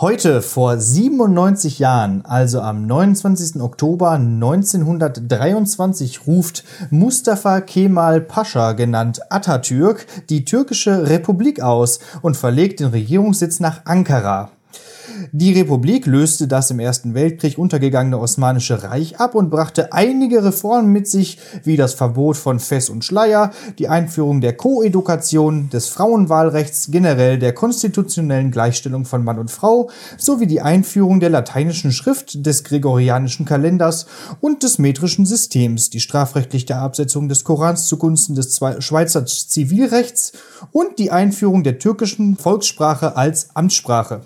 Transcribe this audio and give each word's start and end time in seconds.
Heute 0.00 0.42
vor 0.42 0.76
97 0.76 1.78
Jahren, 1.78 2.24
also 2.24 2.60
am 2.60 2.84
29. 2.84 3.62
Oktober 3.62 4.10
1923, 4.10 6.26
ruft 6.26 6.64
Mustafa 6.90 7.60
Kemal 7.60 8.20
Pascha, 8.20 8.72
genannt 8.72 9.20
Atatürk, 9.30 10.08
die 10.30 10.44
türkische 10.44 11.08
Republik 11.08 11.62
aus 11.62 12.00
und 12.22 12.36
verlegt 12.36 12.80
den 12.80 12.88
Regierungssitz 12.88 13.60
nach 13.60 13.82
Ankara. 13.84 14.50
Die 15.32 15.52
Republik 15.52 16.06
löste 16.06 16.48
das 16.48 16.70
im 16.70 16.78
Ersten 16.78 17.14
Weltkrieg 17.14 17.58
untergegangene 17.58 18.18
Osmanische 18.18 18.82
Reich 18.82 19.20
ab 19.20 19.34
und 19.34 19.50
brachte 19.50 19.92
einige 19.92 20.44
Reformen 20.44 20.92
mit 20.92 21.08
sich, 21.08 21.38
wie 21.62 21.76
das 21.76 21.94
Verbot 21.94 22.36
von 22.36 22.60
Fess 22.60 22.88
und 22.88 23.04
Schleier, 23.04 23.52
die 23.78 23.88
Einführung 23.88 24.40
der 24.40 24.56
Koedukation, 24.56 25.70
des 25.70 25.88
Frauenwahlrechts, 25.88 26.88
generell 26.90 27.38
der 27.38 27.52
konstitutionellen 27.52 28.50
Gleichstellung 28.50 29.04
von 29.04 29.24
Mann 29.24 29.38
und 29.38 29.50
Frau, 29.50 29.90
sowie 30.16 30.46
die 30.46 30.60
Einführung 30.60 31.20
der 31.20 31.30
lateinischen 31.30 31.92
Schrift, 31.92 32.46
des 32.46 32.64
gregorianischen 32.64 33.46
Kalenders 33.46 34.06
und 34.40 34.62
des 34.62 34.78
metrischen 34.78 35.26
Systems, 35.26 35.90
die 35.90 36.00
strafrechtliche 36.00 36.76
Absetzung 36.76 37.28
des 37.28 37.44
Korans 37.44 37.86
zugunsten 37.86 38.34
des 38.34 38.60
Schweizer 38.78 39.26
Zivilrechts 39.26 40.32
und 40.72 40.98
die 40.98 41.10
Einführung 41.10 41.62
der 41.62 41.78
türkischen 41.78 42.36
Volkssprache 42.36 43.16
als 43.16 43.48
Amtssprache. 43.54 44.22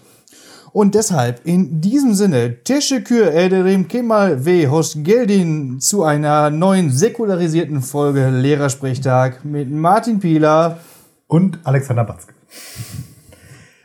Und 0.73 0.95
deshalb 0.95 1.41
in 1.45 1.81
diesem 1.81 2.15
Sinne 2.15 2.55
Teşekkür 2.65 3.27
ederim 3.27 3.89
Kemal 3.89 4.45
ve 4.47 4.67
hoş 4.67 4.95
geldin 4.97 5.79
zu 5.79 6.05
einer 6.05 6.51
neuen 6.51 6.89
säkularisierten 6.89 7.81
Folge 7.81 8.31
Lehrersprechtag 8.43 9.45
mit 9.45 9.71
Martin 9.71 10.21
Pieler 10.21 10.79
und 11.29 11.59
Alexander 11.65 12.05
Batzke. 12.05 12.35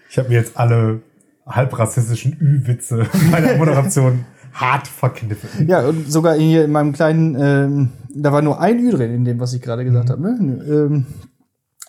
Ich 0.09 0.18
habe 0.18 0.30
mir 0.30 0.36
jetzt 0.36 0.58
alle 0.58 1.00
halbrassistischen 1.46 2.38
Ü-Witze 2.40 3.08
meiner 3.31 3.58
Moderation 3.58 4.26
hart 4.54 4.88
verkniffen. 4.88 5.67
Ja, 5.67 5.88
und 5.88 6.11
sogar 6.11 6.36
hier 6.36 6.66
in 6.66 6.72
meinem 6.72 6.94
kleinen, 6.94 7.36
ähm, 7.39 7.89
da 8.14 8.31
war 8.31 8.42
nur 8.42 8.59
ein 8.59 8.80
Ü 8.80 8.92
drin 8.92 9.14
in 9.14 9.26
dem, 9.26 9.39
was 9.39 9.54
ich 9.54 9.61
gerade 9.61 9.84
gesagt 9.84 10.09
mhm. 10.09 10.11
habe. 10.11 10.44
Ne? 10.44 10.64
Ähm, 10.67 11.06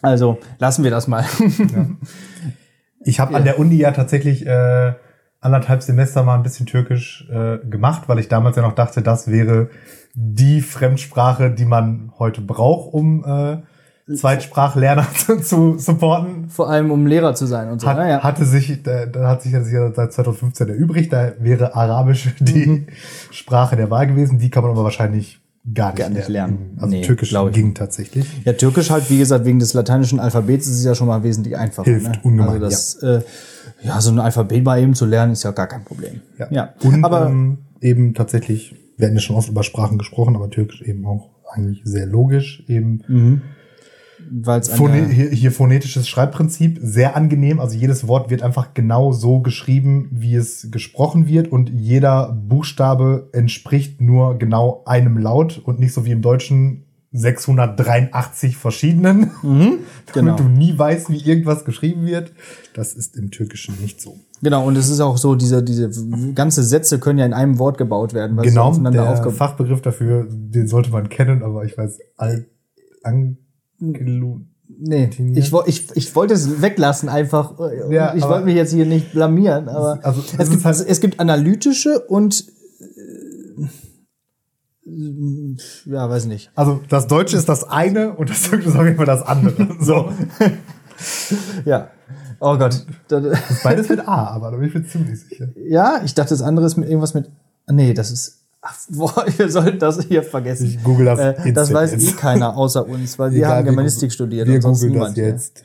also 0.03 0.39
lassen 0.59 0.85
wir 0.85 0.91
das 0.91 1.09
mal. 1.09 1.25
Ja. 1.49 1.87
Ich 3.05 3.21
habe 3.21 3.33
ja. 3.33 3.39
an 3.39 3.45
der 3.45 3.59
Uni 3.59 3.77
ja 3.77 3.91
tatsächlich 3.93 4.47
äh, 4.47 4.95
anderthalb 5.41 5.83
Semester 5.83 6.23
mal 6.23 6.37
ein 6.37 6.43
bisschen 6.43 6.67
Türkisch 6.67 7.29
äh, 7.31 7.59
gemacht, 7.59 8.05
weil 8.09 8.19
ich 8.19 8.29
damals 8.29 8.57
ja 8.57 8.63
noch 8.63 8.75
dachte, 8.75 9.03
das 9.03 9.31
wäre 9.31 9.69
die 10.15 10.61
Fremdsprache, 10.61 11.51
die 11.51 11.67
man 11.67 12.13
heute 12.19 12.41
braucht, 12.41 12.95
um 12.95 13.25
äh, 13.25 13.59
Zweitsprachlerner 14.13 15.07
zu, 15.15 15.41
zu 15.41 15.79
supporten. 15.79 16.49
Vor 16.49 16.69
allem 16.69 16.91
um 16.91 17.07
Lehrer 17.07 17.35
zu 17.35 17.47
sein 17.47 17.71
und 17.71 17.81
so. 17.81 17.89
Hat, 17.89 17.99
ja. 17.99 18.23
Hatte 18.23 18.45
sich, 18.45 18.83
da, 18.83 19.07
da 19.07 19.29
hat 19.29 19.43
sich 19.43 19.53
ja 19.53 19.63
seit 19.63 20.13
2015 20.13 20.69
erübrigt, 20.69 21.13
da 21.13 21.33
wäre 21.39 21.75
Arabisch 21.75 22.35
die 22.39 22.67
mhm. 22.67 22.87
Sprache 23.31 23.77
der 23.77 23.91
Wahl 23.91 24.07
gewesen. 24.07 24.39
Die 24.39 24.51
kann 24.51 24.63
man 24.63 24.73
aber 24.73 24.85
wahrscheinlich 24.85 25.41
gar 25.73 25.91
nicht, 25.91 25.99
gar 25.99 26.09
nicht 26.11 26.29
lernen. 26.29 26.59
lernen. 26.59 26.79
Also 26.79 26.95
nee, 26.95 27.03
Türkisch 27.03 27.35
ging 27.53 27.75
tatsächlich. 27.75 28.27
Ja, 28.45 28.53
Türkisch 28.53 28.91
halt, 28.91 29.09
wie 29.11 29.19
gesagt, 29.19 29.45
wegen 29.45 29.59
des 29.59 29.73
lateinischen 29.73 30.21
Alphabets 30.21 30.67
ist 30.67 30.79
es 30.79 30.85
ja 30.85 30.95
schon 30.95 31.09
mal 31.09 31.23
wesentlich 31.23 31.57
einfacher. 31.57 31.91
Hilft 31.91 32.07
ne? 32.07 32.21
ungemein, 32.23 32.49
also 32.49 32.61
das, 32.61 32.99
ja. 33.01 33.17
Äh, 33.17 33.23
ja, 33.83 34.01
so 34.01 34.11
ein 34.11 34.19
Alphabet 34.19 34.65
mal 34.65 34.81
eben 34.81 34.95
zu 34.95 35.07
lernen, 35.07 35.33
ist 35.33 35.43
ja 35.43 35.53
gar 35.53 35.67
kein 35.67 35.85
Problem. 35.85 36.21
Ja. 36.39 36.49
ja. 36.51 36.75
Und 36.83 37.05
aber 37.05 37.27
ähm, 37.27 37.59
eben 37.81 38.15
tatsächlich, 38.15 38.75
wir 38.97 39.07
hatten 39.07 39.17
ja 39.17 39.23
schon 39.23 39.37
oft 39.37 39.49
über 39.49 39.63
Sprachen 39.63 39.99
gesprochen, 39.99 40.37
aber 40.37 40.51
Türkisch 40.51 40.83
eben 40.83 41.07
auch 41.07 41.31
eigentlich 41.51 41.83
sehr 41.85 42.07
logisch 42.07 42.65
eben. 42.69 43.03
Mhm 43.09 43.43
Phone 44.63 45.09
hier, 45.09 45.31
hier 45.31 45.53
phonetisches 45.53 46.09
Schreibprinzip, 46.09 46.79
sehr 46.83 47.17
angenehm. 47.17 47.61
Also 47.61 47.77
jedes 47.77 48.09
Wort 48.09 48.31
wird 48.31 48.43
einfach 48.43 48.75
genau 48.75 49.13
so 49.13 49.41
geschrieben, 49.41 50.09
wie 50.13 50.35
es 50.35 50.71
gesprochen 50.71 51.27
wird 51.27 51.49
und 51.49 51.71
jeder 51.71 52.33
Buchstabe 52.33 53.29
entspricht 53.33 54.01
nur 54.01 54.39
genau 54.39 54.83
einem 54.87 55.19
Laut 55.19 55.59
und 55.65 55.81
nicht 55.81 55.93
so 55.93 56.05
wie 56.05 56.13
im 56.13 56.23
Deutschen 56.23 56.85
683 57.15 58.57
verschiedenen, 58.57 59.31
mhm, 59.43 59.79
genau. 60.13 60.37
damit 60.37 60.41
du 60.41 60.45
nie 60.45 60.77
weißt, 60.77 61.11
wie 61.11 61.19
irgendwas 61.19 61.65
geschrieben 61.65 62.07
wird. 62.07 62.33
Das 62.75 62.93
ist 62.93 63.17
im 63.17 63.31
Türkischen 63.31 63.81
nicht 63.81 64.01
so. 64.01 64.19
Genau, 64.43 64.67
und 64.67 64.77
es 64.77 64.91
ist 64.91 65.01
auch 65.01 65.17
so, 65.17 65.37
diese, 65.37 65.63
diese 65.63 65.91
ganze 66.35 66.65
Sätze 66.65 66.99
können 66.99 67.21
ja 67.21 67.25
in 67.25 67.33
einem 67.33 67.59
Wort 67.61 67.79
gebaut 67.79 68.15
werden. 68.15 68.37
genau, 68.43 68.77
der 68.91 69.05
Fachbegriff 69.31 69.81
dafür, 69.81 70.27
den 70.29 70.67
sollte 70.67 70.91
man 70.91 71.09
kennen, 71.09 71.45
aber 71.45 71.65
ich 71.65 71.79
weiß, 71.79 72.01
all, 72.17 72.47
Nee, 74.67 75.11
ich, 75.35 75.53
ich, 75.67 75.87
ich 75.95 76.17
wollte 76.17 76.35
es 76.35 76.63
weglassen 76.63 77.09
einfach. 77.09 77.55
Ja, 77.91 78.15
ich 78.15 78.23
wollte 78.25 78.47
mich 78.47 78.57
jetzt 78.57 78.73
hier 78.73 78.87
nicht 78.87 79.13
blamieren, 79.13 79.69
aber 79.69 80.01
also, 80.03 80.23
es, 80.39 80.51
gibt, 80.51 80.65
halt 80.65 80.85
es 80.87 81.01
gibt 81.01 81.21
analytische 81.21 82.01
und 82.01 82.47
äh, 82.81 83.67
ja, 85.87 86.09
weiß 86.09 86.27
nicht. 86.27 86.51
Also 86.55 86.81
das 86.89 87.07
Deutsche 87.07 87.37
ist 87.37 87.49
das 87.49 87.65
eine 87.65 88.15
und 88.15 88.31
das 88.31 88.43
Türkische 88.43 88.71
ist 88.71 88.77
auf 88.77 88.85
jeden 88.85 88.97
Fall 88.97 89.07
das 89.07 89.23
andere. 89.23 89.69
So. 89.81 90.13
ja. 91.65 91.91
Oh 92.41 92.57
Gott. 92.57 92.87
Das 93.09 93.63
beides 93.63 93.89
mit 93.89 94.07
A, 94.07 94.29
aber 94.29 94.51
da 94.51 94.57
bin 94.57 94.69
ich 94.69 94.75
mir 94.75 94.87
ziemlich 94.87 95.21
sicher. 95.21 95.49
Ja, 95.57 96.01
ich 96.05 96.15
dachte, 96.15 96.31
das 96.31 96.43
andere 96.43 96.67
ist 96.67 96.77
mit 96.77 96.89
irgendwas 96.89 97.15
mit. 97.15 97.31
Nee, 97.71 97.95
das 97.95 98.11
ist 98.11 98.44
boah, 98.91 99.25
wir 99.37 99.49
sollten 99.51 99.79
das 99.79 100.05
hier 100.05 100.23
vergessen. 100.23 100.67
Ich 100.67 100.83
google 100.83 101.07
das. 101.07 101.19
Äh, 101.19 101.53
das 101.53 101.73
weiß 101.73 101.93
eh 101.95 102.13
keiner 102.13 102.57
außer 102.57 102.87
uns, 102.87 103.19
weil 103.19 103.33
wir 103.33 103.39
Egal, 103.39 103.59
haben 103.59 103.65
Germanistik 103.65 104.13
studiert 104.13 104.49
wir 104.49 104.57
und 104.57 104.63
sonst 104.63 104.83
niemand. 104.83 105.17
Das 105.17 105.25
jetzt. 105.25 105.65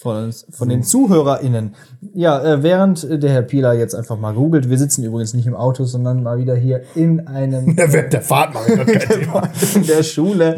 Von, 0.00 0.26
uns, 0.26 0.46
von 0.50 0.68
so. 0.68 0.74
den 0.74 0.82
ZuhörerInnen. 0.84 1.74
Ja, 2.14 2.40
äh, 2.40 2.62
während 2.62 3.04
der 3.20 3.30
Herr 3.30 3.42
Pieler 3.42 3.72
jetzt 3.72 3.96
einfach 3.96 4.16
mal 4.16 4.32
googelt, 4.32 4.70
wir 4.70 4.78
sitzen 4.78 5.02
übrigens 5.02 5.34
nicht 5.34 5.48
im 5.48 5.56
Auto, 5.56 5.84
sondern 5.84 6.22
mal 6.22 6.38
wieder 6.38 6.54
hier 6.54 6.82
in 6.94 7.26
einem. 7.26 7.76
Ja, 7.76 7.92
während 7.92 8.12
der 8.12 8.22
Fahrt 8.22 8.54
mache 8.54 8.72
ich 8.72 8.86
kein 8.86 9.00
Thema. 9.20 9.48
In 9.74 9.86
der 9.86 10.04
Schule. 10.04 10.56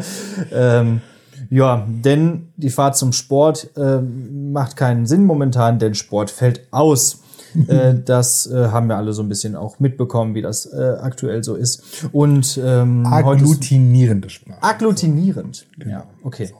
Ähm, 0.53 1.01
ja, 1.49 1.87
denn 1.87 2.49
die 2.55 2.69
Fahrt 2.69 2.95
zum 2.95 3.13
Sport 3.13 3.71
äh, 3.75 3.99
macht 3.99 4.75
keinen 4.77 5.07
Sinn 5.07 5.25
momentan, 5.25 5.79
denn 5.79 5.95
Sport 5.95 6.29
fällt 6.29 6.61
aus. 6.69 7.21
Äh, 7.67 7.95
das 8.05 8.49
äh, 8.51 8.67
haben 8.67 8.87
wir 8.87 8.97
alle 8.97 9.13
so 9.13 9.21
ein 9.21 9.29
bisschen 9.29 9.55
auch 9.55 9.79
mitbekommen, 9.79 10.35
wie 10.35 10.41
das 10.41 10.65
äh, 10.65 10.95
aktuell 11.01 11.43
so 11.43 11.55
ist. 11.55 12.07
Und 12.11 12.59
ähm, 12.63 13.05
agglutinierende 13.05 14.29
Sprache. 14.29 14.61
Agglutinierend. 14.61 15.67
Genau. 15.77 15.91
Ja, 15.91 16.03
okay. 16.23 16.45
So. 16.45 16.55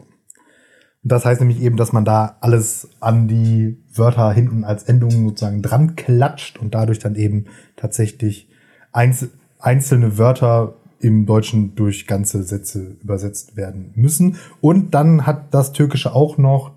Das 1.03 1.25
heißt 1.25 1.41
nämlich 1.41 1.61
eben, 1.61 1.77
dass 1.77 1.93
man 1.93 2.05
da 2.05 2.37
alles 2.41 2.89
an 2.99 3.27
die 3.27 3.77
Wörter 3.93 4.31
hinten 4.31 4.63
als 4.63 4.83
Endungen 4.83 5.29
sozusagen 5.29 5.61
dran 5.61 5.95
klatscht 5.95 6.59
und 6.59 6.75
dadurch 6.75 6.99
dann 6.99 7.15
eben 7.15 7.45
tatsächlich 7.75 8.49
einzelne 8.91 10.17
Wörter 10.17 10.75
im 10.99 11.25
Deutschen 11.25 11.73
durch 11.75 12.05
ganze 12.05 12.43
Sätze 12.43 12.97
übersetzt 13.01 13.57
werden 13.57 13.91
müssen. 13.95 14.37
Und 14.59 14.93
dann 14.93 15.25
hat 15.25 15.53
das 15.53 15.73
Türkische 15.73 16.13
auch 16.13 16.37
noch 16.37 16.73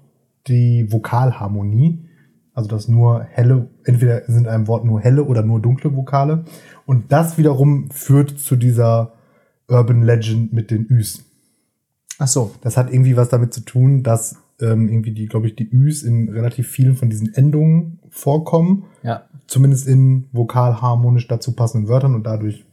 die 0.47 0.91
Vokalharmonie. 0.91 2.09
Also 2.55 2.69
dass 2.69 2.89
nur 2.89 3.25
helle, 3.25 3.69
entweder 3.85 4.23
sind 4.27 4.49
einem 4.49 4.67
Wort 4.67 4.85
nur 4.85 5.01
helle 5.01 5.25
oder 5.25 5.43
nur 5.43 5.61
dunkle 5.61 5.95
Vokale. 5.95 6.45
Und 6.87 7.13
das 7.13 7.39
wiederum 7.39 7.91
führt 7.91 8.39
zu 8.39 8.57
dieser 8.57 9.13
Urban 9.69 10.03
Legend 10.03 10.53
mit 10.53 10.71
den 10.71 10.87
Üs. 10.89 11.25
Ach 12.19 12.29
so. 12.29 12.55
Das 12.61 12.77
hat 12.77 12.93
irgendwie 12.93 13.17
was 13.17 13.29
damit 13.29 13.55
zu 13.55 13.63
tun, 13.63 14.03
dass 14.03 14.37
ähm, 14.61 14.89
irgendwie 14.89 15.13
die, 15.13 15.27
glaube 15.27 15.47
ich, 15.47 15.57
die 15.57 15.69
Üs 15.69 16.03
in 16.03 16.29
relativ 16.29 16.69
vielen 16.69 16.97
von 16.97 17.11
diesen 17.11 17.35
Endungen 17.35 17.99
vorkommen. 18.11 18.85
Ja. 19.03 19.25
Zumindest 19.47 19.89
in 19.89 20.29
vokalharmonisch 20.33 21.27
dazu 21.29 21.53
passenden 21.53 21.89
Wörtern 21.89 22.15
und 22.15 22.25
dadurch 22.25 22.65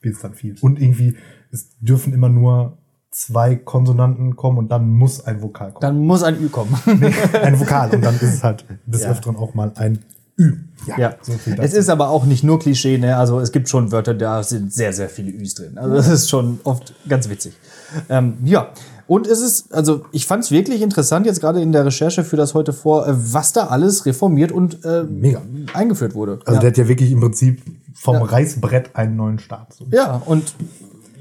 wird 0.00 0.16
es 0.16 0.20
dann 0.20 0.34
viel. 0.34 0.56
Und 0.60 0.80
irgendwie, 0.80 1.16
es 1.50 1.70
dürfen 1.80 2.12
immer 2.12 2.28
nur 2.28 2.78
zwei 3.12 3.56
Konsonanten 3.56 4.36
kommen 4.36 4.58
und 4.58 4.72
dann 4.72 4.88
muss 4.88 5.24
ein 5.24 5.42
Vokal 5.42 5.68
kommen. 5.72 5.82
Dann 5.82 5.98
muss 5.98 6.22
ein 6.22 6.40
Ü 6.40 6.48
kommen. 6.48 6.74
nee, 6.86 7.12
ein 7.40 7.60
Vokal 7.60 7.90
und 7.90 8.02
dann 8.02 8.14
ist 8.16 8.22
es 8.22 8.42
halt 8.42 8.64
des 8.86 9.02
ja. 9.02 9.10
Öfteren 9.10 9.36
auch 9.36 9.54
mal 9.54 9.70
ein 9.76 9.98
Ü. 10.38 10.54
Ja, 10.86 10.98
ja. 10.98 11.14
So 11.20 11.34
es 11.58 11.74
ist 11.74 11.90
aber 11.90 12.08
auch 12.08 12.24
nicht 12.24 12.42
nur 12.42 12.58
Klischee, 12.58 12.96
ne? 12.96 13.16
Also 13.16 13.38
es 13.38 13.52
gibt 13.52 13.68
schon 13.68 13.92
Wörter, 13.92 14.14
da 14.14 14.42
sind 14.42 14.72
sehr, 14.72 14.92
sehr 14.94 15.10
viele 15.10 15.30
Üs 15.30 15.54
drin. 15.54 15.76
Also 15.76 15.94
das 15.94 16.08
ist 16.08 16.30
schon 16.30 16.58
oft 16.64 16.94
ganz 17.06 17.28
witzig. 17.28 17.52
Ähm, 18.08 18.38
ja. 18.44 18.70
Und 19.06 19.26
es 19.26 19.42
ist, 19.42 19.74
also 19.74 20.06
ich 20.12 20.26
fand 20.26 20.44
es 20.44 20.50
wirklich 20.50 20.80
interessant, 20.80 21.26
jetzt 21.26 21.40
gerade 21.40 21.60
in 21.60 21.72
der 21.72 21.84
Recherche 21.84 22.24
für 22.24 22.36
das 22.36 22.54
heute 22.54 22.72
vor, 22.72 23.06
äh, 23.06 23.12
was 23.14 23.52
da 23.52 23.66
alles 23.66 24.06
reformiert 24.06 24.52
und 24.52 24.84
äh, 24.86 25.04
Mega. 25.04 25.42
eingeführt 25.74 26.14
wurde. 26.14 26.38
Also 26.46 26.54
ja. 26.54 26.60
der 26.60 26.70
hat 26.70 26.78
ja 26.78 26.88
wirklich 26.88 27.12
im 27.12 27.20
Prinzip 27.20 27.62
vom 27.94 28.16
ja. 28.16 28.22
Reißbrett 28.22 28.96
einen 28.96 29.16
neuen 29.16 29.38
Start. 29.38 29.74
So. 29.74 29.84
Ja, 29.90 30.22
und 30.24 30.54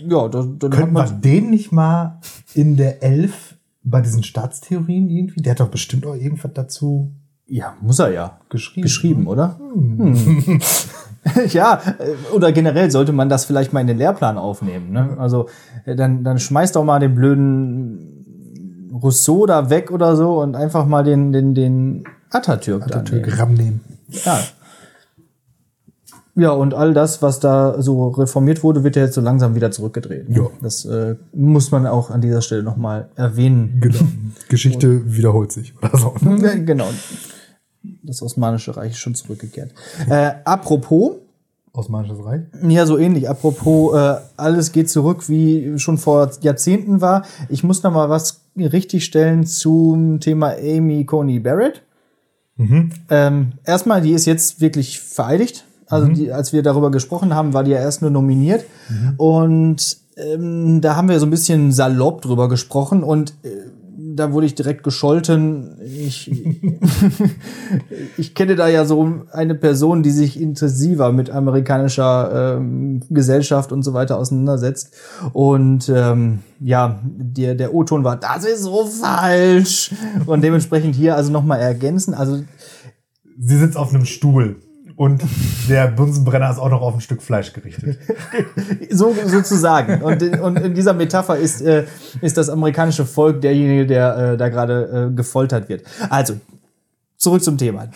ja, 0.07 0.27
da, 0.27 0.43
dann 0.43 0.71
Könnten 0.71 0.93
wir 0.93 1.05
den 1.05 1.49
nicht 1.49 1.71
mal 1.71 2.19
in 2.53 2.77
der 2.77 3.03
Elf 3.03 3.55
bei 3.83 4.01
diesen 4.01 4.23
Staatstheorien 4.23 5.09
irgendwie? 5.09 5.41
Der 5.41 5.51
hat 5.51 5.59
doch 5.59 5.69
bestimmt 5.69 6.05
auch 6.05 6.15
irgendwas 6.15 6.51
dazu. 6.53 7.11
Ja, 7.47 7.75
muss 7.81 7.99
er 7.99 8.11
ja. 8.11 8.39
Geschrieben. 8.49 8.83
Geschrieben, 8.83 9.27
oder? 9.27 9.59
Hm. 9.59 10.15
Hm. 10.15 10.61
ja, 11.49 11.81
äh, 11.99 12.33
oder 12.33 12.51
generell 12.51 12.89
sollte 12.91 13.11
man 13.11 13.29
das 13.29 13.45
vielleicht 13.45 13.73
mal 13.73 13.81
in 13.81 13.87
den 13.87 13.97
Lehrplan 13.97 14.37
aufnehmen. 14.37 14.91
Ne? 14.91 15.17
Also 15.19 15.49
äh, 15.85 15.95
dann, 15.95 16.23
dann 16.23 16.39
schmeißt 16.39 16.75
doch 16.75 16.83
mal 16.83 16.99
den 16.99 17.13
blöden 17.15 18.89
Rousseau 18.93 19.45
da 19.45 19.69
weg 19.69 19.91
oder 19.91 20.15
so 20.15 20.41
und 20.41 20.55
einfach 20.55 20.85
mal 20.85 21.03
den, 21.03 21.31
den, 21.31 21.53
den 21.53 22.05
Atatürk, 22.29 22.85
Atatürk 22.85 23.37
RAM 23.37 23.53
nehmen. 23.53 23.81
Ja. 24.07 24.39
Ja, 26.35 26.51
und 26.51 26.73
all 26.73 26.93
das, 26.93 27.21
was 27.21 27.39
da 27.39 27.81
so 27.81 28.09
reformiert 28.09 28.63
wurde, 28.63 28.83
wird 28.83 28.95
ja 28.95 29.03
jetzt 29.03 29.15
so 29.15 29.21
langsam 29.21 29.55
wieder 29.55 29.71
zurückgedreht. 29.71 30.29
Ne? 30.29 30.37
Ja. 30.37 30.47
Das 30.61 30.85
äh, 30.85 31.15
muss 31.33 31.71
man 31.71 31.85
auch 31.87 32.09
an 32.09 32.21
dieser 32.21 32.41
Stelle 32.41 32.63
nochmal 32.63 33.09
erwähnen. 33.15 33.79
Genau. 33.81 33.99
Geschichte 34.47 34.89
und, 34.89 35.17
wiederholt 35.17 35.51
sich 35.51 35.73
oder 35.77 35.97
so. 35.97 36.15
Ne? 36.21 36.63
Genau. 36.63 36.87
Das 38.03 38.21
Osmanische 38.21 38.77
Reich 38.77 38.91
ist 38.91 38.99
schon 38.99 39.15
zurückgekehrt. 39.15 39.73
Äh, 40.09 40.31
apropos. 40.45 41.15
Osmanisches 41.73 42.23
Reich? 42.23 42.41
Ja, 42.67 42.85
so 42.85 42.97
ähnlich. 42.97 43.29
Apropos, 43.29 43.95
äh, 43.95 44.15
alles 44.37 44.71
geht 44.71 44.89
zurück, 44.89 45.29
wie 45.29 45.79
schon 45.79 45.97
vor 45.97 46.31
Jahrzehnten 46.41 47.01
war. 47.01 47.25
Ich 47.49 47.63
muss 47.63 47.83
noch 47.83 47.93
mal 47.93 48.09
was 48.09 48.41
richtigstellen 48.55 49.45
zum 49.45 50.19
Thema 50.19 50.53
Amy 50.57 51.05
Coney 51.05 51.39
Barrett. 51.39 51.81
Mhm. 52.57 52.91
Ähm, 53.09 53.53
erstmal, 53.65 54.01
die 54.01 54.11
ist 54.11 54.25
jetzt 54.25 54.61
wirklich 54.61 54.99
vereidigt. 54.99 55.65
Also 55.91 56.07
mhm. 56.07 56.13
die, 56.13 56.31
als 56.31 56.53
wir 56.53 56.63
darüber 56.63 56.89
gesprochen 56.91 57.35
haben, 57.35 57.53
war 57.53 57.63
die 57.63 57.71
ja 57.71 57.79
erst 57.79 58.01
nur 58.01 58.11
nominiert. 58.11 58.63
Mhm. 58.89 59.13
Und 59.17 59.97
ähm, 60.17 60.81
da 60.81 60.95
haben 60.95 61.09
wir 61.09 61.19
so 61.19 61.25
ein 61.25 61.31
bisschen 61.31 61.71
salopp 61.71 62.21
drüber 62.21 62.49
gesprochen 62.49 63.03
und 63.03 63.33
äh, 63.43 63.49
da 64.15 64.33
wurde 64.33 64.45
ich 64.45 64.55
direkt 64.55 64.83
gescholten. 64.83 65.77
Ich, 65.83 66.31
ich 68.17 68.35
kenne 68.35 68.55
da 68.55 68.67
ja 68.67 68.85
so 68.85 69.21
eine 69.31 69.55
Person, 69.55 70.03
die 70.03 70.11
sich 70.11 70.39
intensiver 70.39 71.11
mit 71.11 71.29
amerikanischer 71.29 72.57
ähm, 72.57 73.01
Gesellschaft 73.09 73.71
und 73.71 73.83
so 73.83 73.93
weiter 73.93 74.17
auseinandersetzt. 74.17 74.93
Und 75.33 75.89
ähm, 75.89 76.39
ja, 76.59 76.99
der, 77.03 77.55
der 77.55 77.73
O-Ton 77.73 78.03
war, 78.03 78.17
das 78.17 78.45
ist 78.45 78.63
so 78.63 78.85
falsch. 78.85 79.91
Und 80.25 80.43
dementsprechend 80.43 80.95
hier 80.95 81.15
also 81.15 81.31
nochmal 81.31 81.59
ergänzen. 81.59 82.13
Also 82.13 82.43
Sie 83.39 83.57
sitzt 83.57 83.77
auf 83.77 83.93
einem 83.93 84.05
Stuhl 84.05 84.57
und 85.01 85.23
der 85.67 85.87
Bunsenbrenner 85.87 86.51
ist 86.51 86.59
auch 86.59 86.69
noch 86.69 86.83
auf 86.83 86.93
ein 86.93 87.01
Stück 87.01 87.23
Fleisch 87.23 87.53
gerichtet. 87.53 87.97
so 88.91 89.15
sozusagen. 89.25 90.03
Und, 90.03 90.21
und 90.39 90.59
in 90.59 90.75
dieser 90.75 90.93
Metapher 90.93 91.37
ist, 91.37 91.59
äh, 91.61 91.85
ist 92.21 92.37
das 92.37 92.49
amerikanische 92.49 93.07
Volk 93.07 93.41
derjenige, 93.41 93.87
der 93.87 94.33
äh, 94.33 94.37
da 94.37 94.49
gerade 94.49 95.09
äh, 95.09 95.15
gefoltert 95.15 95.69
wird. 95.69 95.85
Also, 96.11 96.35
zurück 97.17 97.43
zum 97.43 97.57
Thema. 97.57 97.87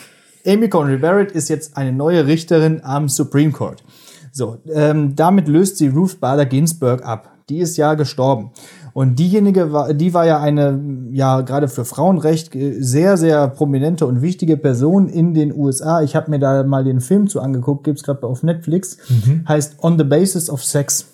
Amy 0.47 0.67
Coney 0.67 0.97
Barrett 0.97 1.31
ist 1.31 1.47
jetzt 1.47 1.77
eine 1.77 1.91
neue 1.91 2.25
Richterin 2.25 2.81
am 2.83 3.07
Supreme 3.07 3.51
Court. 3.51 3.83
So, 4.31 4.57
ähm, 4.73 5.15
damit 5.15 5.47
löst 5.47 5.77
sie 5.77 5.89
Ruth 5.89 6.19
Bader 6.19 6.47
Ginsburg 6.47 7.05
ab. 7.05 7.29
Die 7.49 7.59
ist 7.59 7.77
ja 7.77 7.93
gestorben. 7.93 8.49
Und 8.95 9.19
diejenige 9.19 9.73
war, 9.73 9.93
die 9.93 10.13
war 10.13 10.25
ja 10.25 10.39
eine, 10.39 10.79
ja, 11.11 11.41
gerade 11.41 11.67
für 11.67 11.83
Frauenrecht 11.83 12.55
äh, 12.55 12.81
sehr, 12.81 13.17
sehr 13.17 13.49
prominente 13.49 14.07
und 14.07 14.21
wichtige 14.21 14.55
Person 14.55 15.09
in 15.09 15.33
den 15.33 15.53
USA. 15.53 16.01
Ich 16.01 16.15
habe 16.15 16.31
mir 16.31 16.39
da 16.39 16.63
mal 16.63 16.85
den 16.85 17.01
Film 17.01 17.27
zu 17.27 17.41
angeguckt, 17.41 17.83
gibt's 17.83 18.03
gerade 18.03 18.25
auf 18.25 18.41
Netflix, 18.41 18.97
mhm. 19.09 19.43
heißt 19.49 19.83
On 19.83 19.97
the 19.97 20.05
Basis 20.05 20.49
of 20.49 20.63
Sex. 20.63 21.07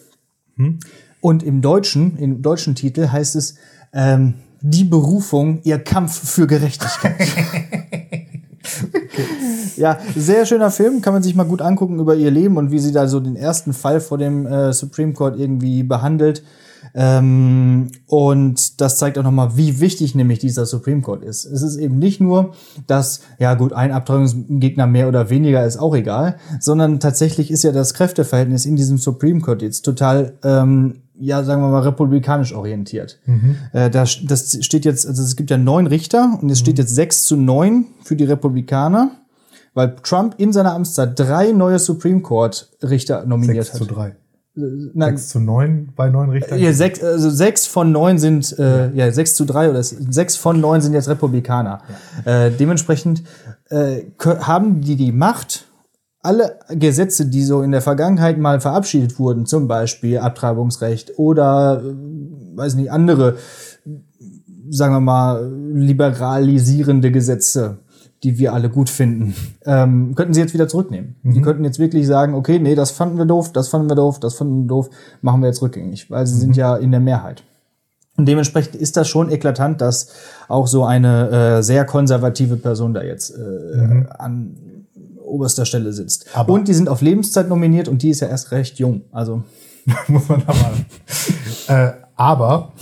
Mhm. 0.58 0.80
Und 1.22 1.42
im 1.42 1.64
Deutschen, 1.64 2.20
im 2.20 2.44
deutschen 2.44 2.76
Titel 2.76 3.08
heißt 3.08 3.36
es 3.36 3.56
ähm, 3.94 4.36
Die 4.62 4.84
Berufung, 4.84 5.62
ihr 5.64 5.80
Kampf 5.80 6.30
für 6.30 6.46
Gerechtigkeit. 6.46 7.16
Okay. 7.20 8.28
Ja, 9.76 9.98
sehr 10.16 10.46
schöner 10.46 10.70
Film, 10.70 11.02
kann 11.02 11.14
man 11.14 11.24
sich 11.24 11.34
mal 11.34 11.46
gut 11.46 11.64
angucken 11.64 11.98
über 11.98 12.14
ihr 12.14 12.30
Leben 12.30 12.58
und 12.58 12.70
wie 12.70 12.78
sie 12.78 12.92
da 12.92 13.08
so 13.08 13.20
den 13.20 13.36
ersten 13.36 13.74
Fall 13.74 14.00
vor 14.00 14.20
dem 14.20 14.46
äh, 14.46 14.72
Supreme 14.72 15.14
Court 15.14 15.40
irgendwie 15.40 15.82
behandelt. 15.82 16.44
Ähm, 16.94 17.92
und 18.08 18.82
das 18.82 18.98
zeigt 18.98 19.18
auch 19.18 19.24
nochmal, 19.24 19.58
wie 19.58 19.80
wichtig 19.80 20.16
nämlich 20.16 20.40
dieser 20.40 20.66
Supreme 20.66 21.02
Court 21.02 21.24
ist. 21.24 21.46
Es 21.46 21.62
ist 21.62 21.78
eben 21.78 22.00
nicht 22.00 22.20
nur, 22.20 22.54
dass, 22.88 23.22
ja 23.40 23.54
gut, 23.54 23.74
ein 23.74 23.92
Abtreibungsgegner 23.92 24.88
mehr 24.88 25.08
oder 25.08 25.30
weniger 25.30 25.66
ist 25.66 25.78
auch 25.78 25.96
egal, 25.96 26.38
sondern 26.60 27.00
tatsächlich 27.00 27.52
ist 27.52 27.64
ja 27.64 27.72
das 27.72 27.94
Kräfteverhältnis 27.94 28.66
in 28.66 28.76
diesem 28.76 28.98
Supreme 28.98 29.42
Court 29.42 29.62
jetzt 29.62 29.82
total 29.84 30.34
ähm, 30.44 31.02
ja, 31.22 31.44
sagen 31.44 31.62
wir 31.62 31.70
mal, 31.70 31.84
republikanisch 31.84 32.54
orientiert. 32.54 33.20
Mhm. 33.26 33.56
Äh, 33.74 33.90
das, 33.90 34.18
das 34.24 34.58
steht 34.66 34.86
jetzt, 34.86 35.06
also 35.06 35.22
es 35.22 35.36
gibt 35.36 35.52
ja 35.52 35.58
neun 35.58 35.86
Richter 35.86 36.40
und 36.42 36.50
es 36.50 36.60
steht 36.60 36.78
mhm. 36.78 36.82
jetzt 36.82 36.96
sechs 36.96 37.24
zu 37.26 37.38
neun 37.38 37.86
für 38.04 38.16
die 38.16 38.24
Republikaner, 38.24 39.12
weil 39.74 39.96
Trump 40.04 40.36
in 40.38 40.52
seiner 40.52 40.74
Amtszeit 40.74 41.18
drei 41.18 41.52
neue 41.52 41.80
Supreme 41.80 42.22
Court 42.22 42.70
Richter 42.82 43.26
nominiert 43.26 43.66
sechs 43.66 43.80
hat. 43.80 43.88
Zu 43.88 43.94
drei. 43.94 44.16
Nein, 44.94 45.18
6 45.18 45.30
zu 45.30 45.40
9 45.40 45.94
bei 45.96 46.10
neun 46.10 46.30
Richtern? 46.30 46.60
Ja, 46.60 46.74
sechs, 46.74 47.04
also 47.04 47.30
sechs 47.30 47.68
von 47.68 47.92
neun 47.92 48.18
sind, 48.18 48.58
äh, 48.60 48.92
ja, 48.92 49.12
sechs 49.12 49.36
zu 49.36 49.46
drei 49.46 49.70
oder 49.70 49.84
sechs 49.84 50.36
von 50.36 50.60
neun 50.60 50.82
sind 50.82 50.94
jetzt 50.94 51.10
Republikaner. 51.10 51.82
Ja. 52.26 52.46
Äh, 52.46 52.52
dementsprechend 52.52 53.24
äh, 53.70 54.04
haben 54.20 54.82
die 54.82 54.96
die 54.96 55.12
Macht, 55.12 55.66
alle 56.24 56.60
Gesetze, 56.70 57.26
die 57.26 57.44
so 57.44 57.62
in 57.62 57.72
der 57.72 57.82
Vergangenheit 57.82 58.38
mal 58.38 58.60
verabschiedet 58.60 59.18
wurden, 59.18 59.46
zum 59.46 59.68
Beispiel 59.68 60.20
Abtreibungsrecht 60.20 61.18
oder, 61.18 61.82
äh, 61.84 62.58
weiß 62.58 62.76
nicht, 62.76 62.92
andere, 62.92 63.38
sagen 64.70 64.94
wir 64.94 65.00
mal, 65.00 65.52
liberalisierende 65.74 67.12
Gesetze, 67.12 67.80
die 68.24 68.38
wir 68.38 68.54
alle 68.54 68.70
gut 68.70 68.90
finden, 68.90 69.34
ähm, 69.66 70.14
könnten 70.16 70.34
sie 70.34 70.42
jetzt 70.42 70.54
wieder 70.54 70.68
zurücknehmen. 70.68 71.16
Mhm. 71.24 71.34
Die 71.34 71.42
könnten 71.42 71.64
jetzt 71.64 71.80
wirklich 71.80 72.06
sagen, 72.06 72.36
okay, 72.36 72.60
nee, 72.60 72.76
das 72.76 72.92
fanden 72.92 73.18
wir 73.18 73.26
doof, 73.26 73.52
das 73.52 73.70
fanden 73.70 73.90
wir 73.90 73.96
doof, 73.96 74.20
das 74.20 74.36
fanden 74.36 74.64
wir 74.64 74.68
doof, 74.68 74.90
machen 75.22 75.42
wir 75.42 75.48
jetzt 75.48 75.62
rückgängig, 75.62 76.10
weil 76.12 76.28
sie 76.28 76.36
mhm. 76.36 76.40
sind 76.40 76.58
ja 76.58 76.76
in 76.76 76.92
der 76.92 77.00
Mehrheit. 77.00 77.44
Und 78.18 78.28
dementsprechend 78.28 78.76
ist 78.76 78.98
das 78.98 79.08
schon 79.08 79.32
eklatant, 79.32 79.82
dass 79.82 80.10
auch 80.48 80.68
so 80.68 80.84
eine 80.84 81.30
äh, 81.58 81.64
sehr 81.64 81.86
konservative 81.86 82.58
Person 82.58 82.94
da 82.94 83.02
jetzt 83.04 83.32
äh, 83.32 83.78
mhm. 83.78 84.08
an 84.18 84.58
oberster 85.24 85.66
Stelle 85.66 85.94
sitzt. 85.94 86.28
Aber 86.36 86.54
und 86.54 86.68
die 86.68 86.74
sind 86.74 86.90
auf 86.90 87.02
Lebenszeit 87.02 87.48
nominiert 87.50 87.88
und 87.88 88.04
die 88.04 88.10
ist 88.10 88.20
ja 88.20 88.28
erst 88.28 88.52
recht 88.52 88.78
jung. 88.80 89.02
Also 89.12 89.44
muss 90.08 90.28
man 90.30 90.44
da 90.46 90.54
mal. 90.54 91.88
äh, 91.88 91.94
aber 92.16 92.74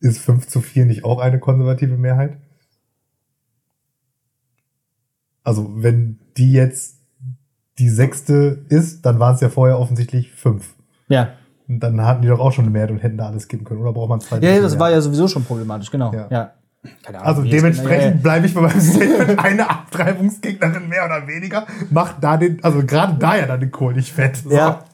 ist 0.00 0.18
5 0.20 0.48
zu 0.48 0.60
4 0.60 0.86
nicht 0.86 1.04
auch 1.04 1.20
eine 1.20 1.38
konservative 1.38 1.96
Mehrheit? 1.96 2.38
Also, 5.50 5.68
wenn 5.74 6.20
die 6.36 6.52
jetzt 6.52 6.94
die 7.80 7.88
sechste 7.88 8.64
ist, 8.68 9.04
dann 9.04 9.18
waren 9.18 9.34
es 9.34 9.40
ja 9.40 9.48
vorher 9.48 9.80
offensichtlich 9.80 10.30
fünf. 10.30 10.74
Ja. 11.08 11.30
Und 11.66 11.80
dann 11.80 12.00
hatten 12.02 12.22
die 12.22 12.28
doch 12.28 12.38
auch 12.38 12.52
schon 12.52 12.66
eine 12.66 12.70
Mehrheit 12.70 12.92
und 12.92 12.98
hätten 12.98 13.16
da 13.16 13.26
alles 13.26 13.48
geben 13.48 13.64
können. 13.64 13.80
Oder 13.80 13.92
braucht 13.92 14.10
man 14.10 14.20
zwei? 14.20 14.38
Ja, 14.38 14.60
das 14.60 14.78
war 14.78 14.92
ja 14.92 15.00
sowieso 15.00 15.26
schon 15.26 15.42
problematisch, 15.42 15.90
genau. 15.90 16.12
Ja. 16.14 16.28
ja. 16.30 16.52
Ahnung, 17.08 17.22
also 17.22 17.42
dementsprechend 17.42 18.22
bleibe 18.22 18.46
ich 18.46 18.54
bei 18.54 18.60
meinem 18.60 18.80
Statement, 18.80 19.38
eine 19.44 19.68
Abtreibungsgegnerin 19.68 20.88
mehr 20.88 21.04
oder 21.04 21.26
weniger 21.26 21.66
macht 21.90 22.22
da 22.22 22.36
den, 22.36 22.62
also 22.62 22.86
gerade 22.86 23.16
da 23.18 23.36
ja 23.36 23.46
dann 23.46 23.58
den 23.58 23.72
Kohl 23.72 23.94
nicht 23.94 24.12
fett. 24.12 24.36
So. 24.36 24.52
Ja. 24.52 24.84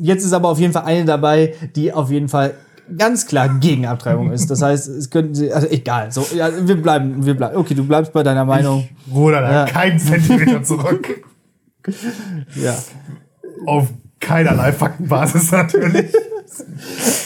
Jetzt 0.00 0.24
ist 0.24 0.32
aber 0.32 0.48
auf 0.48 0.60
jeden 0.60 0.72
Fall 0.72 0.84
eine 0.84 1.04
dabei, 1.04 1.54
die 1.74 1.92
auf 1.92 2.08
jeden 2.08 2.28
Fall 2.28 2.54
ganz 2.96 3.26
klar 3.26 3.48
gegen 3.60 3.86
Abtreibung 3.86 4.32
ist. 4.32 4.50
Das 4.50 4.62
heißt, 4.62 4.88
es 4.88 5.10
könnten 5.10 5.34
sie, 5.34 5.52
also 5.52 5.66
egal, 5.68 6.12
so, 6.12 6.26
ja, 6.34 6.50
wir 6.66 6.80
bleiben, 6.80 7.24
wir 7.24 7.34
bleiben, 7.34 7.56
okay, 7.56 7.74
du 7.74 7.84
bleibst 7.84 8.12
bei 8.12 8.22
deiner 8.22 8.44
Meinung. 8.44 8.88
Ich 9.06 9.14
ruder 9.14 9.40
da 9.40 9.52
ja. 9.52 9.64
keinen 9.66 9.98
Zentimeter 9.98 10.62
zurück. 10.62 11.24
ja. 12.54 12.76
Auf 13.66 13.88
keinerlei 14.20 14.72
Faktenbasis 14.72 15.50
natürlich. 15.52 16.12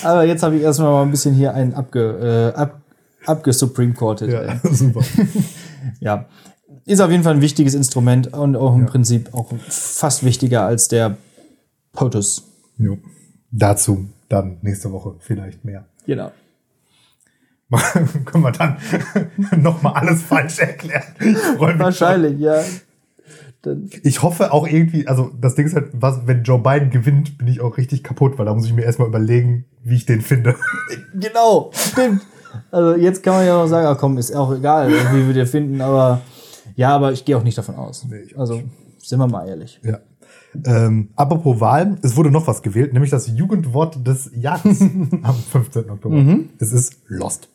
Aber 0.03 0.25
jetzt 0.25 0.43
habe 0.43 0.57
ich 0.57 0.63
erstmal 0.63 0.91
mal 0.91 1.03
ein 1.03 1.11
bisschen 1.11 1.35
hier 1.35 1.55
einen 1.55 1.75
abge, 1.75 2.53
äh, 2.55 2.59
ab, 2.59 2.81
abgesupreme 3.27 3.95
Courted. 3.95 4.31
Ja, 4.31 4.61
super. 4.71 5.03
ja. 6.01 6.27
Ist 6.87 7.01
auf 7.01 7.11
jeden 7.11 7.23
Fall 7.23 7.35
ein 7.35 7.41
wichtiges 7.41 7.75
Instrument 7.75 8.35
und 8.35 8.57
auch 8.57 8.75
im 8.75 8.83
ja. 8.83 8.87
Prinzip 8.87 9.33
auch 9.33 9.51
fast 9.69 10.25
wichtiger 10.25 10.67
als 10.67 10.89
der 10.89 11.17
POTUS. 11.93 12.45
Jo. 12.77 12.99
Dazu 13.51 14.07
dann 14.35 14.59
nächste 14.63 14.93
Woche 14.93 15.15
vielleicht 15.21 15.65
mehr. 15.65 15.87
Genau. 16.07 16.33
Können 18.25 18.45
wir 18.45 18.53
dann 18.53 18.77
nochmal 19.63 19.95
alles 19.95 20.23
falsch 20.23 20.59
erklären. 20.59 21.03
Wahrscheinlich, 21.59 22.39
ja. 22.39 22.63
Dann 23.63 23.89
ich 24.03 24.23
hoffe 24.23 24.53
auch 24.53 24.67
irgendwie, 24.67 25.09
also 25.09 25.31
das 25.41 25.55
Ding 25.55 25.67
ist 25.67 25.75
halt, 25.75 25.89
was, 25.93 26.27
wenn 26.27 26.43
Joe 26.43 26.59
Biden 26.59 26.91
gewinnt, 26.91 27.39
bin 27.39 27.49
ich 27.49 27.61
auch 27.61 27.79
richtig 27.79 28.05
kaputt, 28.05 28.39
weil 28.39 28.45
da 28.45 28.55
muss 28.55 28.67
ich 28.67 28.75
mir 28.75 28.83
erstmal 28.83 29.09
überlegen, 29.09 29.65
wie 29.83 29.97
ich 29.97 30.07
den 30.07 30.21
finde. 30.21 30.57
Genau, 31.15 31.71
stimmt. 31.73 32.23
Also 32.73 32.97
jetzt 32.97 33.23
kann 33.23 33.35
man 33.35 33.47
ja 33.47 33.55
noch 33.55 33.69
sagen, 33.69 33.87
ach 33.87 33.97
komm, 33.99 34.19
ist 34.19 34.35
auch 34.35 34.53
egal, 34.53 34.91
wie 34.91 35.27
wir 35.27 35.35
den 35.35 35.47
finden, 35.47 35.81
aber 35.81 36.23
ja, 36.75 36.91
aber 36.91 37.13
ich 37.13 37.25
gehe 37.25 37.37
auch 37.37 37.43
nicht 37.45 37.57
davon 37.57 37.77
aus. 37.77 38.05
Nee, 38.05 38.35
also 38.37 38.63
sind 38.99 39.19
wir 39.19 39.29
mal 39.29 39.49
ehrlich. 39.49 39.81
Ja. 39.85 40.01
Ähm, 40.65 41.09
apropos 41.17 41.61
Wahlen, 41.61 41.99
es 42.03 42.17
wurde 42.17 42.31
noch 42.31 42.47
was 42.47 42.63
gewählt, 42.63 42.93
nämlich 42.93 43.11
das 43.11 43.29
Jugendwort 43.29 44.07
des 44.07 44.31
Jahres 44.35 44.81
am 45.23 45.35
15. 45.35 45.91
Oktober. 45.91 46.17
Mhm. 46.17 46.51
Es 46.59 46.73
ist 46.73 46.97
Lost. 47.07 47.49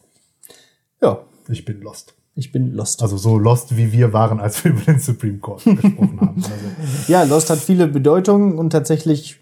Ja. 1.02 1.20
Ich 1.48 1.66
bin 1.66 1.82
Lost. 1.82 2.14
Ich 2.36 2.52
bin 2.52 2.74
Lost. 2.74 3.02
Also 3.02 3.18
so 3.18 3.38
Lost, 3.38 3.76
wie 3.76 3.92
wir 3.92 4.14
waren, 4.14 4.40
als 4.40 4.64
wir 4.64 4.72
über 4.72 4.82
den 4.82 5.00
Supreme 5.00 5.40
Court 5.40 5.64
gesprochen 5.66 6.22
haben. 6.22 6.38
Also. 6.38 7.12
Ja, 7.12 7.24
Lost 7.24 7.50
hat 7.50 7.60
viele 7.60 7.88
Bedeutungen 7.88 8.58
und 8.58 8.70
tatsächlich 8.70 9.40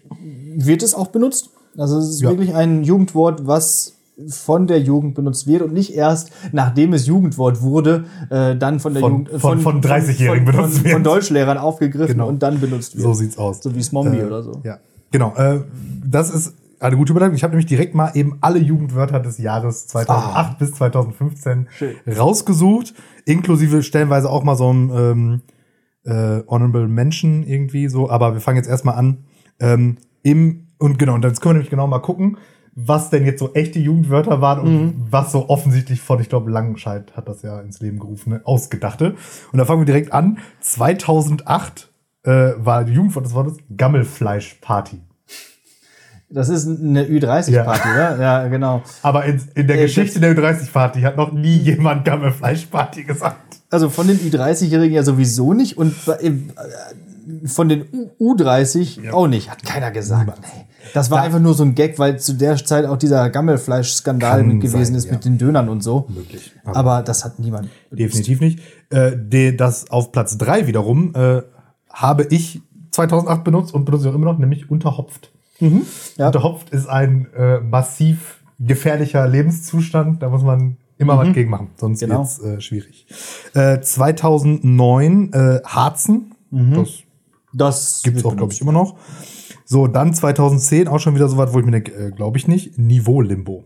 wird 0.56 0.82
es 0.82 0.94
auch 0.94 1.08
benutzt. 1.08 1.50
Also 1.76 1.98
es 1.98 2.08
ist 2.08 2.22
ja. 2.22 2.30
wirklich 2.30 2.54
ein 2.54 2.82
Jugendwort, 2.82 3.46
was 3.46 3.97
von 4.26 4.66
der 4.66 4.80
Jugend 4.80 5.14
benutzt 5.14 5.46
wird 5.46 5.62
und 5.62 5.72
nicht 5.72 5.94
erst, 5.94 6.32
nachdem 6.52 6.92
es 6.92 7.06
Jugendwort 7.06 7.62
wurde, 7.62 8.04
äh, 8.30 8.56
dann 8.56 8.80
von 8.80 8.94
der 8.94 9.00
von, 9.00 9.12
Jugend 9.12 9.30
von, 9.30 9.60
von, 9.60 9.60
von 9.60 9.82
30-Jährigen 9.82 10.44
benutzt 10.44 10.76
von, 10.76 10.84
wird. 10.84 10.92
Von 10.94 11.04
Deutschlehrern 11.04 11.58
aufgegriffen 11.58 12.14
genau. 12.14 12.28
und 12.28 12.42
dann 12.42 12.60
benutzt 12.60 12.96
wird. 12.96 13.04
So 13.04 13.12
sieht's 13.12 13.38
aus. 13.38 13.62
So 13.62 13.74
wie 13.74 13.82
Smombie 13.82 14.18
äh, 14.18 14.24
oder 14.24 14.42
so. 14.42 14.60
Ja, 14.64 14.78
genau. 15.10 15.34
Äh, 15.36 15.60
das 16.04 16.30
ist 16.30 16.54
eine 16.80 16.96
gute 16.96 17.12
Überleitung. 17.12 17.34
Ich 17.34 17.42
habe 17.42 17.52
nämlich 17.52 17.66
direkt 17.66 17.94
mal 17.94 18.10
eben 18.14 18.38
alle 18.40 18.58
Jugendwörter 18.58 19.20
des 19.20 19.38
Jahres 19.38 19.86
2008 19.88 20.36
ah. 20.36 20.56
bis 20.58 20.72
2015 20.72 21.68
Schön. 21.70 21.94
rausgesucht, 22.06 22.94
inklusive 23.24 23.82
stellenweise 23.82 24.30
auch 24.30 24.42
mal 24.42 24.56
so 24.56 24.72
ein 24.72 24.90
ähm, 24.94 25.40
äh, 26.04 26.42
Honorable 26.48 26.88
Mention 26.88 27.44
irgendwie 27.44 27.88
so. 27.88 28.10
Aber 28.10 28.34
wir 28.34 28.40
fangen 28.40 28.56
jetzt 28.56 28.68
erstmal 28.68 28.96
an. 28.96 29.18
Ähm, 29.60 29.98
Im 30.22 30.64
und 30.78 30.98
genau, 30.98 31.14
und 31.14 31.24
jetzt 31.24 31.40
können 31.40 31.50
wir 31.50 31.54
nämlich 31.54 31.70
genau 31.70 31.86
mal 31.88 31.98
gucken, 31.98 32.36
was 32.80 33.10
denn 33.10 33.26
jetzt 33.26 33.40
so 33.40 33.54
echte 33.54 33.80
Jugendwörter 33.80 34.40
waren 34.40 34.60
und 34.60 34.80
mhm. 34.80 34.94
was 35.10 35.32
so 35.32 35.48
offensichtlich 35.48 36.00
von, 36.00 36.20
ich 36.20 36.28
glaube, 36.28 36.50
Langenscheid 36.50 37.16
hat 37.16 37.28
das 37.28 37.42
ja 37.42 37.60
ins 37.60 37.80
Leben 37.80 37.98
gerufen, 37.98 38.30
ne? 38.30 38.40
ausgedachte. 38.44 39.16
Und 39.52 39.58
da 39.58 39.64
fangen 39.64 39.80
wir 39.80 39.86
direkt 39.86 40.12
an. 40.12 40.38
2008 40.60 41.90
äh, 42.22 42.30
war 42.56 42.84
die 42.84 42.92
Jugendwort 42.92 43.26
des 43.26 43.34
Wortes 43.34 43.56
Gammelfleischparty. 43.76 45.00
Das 46.30 46.50
ist 46.50 46.68
eine 46.68 47.04
Ü30-Party, 47.04 47.88
ja. 47.88 47.94
oder? 47.94 48.20
Ja, 48.20 48.48
genau. 48.48 48.82
Aber 49.02 49.24
in, 49.24 49.42
in 49.54 49.66
der 49.66 49.78
äh, 49.78 49.82
Geschichte 49.82 50.20
der 50.20 50.36
Ü30-Party 50.36 51.00
hat 51.00 51.16
noch 51.16 51.32
nie 51.32 51.56
jemand 51.56 52.04
Gammelfleischparty 52.04 53.04
gesagt. 53.04 53.60
Also 53.70 53.88
von 53.90 54.06
den 54.06 54.18
Ü30-Jährigen 54.18 54.94
ja 54.94 55.02
sowieso 55.02 55.52
nicht 55.52 55.76
und 55.76 55.96
äh, 56.06 56.32
von 57.46 57.68
den 57.68 58.10
U30 58.20 59.02
ja. 59.02 59.12
auch 59.14 59.26
nicht. 59.26 59.50
Hat 59.50 59.64
keiner 59.64 59.90
gesagt. 59.90 60.38
Nee. 60.42 60.67
Das 60.94 61.10
war 61.10 61.18
da, 61.18 61.24
einfach 61.24 61.40
nur 61.40 61.54
so 61.54 61.64
ein 61.64 61.74
Gag, 61.74 61.98
weil 61.98 62.18
zu 62.18 62.34
der 62.34 62.56
Zeit 62.64 62.86
auch 62.86 62.96
dieser 62.96 63.28
Gammelfleisch-Skandal 63.30 64.44
gewesen 64.58 64.84
sein, 64.84 64.94
ist 64.94 65.06
ja. 65.06 65.12
mit 65.12 65.24
den 65.24 65.38
Dönern 65.38 65.68
und 65.68 65.82
so. 65.82 66.06
Möglich. 66.08 66.52
Aber, 66.64 66.76
aber 66.76 67.02
das 67.02 67.24
hat 67.24 67.38
niemand. 67.38 67.68
Definitiv 67.90 68.40
nicht. 68.40 68.60
Äh, 68.90 69.54
das 69.54 69.90
auf 69.90 70.12
Platz 70.12 70.38
drei 70.38 70.66
wiederum 70.66 71.14
äh, 71.14 71.42
habe 71.90 72.26
ich 72.30 72.62
2008 72.92 73.44
benutzt 73.44 73.74
und 73.74 73.84
benutze 73.84 74.06
ich 74.06 74.10
auch 74.10 74.14
immer 74.14 74.32
noch, 74.32 74.38
nämlich 74.38 74.70
unterhopft. 74.70 75.30
Mhm. 75.60 75.82
Ja. 76.16 76.26
Unterhopft 76.26 76.70
ist 76.70 76.88
ein 76.88 77.26
äh, 77.34 77.60
massiv 77.60 78.42
gefährlicher 78.58 79.26
Lebenszustand. 79.28 80.22
Da 80.22 80.28
muss 80.28 80.42
man 80.42 80.76
immer 80.98 81.14
mhm. 81.14 81.28
was 81.28 81.34
gegen 81.34 81.50
machen, 81.50 81.70
sonst 81.76 82.00
genau. 82.00 82.18
wird's 82.18 82.40
äh, 82.40 82.60
schwierig. 82.60 83.06
Äh, 83.54 83.80
2009 83.80 85.32
äh, 85.32 85.60
Harzen. 85.64 86.34
Mhm. 86.50 86.74
Das, 86.74 86.88
das 87.52 88.02
gibt's 88.02 88.24
auch, 88.24 88.36
glaube 88.36 88.52
ich, 88.52 88.60
immer 88.60 88.72
noch. 88.72 88.96
So, 89.70 89.86
dann 89.86 90.14
2010 90.14 90.88
auch 90.88 90.98
schon 90.98 91.14
wieder 91.14 91.28
so 91.28 91.36
was, 91.36 91.52
wo 91.52 91.58
ich 91.58 91.66
mir 91.66 91.72
denke, 91.72 91.92
äh, 91.92 92.10
glaube 92.10 92.38
ich 92.38 92.48
nicht, 92.48 92.78
Niveau-Limbo. 92.78 93.64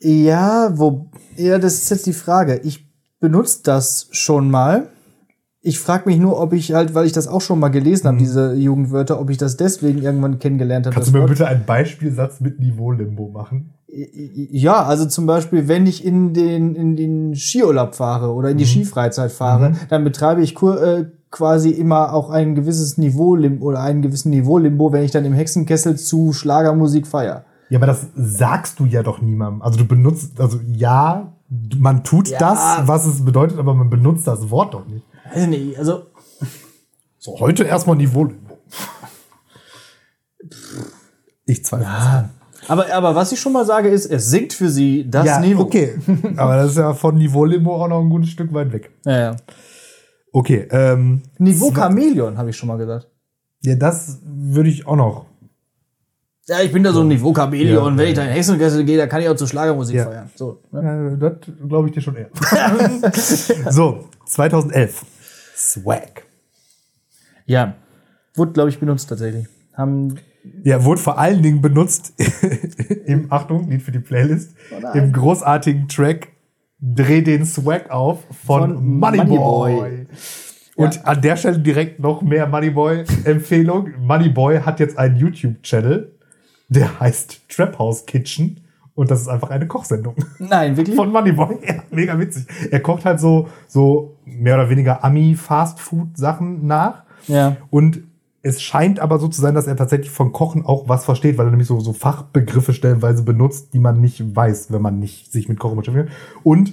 Ja, 0.00 0.76
wo, 0.76 1.10
ja, 1.36 1.60
das 1.60 1.74
ist 1.74 1.90
jetzt 1.90 2.06
die 2.06 2.12
Frage. 2.12 2.60
Ich 2.64 2.84
benutze 3.20 3.60
das 3.62 4.08
schon 4.10 4.50
mal. 4.50 4.88
Ich 5.60 5.78
frage 5.78 6.08
mich 6.08 6.18
nur, 6.18 6.40
ob 6.40 6.52
ich 6.52 6.72
halt, 6.72 6.92
weil 6.92 7.06
ich 7.06 7.12
das 7.12 7.28
auch 7.28 7.40
schon 7.40 7.60
mal 7.60 7.68
gelesen 7.68 8.08
habe, 8.08 8.16
mhm. 8.16 8.18
diese 8.18 8.54
Jugendwörter, 8.54 9.20
ob 9.20 9.30
ich 9.30 9.36
das 9.36 9.56
deswegen 9.56 10.02
irgendwann 10.02 10.40
kennengelernt 10.40 10.86
habe. 10.86 10.94
Kannst 10.94 11.10
du 11.10 11.12
mir 11.12 11.20
Wort. 11.20 11.30
bitte 11.30 11.46
einen 11.46 11.64
Beispielsatz 11.64 12.40
mit 12.40 12.58
Niveau-Limbo 12.58 13.28
machen? 13.28 13.74
Ja, 13.86 14.82
also 14.82 15.06
zum 15.06 15.26
Beispiel, 15.26 15.68
wenn 15.68 15.86
ich 15.86 16.04
in 16.04 16.34
den, 16.34 16.74
in 16.74 16.96
den 16.96 17.36
Skiurlaub 17.36 17.94
fahre 17.94 18.32
oder 18.34 18.50
in 18.50 18.58
die 18.58 18.64
mhm. 18.64 18.70
Skifreizeit 18.70 19.30
fahre, 19.30 19.70
mhm. 19.70 19.76
dann 19.88 20.02
betreibe 20.02 20.42
ich 20.42 20.56
Kur, 20.56 20.82
äh, 20.82 21.04
quasi 21.30 21.70
immer 21.70 22.14
auch 22.14 22.30
ein 22.30 22.54
gewisses 22.54 22.98
Niveau 22.98 23.36
oder 23.60 23.80
einen 23.80 24.02
gewissen 24.02 24.30
Niveau-Limbo, 24.30 24.92
wenn 24.92 25.04
ich 25.04 25.10
dann 25.10 25.24
im 25.24 25.32
Hexenkessel 25.32 25.96
zu 25.96 26.32
Schlagermusik 26.32 27.06
feier. 27.06 27.44
Ja, 27.68 27.78
aber 27.78 27.86
das 27.86 28.06
sagst 28.14 28.80
du 28.80 28.86
ja 28.86 29.02
doch 29.02 29.20
niemandem. 29.20 29.62
Also 29.62 29.78
du 29.78 29.84
benutzt, 29.84 30.40
also 30.40 30.58
ja, 30.66 31.32
man 31.76 32.02
tut 32.02 32.28
ja. 32.28 32.38
das, 32.38 32.86
was 32.86 33.06
es 33.06 33.24
bedeutet, 33.24 33.58
aber 33.58 33.74
man 33.74 33.90
benutzt 33.90 34.26
das 34.26 34.50
Wort 34.50 34.74
doch 34.74 34.86
nicht. 34.86 35.04
Weiß 35.34 35.46
nicht, 35.46 35.78
also. 35.78 36.06
So, 37.18 37.38
heute 37.40 37.64
erstmal 37.64 37.96
Niveau. 37.96 38.28
Ich 41.44 41.64
zweifle. 41.64 41.86
Ja. 41.86 42.30
Aber, 42.68 42.92
aber 42.92 43.14
was 43.14 43.32
ich 43.32 43.40
schon 43.40 43.52
mal 43.52 43.64
sage, 43.64 43.88
ist, 43.88 44.06
es 44.06 44.30
sinkt 44.30 44.52
für 44.52 44.68
sie 44.68 45.08
das 45.08 45.26
ja, 45.26 45.40
Niveau. 45.40 45.62
Okay. 45.62 45.98
aber 46.36 46.56
das 46.56 46.72
ist 46.72 46.78
ja 46.78 46.94
von 46.94 47.16
Niveau-Limbo 47.16 47.82
auch 47.82 47.88
noch 47.88 48.00
ein 48.00 48.10
gutes 48.10 48.30
Stück 48.30 48.52
weit 48.52 48.72
weg. 48.72 48.90
Ja, 49.04 49.18
ja. 49.18 49.36
Okay. 50.38 50.68
Ähm, 50.70 51.22
Niveau 51.38 51.72
Chameleon, 51.72 52.38
habe 52.38 52.50
ich 52.50 52.56
schon 52.56 52.68
mal 52.68 52.78
gesagt. 52.78 53.08
Ja, 53.60 53.74
das 53.74 54.20
würde 54.24 54.70
ich 54.70 54.86
auch 54.86 54.94
noch. 54.94 55.26
Ja, 56.46 56.60
ich 56.60 56.72
bin 56.72 56.84
da 56.84 56.92
so 56.92 57.00
ein 57.00 57.08
Niveau 57.08 57.32
Chameleon. 57.32 57.92
Ja, 57.92 57.98
Wenn 57.98 58.08
ich 58.08 58.14
da 58.14 58.22
in 58.22 58.30
Hexenkessel 58.30 58.84
gehe, 58.84 58.96
da 58.96 59.08
kann 59.08 59.20
ich 59.20 59.28
auch 59.28 59.34
zur 59.34 59.48
Schlagermusik 59.48 59.96
ja. 59.96 60.04
feiern. 60.04 60.30
So, 60.36 60.62
ne? 60.70 60.82
ja, 60.84 61.16
das 61.16 61.32
glaube 61.68 61.88
ich 61.88 61.94
dir 61.94 62.00
schon 62.00 62.14
eher. 62.14 62.30
so, 63.70 64.04
2011. 64.26 65.04
Swag. 65.56 66.22
Ja, 67.44 67.74
wurde, 68.36 68.52
glaube 68.52 68.70
ich, 68.70 68.78
benutzt 68.78 69.08
tatsächlich. 69.08 69.48
Haben 69.74 70.20
ja, 70.62 70.84
wurde 70.84 71.00
vor 71.00 71.18
allen 71.18 71.42
Dingen 71.42 71.60
benutzt 71.60 72.14
im, 73.06 73.26
Achtung, 73.32 73.68
Lied 73.68 73.82
für 73.82 73.90
die 73.90 73.98
Playlist, 73.98 74.54
oh 74.70 74.96
im 74.96 75.12
großartigen 75.12 75.88
Track 75.88 76.28
Dreh 76.80 77.22
den 77.22 77.44
Swag 77.44 77.90
auf 77.90 78.20
von, 78.44 78.74
von 78.74 78.98
Moneyboy. 78.98 79.74
Money 79.74 80.06
Und 80.76 80.94
ja. 80.94 81.02
an 81.02 81.20
der 81.20 81.36
Stelle 81.36 81.58
direkt 81.58 81.98
noch 81.98 82.22
mehr 82.22 82.46
Moneyboy-Empfehlung. 82.46 83.90
Moneyboy 84.00 84.60
hat 84.60 84.78
jetzt 84.80 84.96
einen 84.96 85.16
YouTube-Channel, 85.16 86.12
der 86.68 87.00
heißt 87.00 87.48
Trap 87.48 87.78
House 87.78 88.06
Kitchen. 88.06 88.60
Und 88.94 89.12
das 89.12 89.20
ist 89.20 89.28
einfach 89.28 89.50
eine 89.50 89.68
Kochsendung. 89.68 90.16
Nein, 90.38 90.76
wirklich? 90.76 90.96
Von 90.96 91.12
Moneyboy. 91.12 91.58
Ja, 91.66 91.82
mega 91.90 92.18
witzig. 92.18 92.46
Er 92.70 92.80
kocht 92.80 93.04
halt 93.04 93.20
so, 93.20 93.48
so 93.68 94.16
mehr 94.24 94.54
oder 94.54 94.70
weniger 94.70 95.04
Ami-Fast-Food-Sachen 95.04 96.66
nach. 96.66 97.04
Ja. 97.28 97.56
Und 97.70 98.02
es 98.42 98.62
scheint 98.62 99.00
aber 99.00 99.18
so 99.18 99.28
zu 99.28 99.40
sein, 99.40 99.54
dass 99.54 99.66
er 99.66 99.76
tatsächlich 99.76 100.10
von 100.10 100.32
Kochen 100.32 100.64
auch 100.64 100.88
was 100.88 101.04
versteht, 101.04 101.38
weil 101.38 101.46
er 101.46 101.50
nämlich 101.50 101.68
so, 101.68 101.80
so 101.80 101.92
Fachbegriffe 101.92 102.72
stellenweise 102.72 103.22
benutzt, 103.22 103.74
die 103.74 103.80
man 103.80 104.00
nicht 104.00 104.36
weiß, 104.36 104.72
wenn 104.72 104.82
man 104.82 104.98
nicht 104.98 105.32
sich 105.32 105.48
mit 105.48 105.58
Kochen 105.58 105.76
beschäftigt. 105.76 106.10
Und 106.44 106.72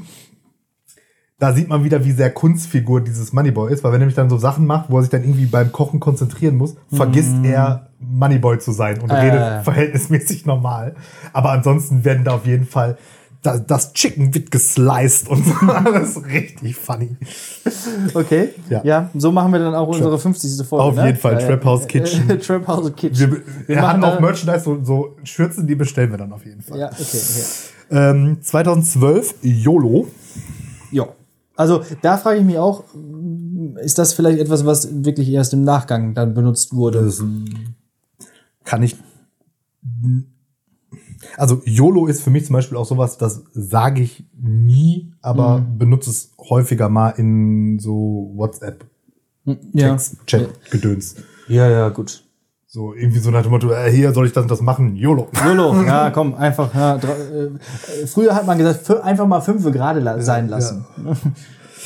da 1.40 1.54
sieht 1.54 1.68
man 1.68 1.84
wieder, 1.84 2.06
wie 2.06 2.12
sehr 2.12 2.32
Kunstfigur 2.32 3.02
dieses 3.02 3.34
Moneyboy 3.34 3.72
ist, 3.74 3.84
weil 3.84 3.92
wenn 3.92 3.98
er 3.98 4.06
nämlich 4.06 4.16
dann 4.16 4.30
so 4.30 4.38
Sachen 4.38 4.66
macht, 4.66 4.90
wo 4.90 4.98
er 4.98 5.02
sich 5.02 5.12
dann 5.12 5.24
irgendwie 5.24 5.48
beim 5.48 5.72
Kochen 5.72 6.00
konzentrieren 6.00 6.56
muss, 6.56 6.76
vergisst 6.94 7.36
mm. 7.36 7.46
er 7.46 7.90
Moneyboy 8.00 8.60
zu 8.60 8.72
sein 8.72 9.02
und 9.02 9.10
äh. 9.10 9.16
redet 9.16 9.64
verhältnismäßig 9.66 10.46
normal. 10.46 10.96
Aber 11.34 11.52
ansonsten 11.52 12.06
werden 12.06 12.24
da 12.24 12.36
auf 12.36 12.46
jeden 12.46 12.66
Fall 12.66 12.98
das 13.46 13.94
Chicken 13.94 14.34
wird 14.34 14.52
gesliced 14.52 15.28
und 15.30 15.46
so. 15.46 15.54
Das 15.66 16.10
ist 16.10 16.26
richtig 16.26 16.76
funny. 16.76 17.16
Okay. 18.14 18.50
Ja. 18.70 18.82
ja, 18.84 19.10
so 19.16 19.32
machen 19.32 19.52
wir 19.52 19.60
dann 19.60 19.76
auch 19.76 19.86
Trap. 19.86 19.96
unsere 19.96 20.20
50. 20.20 20.68
Folge. 20.68 20.84
Auf 20.84 20.96
ne? 20.96 21.08
jeden 21.08 21.18
Fall, 21.18 21.38
Trap 21.38 21.66
House 21.66 21.88
Kitchen. 21.88 22.28
Trap 22.42 22.68
House 22.68 22.96
Kitchen. 22.96 23.20
Wir, 23.20 23.32
wir, 23.32 23.68
wir 23.68 23.82
haben 23.82 24.04
auch 24.04 24.20
Merchandise, 24.20 24.64
so, 24.64 24.84
so 24.84 25.16
Schürzen, 25.24 25.68
die 25.68 25.76
bestellen 25.76 26.12
wir 26.12 26.18
dann 26.18 26.32
auf 26.34 26.46
jeden 26.46 26.62
Fall. 26.62 26.80
Ja, 26.80 26.88
okay. 26.88 27.04
okay. 27.04 27.44
Ähm, 27.92 28.38
2012, 28.42 29.36
YOLO. 29.42 30.08
Ja. 30.92 31.08
Also 31.56 31.84
da 32.02 32.18
frage 32.18 32.40
ich 32.40 32.46
mich 32.46 32.58
auch, 32.58 32.84
ist 33.82 33.98
das 33.98 34.14
vielleicht 34.14 34.40
etwas, 34.40 34.66
was 34.66 35.06
wirklich 35.06 35.30
erst 35.30 35.54
im 35.54 35.62
Nachgang 35.62 36.14
dann 36.14 36.34
benutzt 36.34 36.76
wurde? 36.76 37.04
Das 37.06 37.24
kann 38.64 38.84
ich. 38.84 38.98
Also 41.38 41.62
YOLO 41.66 42.08
ist 42.08 42.22
für 42.22 42.30
mich 42.30 42.46
zum 42.46 42.54
Beispiel 42.54 42.78
auch 42.78 42.86
sowas, 42.86 43.18
das 43.18 43.44
sage 43.54 44.02
ich 44.02 44.26
nie, 44.40 45.14
aber 45.22 45.60
mhm. 45.60 45.78
benutze 45.78 46.10
es 46.10 46.32
häufiger 46.40 46.90
mal 46.90 47.10
in 47.12 47.80
so 47.80 48.32
WhatsApp, 48.36 48.86
hm, 49.46 49.58
ja. 49.74 49.90
Text, 49.90 50.18
Chat, 50.26 50.50
Gedöns. 50.72 51.16
Ja, 51.48 51.70
ja, 51.70 51.90
gut. 51.90 52.24
So 52.68 52.94
irgendwie 52.94 53.20
so 53.20 53.32
nach 53.32 53.44
dem 53.44 53.52
Motto, 53.52 53.72
äh, 53.72 53.92
hier 53.92 54.12
soll 54.12 54.26
ich 54.26 54.34
das 54.34 54.44
und 54.44 54.52
das 54.52 54.62
machen, 54.62 54.96
YOLO. 54.96 55.30
YOLO, 55.46 55.84
ja, 55.84 56.10
komm, 56.12 56.36
einfach. 56.36 56.74
Ja, 56.74 56.98
äh, 56.98 57.52
früher 58.06 58.36
hat 58.36 58.46
man 58.46 58.58
gesagt, 58.58 58.90
einfach 59.02 59.28
mal 59.28 59.42
fünf 59.42 59.64
gerade 59.72 60.00
la 60.00 60.22
sein 60.22 60.50
lassen. 60.50 60.86
Ja. 61.04 61.16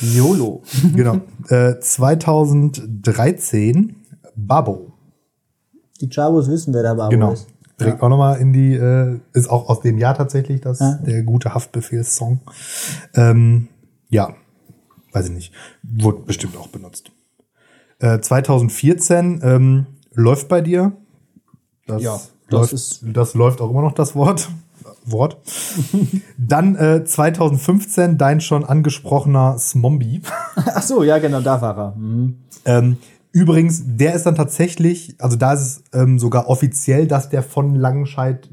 YOLO. 0.00 0.62
genau. 0.94 1.18
Äh, 1.48 1.78
2013 1.78 3.96
Babo. 4.34 4.92
Die 6.00 6.08
Chavos 6.10 6.48
wissen, 6.48 6.72
wer 6.72 6.82
der 6.82 6.94
Babo 6.94 7.10
genau. 7.10 7.32
ist. 7.32 7.46
Direkt 7.80 7.98
ja. 7.98 8.02
auch 8.04 8.08
nochmal 8.10 8.40
in 8.40 8.52
die, 8.52 8.74
äh, 8.74 9.18
ist 9.32 9.50
auch 9.50 9.68
aus 9.68 9.80
dem 9.80 9.98
Jahr 9.98 10.14
tatsächlich 10.14 10.60
das, 10.60 10.80
ja. 10.80 10.94
der 10.94 11.22
gute 11.22 11.54
Haftbefehlssong. 11.54 12.40
Ähm, 13.14 13.68
ja, 14.08 14.34
weiß 15.12 15.26
ich 15.26 15.32
nicht. 15.32 15.54
Wurde 15.82 16.20
bestimmt 16.20 16.56
auch 16.56 16.68
benutzt. 16.68 17.10
Äh, 17.98 18.20
2014 18.20 19.40
ähm, 19.42 19.86
läuft 20.14 20.48
bei 20.48 20.60
dir. 20.60 20.92
Das 21.86 22.02
ja, 22.02 22.20
das 22.48 22.50
läuft, 22.50 22.72
ist. 22.72 23.00
Das 23.02 23.34
läuft 23.34 23.60
auch 23.60 23.70
immer 23.70 23.82
noch 23.82 23.94
das 23.94 24.14
Wort. 24.14 24.48
Wort. 25.04 25.38
Dann 26.38 26.76
äh, 26.76 27.04
2015 27.04 28.18
dein 28.18 28.40
schon 28.40 28.64
angesprochener 28.64 29.58
Smombi. 29.58 30.22
Ach 30.56 30.82
so, 30.82 31.02
ja, 31.02 31.18
genau, 31.18 31.40
da 31.40 31.60
war 31.60 31.78
er. 31.78 31.96
Mhm. 31.96 32.36
Ähm, 32.64 32.96
übrigens, 33.32 33.82
der 33.84 34.14
ist 34.14 34.26
dann 34.26 34.34
tatsächlich, 34.34 35.16
also 35.18 35.36
da 35.36 35.52
ist 35.52 35.60
es 35.60 35.84
ähm, 35.92 36.18
sogar 36.18 36.48
offiziell, 36.48 37.06
dass 37.06 37.28
der 37.28 37.42
von 37.42 37.74
Langenscheid 37.74 38.48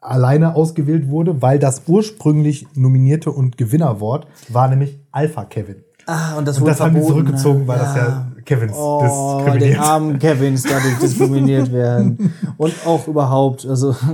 alleine 0.00 0.54
ausgewählt 0.54 1.08
wurde, 1.08 1.42
weil 1.42 1.58
das 1.58 1.82
ursprünglich 1.86 2.66
nominierte 2.74 3.32
und 3.32 3.56
Gewinnerwort 3.56 4.26
war 4.48 4.68
nämlich 4.68 5.00
Alpha 5.10 5.44
Kevin. 5.44 5.76
Ah, 6.06 6.36
und 6.38 6.46
das, 6.46 6.58
und 6.58 6.66
das 6.66 6.80
haben 6.80 6.94
die 6.94 7.02
zurückgezogen, 7.02 7.66
weil 7.66 7.78
ja. 7.78 7.84
das 7.84 7.96
ja 7.96 8.32
Kevins 8.44 8.72
oh, 8.76 9.44
weil 9.44 9.58
die 9.58 9.76
armen 9.76 10.20
Kevins 10.20 10.62
dadurch 10.62 10.98
diskriminiert 11.02 11.72
werden. 11.72 12.32
Und 12.56 12.74
auch 12.86 13.06
überhaupt, 13.08 13.66
also. 13.66 13.94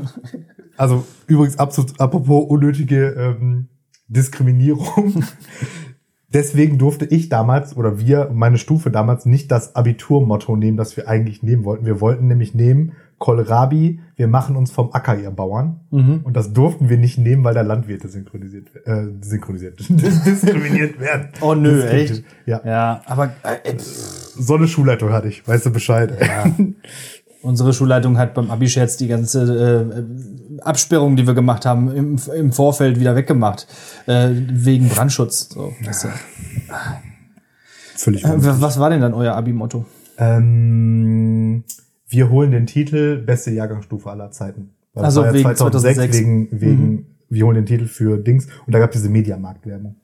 Also 0.74 1.04
übrigens, 1.26 1.58
absolut, 1.58 2.00
apropos 2.00 2.46
unnötige 2.48 3.10
ähm, 3.10 3.68
Diskriminierung. 4.08 5.22
Deswegen 6.32 6.78
durfte 6.78 7.04
ich 7.04 7.28
damals 7.28 7.76
oder 7.76 7.98
wir, 7.98 8.30
meine 8.32 8.58
Stufe 8.58 8.90
damals, 8.90 9.26
nicht 9.26 9.50
das 9.50 9.76
Abiturmotto 9.76 10.56
nehmen, 10.56 10.76
das 10.76 10.96
wir 10.96 11.08
eigentlich 11.08 11.42
nehmen 11.42 11.64
wollten. 11.64 11.84
Wir 11.84 12.00
wollten 12.00 12.26
nämlich 12.26 12.54
nehmen, 12.54 12.92
Kohlrabi, 13.18 14.00
wir 14.16 14.26
machen 14.26 14.56
uns 14.56 14.72
vom 14.72 14.92
Acker, 14.92 15.16
ihr 15.16 15.30
Bauern. 15.30 15.80
Mhm. 15.90 16.20
Und 16.24 16.36
das 16.36 16.52
durften 16.52 16.88
wir 16.88 16.96
nicht 16.96 17.18
nehmen, 17.18 17.44
weil 17.44 17.54
da 17.54 17.60
Landwirte 17.60 18.08
synchronisiert, 18.08 18.66
äh, 18.84 19.04
synchronisiert, 19.20 19.78
diskriminiert 19.88 20.98
werden. 20.98 21.28
Oh 21.40 21.54
nö, 21.54 21.84
echt? 21.84 22.24
Ja. 22.46 22.60
Ja, 22.64 23.02
aber 23.06 23.26
äh, 23.44 23.74
so 23.78 24.56
eine 24.56 24.66
Schulleitung 24.66 25.12
hatte 25.12 25.28
ich, 25.28 25.46
weißt 25.46 25.66
du 25.66 25.70
Bescheid. 25.70 26.18
Ja. 26.20 26.50
Unsere 27.42 27.72
Schulleitung 27.72 28.18
hat 28.18 28.34
beim 28.34 28.50
Abi-Scherz 28.50 28.96
die 28.96 29.08
ganze 29.08 30.06
Absperrung, 30.66 31.16
die 31.16 31.26
wir 31.26 31.34
gemacht 31.34 31.66
haben, 31.66 31.94
im, 31.94 32.16
im 32.34 32.52
Vorfeld 32.52 32.98
wieder 33.00 33.16
weggemacht. 33.16 33.66
Äh, 34.06 34.30
wegen 34.32 34.88
Brandschutz. 34.88 35.50
So, 35.50 35.72
weißt 35.82 36.04
du. 36.04 36.08
Völlig. 37.96 38.24
Äh, 38.24 38.30
was 38.36 38.78
war 38.78 38.90
denn 38.90 39.00
dann 39.00 39.14
euer 39.14 39.34
Abi-Motto? 39.34 39.84
Ähm, 40.18 41.64
wir 42.08 42.30
holen 42.30 42.50
den 42.50 42.66
Titel 42.66 43.18
beste 43.18 43.50
Jahrgangsstufe 43.50 44.10
aller 44.10 44.30
Zeiten. 44.30 44.74
Weil 44.94 45.04
also 45.04 45.24
ja 45.24 45.32
wegen 45.32 45.54
2006, 45.54 45.96
2006, 45.96 46.18
wegen, 46.18 46.48
wegen 46.50 46.90
mhm. 46.90 47.06
wir 47.30 47.46
holen 47.46 47.54
den 47.56 47.66
Titel 47.66 47.86
für 47.86 48.18
Dings 48.18 48.46
und 48.66 48.74
da 48.74 48.78
gab 48.78 48.90
es 48.90 49.00
diese 49.00 49.08
Mediamarkt-Werbung. 49.08 49.96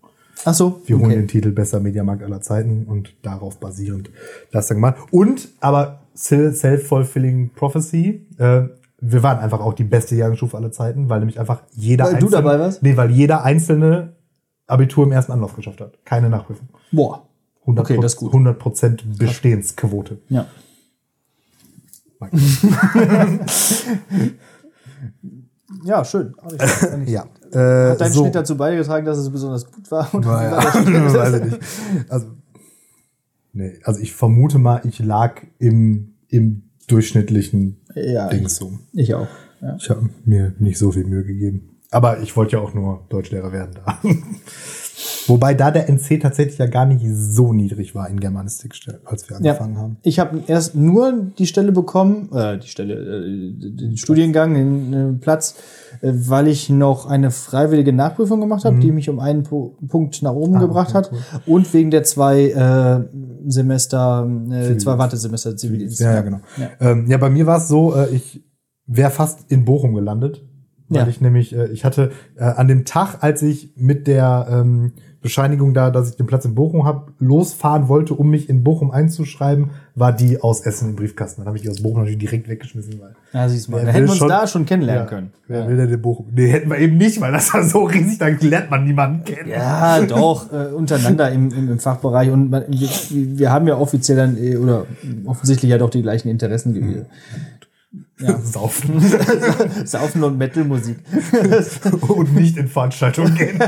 Ach 0.44 0.54
so. 0.54 0.80
Wir 0.86 0.96
okay. 0.96 1.04
holen 1.04 1.16
den 1.16 1.28
Titel 1.28 1.50
bester 1.50 1.80
Mediamarkt 1.80 2.22
aller 2.22 2.40
Zeiten 2.40 2.84
und 2.84 3.14
darauf 3.22 3.58
basierend 3.58 4.10
das 4.52 4.68
dann 4.68 4.76
gemacht. 4.76 4.96
Und 5.10 5.48
aber 5.60 6.02
Self-Fulfilling 6.14 7.50
Prophecy. 7.54 8.26
Äh, 8.38 8.68
wir 9.00 9.22
waren 9.22 9.38
einfach 9.38 9.60
auch 9.60 9.74
die 9.74 9.84
beste 9.84 10.16
Jahrgangsstufe 10.16 10.56
aller 10.56 10.72
Zeiten, 10.72 11.08
weil 11.08 11.20
nämlich 11.20 11.38
einfach 11.38 11.62
jeder 11.72 12.04
weil 12.04 12.14
einzelne, 12.14 12.30
du 12.30 12.36
dabei 12.36 12.58
warst? 12.58 12.82
Nee, 12.82 12.96
weil 12.96 13.10
jeder 13.10 13.44
einzelne 13.44 14.16
Abitur 14.66 15.04
im 15.04 15.12
ersten 15.12 15.32
Anlauf 15.32 15.54
geschafft 15.54 15.80
hat. 15.80 16.04
Keine 16.04 16.28
Nachprüfung. 16.28 16.68
Boah. 16.92 17.28
100 17.60 17.84
okay, 17.84 17.98
das 18.00 18.14
ist 18.14 18.18
gut. 18.18 18.32
100% 18.32 19.18
Bestehensquote. 19.18 20.18
Ja. 20.28 20.46
ja, 25.84 26.04
schön. 26.04 26.34
ja. 27.06 27.24
Äh, 27.52 27.90
Hat 27.90 28.00
dein 28.00 28.12
so. 28.12 28.22
Schnitt 28.22 28.34
dazu 28.34 28.56
beigetragen, 28.56 29.06
dass 29.06 29.18
es 29.18 29.30
besonders 29.30 29.70
gut 29.70 29.88
war? 29.90 30.12
Oder 30.14 30.28
war 30.28 30.42
ja, 30.42 30.56
weiß 31.14 31.34
ich 31.34 31.44
nicht. 31.44 31.60
Also 32.08 32.26
Nee, 33.58 33.80
also 33.82 34.00
ich 34.00 34.14
vermute 34.14 34.60
mal, 34.60 34.82
ich 34.84 35.00
lag 35.00 35.42
im, 35.58 36.14
im 36.28 36.70
durchschnittlichen 36.86 37.77
ja, 37.94 38.28
Ding 38.28 38.48
so. 38.48 38.78
Ich 38.92 39.14
auch. 39.14 39.28
Ja. 39.60 39.76
Ich 39.78 39.90
habe 39.90 40.08
mir 40.24 40.54
nicht 40.58 40.78
so 40.78 40.92
viel 40.92 41.04
Mühe 41.04 41.24
gegeben. 41.24 41.76
Aber 41.90 42.20
ich 42.20 42.36
wollte 42.36 42.56
ja 42.56 42.62
auch 42.62 42.74
nur 42.74 43.06
Deutschlehrer 43.08 43.52
werden 43.52 43.78
da. 43.84 43.98
Wobei 45.26 45.54
da 45.54 45.70
der 45.70 45.88
NC 45.88 46.20
tatsächlich 46.20 46.58
ja 46.58 46.66
gar 46.66 46.86
nicht 46.86 47.04
so 47.06 47.52
niedrig 47.52 47.94
war 47.94 48.08
in 48.08 48.18
Germanistik, 48.18 48.74
als 49.04 49.28
wir 49.28 49.36
angefangen 49.36 49.74
ja. 49.74 49.80
haben. 49.80 49.96
Ich 50.02 50.18
habe 50.18 50.42
erst 50.46 50.74
nur 50.74 51.12
die 51.38 51.46
Stelle 51.46 51.72
bekommen, 51.72 52.30
äh, 52.32 52.58
die 52.58 52.68
Stelle, 52.68 52.94
äh, 52.94 53.52
den 53.52 53.96
Studiengang, 53.96 54.54
den 54.54 54.92
äh, 54.92 55.12
Platz, 55.20 55.56
äh, 56.00 56.12
weil 56.12 56.48
ich 56.48 56.70
noch 56.70 57.06
eine 57.06 57.30
freiwillige 57.30 57.92
Nachprüfung 57.92 58.40
gemacht 58.40 58.64
habe, 58.64 58.76
mhm. 58.76 58.80
die 58.80 58.92
mich 58.92 59.08
um 59.08 59.20
einen 59.20 59.42
po 59.44 59.76
Punkt 59.88 60.22
nach 60.22 60.32
oben 60.32 60.56
ah, 60.56 60.60
gebracht 60.60 60.94
okay, 60.94 60.98
hat. 60.98 61.12
Cool. 61.12 61.54
Und 61.54 61.72
wegen 61.74 61.90
der 61.90 62.02
zwei 62.02 62.50
äh, 62.50 63.04
Semester, 63.46 64.28
äh, 64.50 64.76
zwei 64.78 64.98
Wartesemester 64.98 65.56
Zivildienst. 65.56 66.00
Ja, 66.00 66.14
ja, 66.14 66.20
genau. 66.22 66.40
Ja, 66.56 66.70
ähm, 66.80 67.06
ja 67.08 67.18
bei 67.18 67.30
mir 67.30 67.46
war 67.46 67.58
es 67.58 67.68
so, 67.68 67.94
äh, 67.94 68.08
ich 68.10 68.42
wäre 68.86 69.10
fast 69.10 69.50
in 69.50 69.64
Bochum 69.64 69.94
gelandet. 69.94 70.47
Weil 70.88 71.02
ja. 71.02 71.08
ich 71.08 71.20
nämlich, 71.20 71.54
äh, 71.54 71.68
ich 71.68 71.84
hatte 71.84 72.12
äh, 72.36 72.44
an 72.44 72.68
dem 72.68 72.84
Tag, 72.84 73.18
als 73.22 73.42
ich 73.42 73.70
mit 73.76 74.06
der 74.06 74.46
ähm, 74.50 74.92
Bescheinigung 75.20 75.74
da, 75.74 75.90
dass 75.90 76.10
ich 76.10 76.16
den 76.16 76.26
Platz 76.26 76.44
in 76.44 76.54
Bochum 76.54 76.84
habe, 76.84 77.12
losfahren 77.18 77.88
wollte, 77.88 78.14
um 78.14 78.30
mich 78.30 78.48
in 78.48 78.62
Bochum 78.62 78.92
einzuschreiben, 78.92 79.70
war 79.96 80.12
die 80.12 80.40
aus 80.40 80.60
Essen 80.60 80.90
im 80.90 80.96
Briefkasten. 80.96 81.40
Dann 81.40 81.48
habe 81.48 81.56
ich 81.56 81.62
die 81.64 81.68
aus 81.68 81.82
Bochum 81.82 81.98
natürlich 81.98 82.18
direkt 82.18 82.48
weggeschmissen. 82.48 83.00
Weil 83.00 83.16
ja, 83.32 83.48
siehst 83.48 83.68
mal. 83.68 83.84
Da 83.84 83.90
hätten 83.90 84.04
wir 84.04 84.10
uns 84.10 84.18
schon, 84.18 84.28
da 84.28 84.46
schon 84.46 84.64
kennenlernen 84.64 85.04
ja, 85.04 85.08
können. 85.08 85.32
Wer 85.48 85.60
ja. 85.60 85.68
will 85.68 85.76
denn 85.76 85.92
in 85.92 86.00
Bochum? 86.00 86.26
Nee, 86.32 86.46
hätten 86.46 86.70
wir 86.70 86.78
eben 86.78 86.96
nicht, 86.96 87.20
weil 87.20 87.32
das 87.32 87.52
war 87.52 87.64
so 87.64 87.82
riesig, 87.82 88.18
dann 88.18 88.38
lernt 88.40 88.70
man 88.70 88.84
niemanden 88.84 89.24
kennen. 89.24 89.50
Ja, 89.50 90.00
doch, 90.02 90.52
äh, 90.52 90.72
untereinander 90.72 91.32
im, 91.32 91.50
im, 91.50 91.72
im, 91.72 91.78
Fachbereich. 91.80 92.30
Und 92.30 92.50
man, 92.50 92.64
wir, 92.68 92.88
wir, 93.10 93.50
haben 93.50 93.66
ja 93.66 93.76
offiziell 93.76 94.16
dann, 94.16 94.38
äh, 94.38 94.56
oder 94.56 94.86
offensichtlich 95.26 95.70
ja 95.70 95.78
doch 95.78 95.90
die 95.90 96.02
gleichen 96.02 96.28
Interessen 96.28 96.74
gewählt. 96.74 97.06
Ja. 98.20 98.40
Saufen. 98.42 99.00
Saufen 99.84 100.24
und 100.24 100.38
Metalmusik. 100.38 100.98
und 102.08 102.34
nicht 102.34 102.56
in 102.56 102.68
Veranstaltungen 102.68 103.34
gehen. 103.34 103.58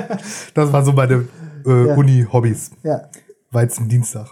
Das 0.55 0.73
war 0.73 0.85
so 0.85 0.93
meine 0.93 1.29
äh, 1.67 1.87
ja. 1.89 1.95
Uni-Hobbys. 1.95 2.73
Ja. 2.83 3.09
Weizendienstag. 3.51 4.29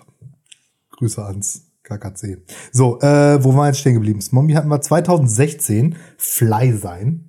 Grüße 0.90 1.24
ans 1.24 1.62
KKC. 1.83 2.42
So, 2.72 3.00
äh, 3.00 3.42
wo 3.42 3.50
waren 3.50 3.57
wir 3.57 3.66
jetzt 3.68 3.78
stehen 3.78 3.94
geblieben? 3.94 4.20
Mommy 4.31 4.54
hatten 4.54 4.68
wir 4.68 4.81
2016 4.81 5.96
Fly 6.16 6.72
sein. 6.72 7.24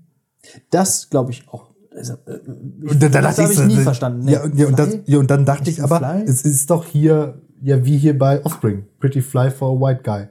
Das 0.72 1.10
glaube 1.10 1.32
ich 1.32 1.48
auch. 1.48 1.70
Also, 1.96 2.14
äh, 2.26 2.40
ich, 2.84 2.92
und 2.92 3.04
dann, 3.04 3.12
dann 3.12 3.24
das 3.24 3.38
habe 3.38 3.54
ich 3.54 3.60
nie 3.66 3.76
so, 3.76 3.82
verstanden. 3.82 4.26
Nee, 4.26 4.34
ja, 4.34 4.46
ja, 4.54 4.68
und 4.68 4.80
das, 4.80 4.98
ja, 5.06 5.20
und 5.20 5.30
dann 5.30 5.46
dachte 5.46 5.70
ich 5.70 5.84
aber, 5.84 5.98
Fly? 5.98 6.24
es 6.24 6.44
ist 6.44 6.70
doch 6.70 6.86
hier, 6.86 7.42
ja, 7.62 7.84
wie 7.86 7.98
hier 7.98 8.18
bei 8.18 8.44
Offspring. 8.44 8.86
Pretty 9.00 9.22
Fly 9.22 9.52
for 9.52 9.78
a 9.78 9.80
White 9.80 10.02
Guy. 10.04 10.28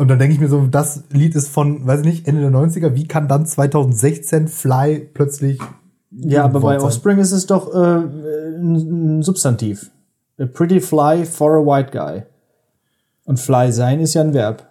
Und 0.00 0.08
dann 0.08 0.18
denke 0.18 0.32
ich 0.32 0.40
mir 0.40 0.48
so, 0.48 0.66
das 0.66 1.04
Lied 1.10 1.34
ist 1.34 1.48
von, 1.48 1.86
weiß 1.86 2.00
ich 2.00 2.06
nicht, 2.06 2.26
Ende 2.26 2.40
der 2.40 2.50
90er. 2.50 2.94
Wie 2.94 3.06
kann 3.06 3.28
dann 3.28 3.44
2016 3.44 4.48
Fly 4.48 4.98
plötzlich 5.12 5.60
ja, 6.10 6.44
aber 6.44 6.60
bei 6.60 6.80
Offspring 6.80 7.18
ist 7.18 7.32
es 7.32 7.44
doch 7.44 7.70
äh, 7.74 7.98
ein 7.98 9.22
Substantiv. 9.22 9.90
A 10.38 10.46
pretty 10.46 10.80
fly 10.80 11.26
for 11.26 11.52
a 11.52 11.60
white 11.60 11.90
guy. 11.92 12.22
Und 13.24 13.38
fly 13.38 13.70
sein 13.72 14.00
ist 14.00 14.14
ja 14.14 14.22
ein 14.22 14.32
Verb. 14.32 14.66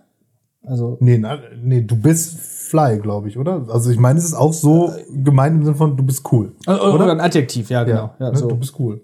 Also. 0.63 0.97
Nee, 0.99 1.19
na, 1.19 1.37
nee, 1.61 1.81
du 1.81 1.95
bist 1.95 2.39
fly, 2.39 2.97
glaube 2.97 3.27
ich, 3.27 3.37
oder? 3.37 3.67
Also 3.69 3.91
ich 3.91 3.99
meine, 3.99 4.17
es 4.17 4.25
ist 4.25 4.33
auch 4.33 4.51
so 4.51 4.91
gemeint 5.13 5.57
im 5.57 5.63
Sinne 5.63 5.77
von, 5.77 5.95
du 5.95 6.01
bist 6.01 6.23
cool. 6.31 6.53
Oder, 6.65 6.91
oder 6.91 7.11
ein 7.11 7.21
Adjektiv, 7.21 7.69
ja, 7.69 7.83
genau. 7.83 8.15
Ja, 8.17 8.25
ja, 8.25 8.31
ne, 8.31 8.37
so. 8.37 8.47
Du 8.47 8.55
bist 8.55 8.73
cool. 8.79 9.01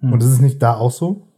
Hm. 0.00 0.14
Und 0.14 0.20
ist 0.20 0.30
es 0.30 0.40
nicht 0.40 0.60
da 0.60 0.74
auch 0.74 0.90
so? 0.90 1.28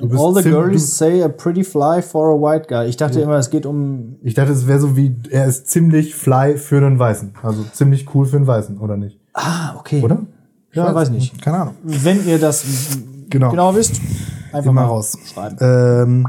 All 0.00 0.34
the 0.34 0.42
girls 0.42 0.96
say 0.96 1.22
a 1.22 1.28
pretty 1.28 1.62
fly 1.62 2.02
for 2.02 2.30
a 2.30 2.34
white 2.34 2.66
guy. 2.68 2.88
Ich 2.88 2.96
dachte 2.96 3.20
ja. 3.20 3.24
immer, 3.24 3.36
es 3.36 3.50
geht 3.50 3.64
um. 3.64 4.16
Ich 4.22 4.34
dachte, 4.34 4.52
es 4.52 4.66
wäre 4.66 4.80
so 4.80 4.96
wie, 4.96 5.16
er 5.30 5.46
ist 5.46 5.68
ziemlich 5.68 6.16
fly 6.16 6.58
für 6.58 6.78
einen 6.78 6.98
Weißen. 6.98 7.34
Also 7.42 7.64
ziemlich 7.72 8.12
cool 8.14 8.26
für 8.26 8.36
einen 8.36 8.46
Weißen, 8.46 8.78
oder 8.78 8.96
nicht? 8.96 9.20
Ah, 9.34 9.76
okay. 9.78 10.02
Oder? 10.02 10.26
Ja, 10.72 10.86
weiß, 10.86 10.94
weiß 10.94 11.10
nicht. 11.10 11.40
Keine 11.40 11.58
Ahnung. 11.58 11.74
Wenn 11.84 12.26
ihr 12.26 12.40
das 12.40 12.64
genau, 13.30 13.50
genau 13.50 13.74
wisst, 13.76 14.00
einfach 14.52 14.72
mal 14.72 14.84
raus 14.84 15.16
schreiben. 15.32 15.56
Ähm, 15.60 16.28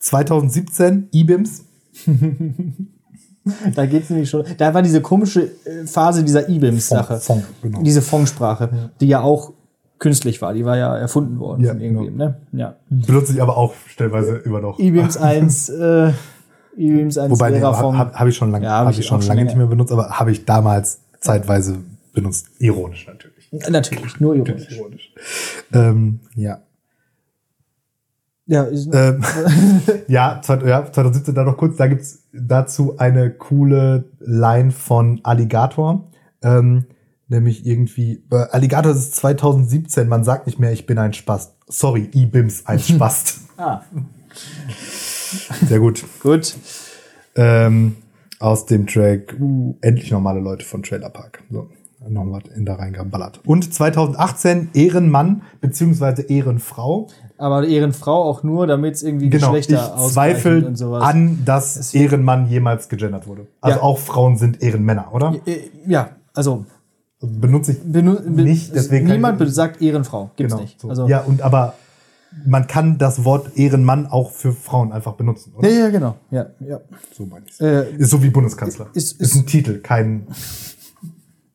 2017 0.00 1.08
IBIMS. 1.12 1.64
da 3.74 3.86
geht's 3.86 4.10
nämlich 4.10 4.28
schon. 4.28 4.44
Da 4.58 4.74
war 4.74 4.82
diese 4.82 5.00
komische 5.00 5.52
äh, 5.64 5.86
Phase 5.86 6.24
dieser 6.24 6.48
IBIMS-Sache. 6.48 7.20
Genau. 7.62 7.82
Diese 7.82 8.02
Fondsprache, 8.02 8.70
ja. 8.72 8.90
die 9.00 9.06
ja 9.06 9.20
auch 9.20 9.52
künstlich 10.04 10.42
war. 10.42 10.52
Die 10.52 10.66
war 10.66 10.76
ja 10.76 10.94
erfunden 10.98 11.38
worden 11.38 11.64
ja, 11.64 11.72
von 11.72 11.80
irgendwem. 11.80 12.18
Genau. 12.18 12.24
Ne? 12.26 12.36
Ja. 12.52 12.76
Benutze 12.90 13.32
ich 13.32 13.40
aber 13.40 13.56
auch 13.56 13.72
stellenweise 13.86 14.36
immer 14.36 14.60
noch. 14.60 14.78
IBIMS 14.78 15.16
1. 15.16 15.68
äh, 15.70 16.12
IBIMS 16.76 17.16
1 17.16 17.30
Wobei, 17.30 17.50
nee, 17.50 17.62
habe 17.62 17.96
hab, 17.96 18.14
hab 18.14 18.28
ich 18.28 18.36
schon 18.36 18.50
lange, 18.50 18.66
ja, 18.66 18.80
hab, 18.80 18.88
hab 18.88 18.98
ich 18.98 19.06
schon 19.06 19.22
lange 19.22 19.44
nicht 19.44 19.56
mehr 19.56 19.66
benutzt, 19.66 19.92
aber 19.92 20.10
habe 20.10 20.30
ich 20.30 20.44
damals 20.44 21.00
zeitweise 21.20 21.78
benutzt. 22.12 22.48
Ironisch 22.58 23.06
natürlich. 23.06 23.50
Natürlich, 23.70 24.20
nur 24.20 24.34
ironisch. 24.34 24.70
ironisch. 24.70 25.14
Ähm, 25.72 26.20
ja. 26.34 26.58
Ja, 28.44 28.66
ähm, 28.68 29.24
ja, 30.08 30.38
2017 30.42 31.34
da 31.34 31.44
noch 31.44 31.56
kurz, 31.56 31.78
da 31.78 31.86
gibt's 31.86 32.24
dazu 32.34 32.98
eine 32.98 33.30
coole 33.30 34.04
Line 34.18 34.70
von 34.70 35.20
Alligator. 35.22 36.10
Ähm, 36.42 36.84
nämlich 37.34 37.66
irgendwie, 37.66 38.22
äh, 38.30 38.46
Alligator 38.50 38.92
ist 38.92 39.16
2017, 39.16 40.08
man 40.08 40.24
sagt 40.24 40.46
nicht 40.46 40.58
mehr, 40.58 40.72
ich 40.72 40.86
bin 40.86 40.98
ein 40.98 41.12
Spast. 41.12 41.54
Sorry, 41.66 42.08
E-Bims, 42.12 42.66
ein 42.66 42.78
Spast. 42.80 43.40
ah. 43.56 43.82
Sehr 45.66 45.80
gut. 45.80 46.04
gut. 46.22 46.56
Ähm, 47.36 47.96
aus 48.38 48.66
dem 48.66 48.86
Track 48.86 49.36
uh, 49.40 49.76
Endlich 49.80 50.10
normale 50.10 50.40
Leute 50.40 50.64
von 50.64 50.82
Trailer 50.82 51.10
Park. 51.10 51.42
So. 51.50 51.68
noch 52.08 52.24
was 52.30 52.44
in 52.54 52.64
da 52.64 52.74
reingeballert. 52.74 53.40
Und 53.44 53.72
2018 53.72 54.70
Ehrenmann 54.74 55.42
beziehungsweise 55.60 56.22
Ehrenfrau. 56.22 57.08
Aber 57.38 57.66
Ehrenfrau 57.66 58.22
auch 58.22 58.42
nur, 58.42 58.66
damit 58.66 58.94
es 58.94 59.02
irgendwie 59.02 59.30
genau, 59.30 59.52
Geschlechter 59.52 59.96
ich 59.96 60.12
zweifle 60.12 60.66
und 60.66 60.76
sowas. 60.76 61.02
an, 61.02 61.42
dass 61.44 61.94
Ehrenmann 61.94 62.48
jemals 62.48 62.88
gegendert 62.88 63.26
wurde. 63.26 63.46
Also 63.60 63.78
ja. 63.78 63.82
auch 63.82 63.98
Frauen 63.98 64.36
sind 64.36 64.62
Ehrenmänner, 64.62 65.12
oder? 65.12 65.34
Ja, 65.86 66.10
also 66.34 66.66
benutze 67.26 67.72
ich 67.72 67.78
Benu 67.84 68.18
nicht. 68.26 68.74
Deswegen 68.74 69.06
niemand 69.06 69.40
sagt 69.52 69.80
Ehrenfrau, 69.82 70.30
gibt's 70.36 70.52
genau, 70.52 70.62
nicht. 70.62 70.80
So. 70.80 70.88
Also 70.88 71.08
ja, 71.08 71.20
und 71.20 71.42
aber 71.42 71.74
man 72.46 72.66
kann 72.66 72.98
das 72.98 73.24
Wort 73.24 73.56
Ehrenmann 73.56 74.06
auch 74.06 74.30
für 74.30 74.52
Frauen 74.52 74.92
einfach 74.92 75.14
benutzen, 75.14 75.52
oder? 75.54 75.68
Ja, 75.68 75.78
ja, 75.78 75.90
genau. 75.90 76.16
Ja, 76.30 76.46
ja. 76.60 76.80
So 77.12 77.26
meine 77.26 77.44
ich 77.46 77.60
äh, 77.60 77.94
Ist 77.96 78.10
so 78.10 78.22
wie 78.22 78.30
Bundeskanzler. 78.30 78.88
Ist, 78.94 79.12
ist, 79.12 79.20
ist 79.20 79.34
ein 79.36 79.46
Titel, 79.46 79.78
kein. 79.80 80.26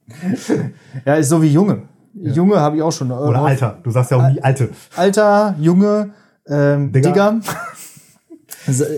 ja, 1.05 1.15
ist 1.15 1.29
so 1.29 1.41
wie 1.41 1.51
Junge. 1.51 1.83
Ja. 2.13 2.31
Junge 2.31 2.59
habe 2.59 2.77
ich 2.77 2.81
auch 2.81 2.91
schon. 2.91 3.11
Äh, 3.11 3.13
oder 3.13 3.41
Alter. 3.41 3.77
Du 3.83 3.91
sagst 3.91 4.11
ja 4.11 4.17
auch 4.17 4.29
nie 4.29 4.41
Alte. 4.41 4.69
Alter, 4.95 5.55
Junge, 5.59 6.11
ähm, 6.47 6.91
Digger. 6.91 7.11
Digger. 7.11 7.39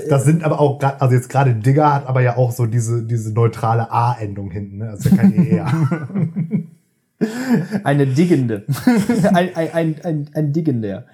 Das 0.09 0.23
sind 0.25 0.43
aber 0.43 0.59
auch, 0.59 0.81
also 0.81 1.15
jetzt 1.15 1.29
gerade 1.29 1.53
Digger 1.55 1.93
hat 1.93 2.07
aber 2.07 2.21
ja 2.21 2.37
auch 2.37 2.51
so 2.51 2.65
diese, 2.65 3.03
diese 3.03 3.31
neutrale 3.33 3.91
A-Endung 3.91 4.51
hinten, 4.51 4.77
ne? 4.77 4.91
Das 4.91 5.05
ist 5.05 5.11
ja 5.11 5.17
kein 5.17 5.47
ER. 5.47 5.71
Eine 7.83 8.07
Diggende. 8.07 8.65
ein, 9.33 9.55
ein, 9.55 9.73
ein, 9.73 9.95
ein, 10.03 10.29
ein 10.33 10.53
Diggender. 10.53 11.05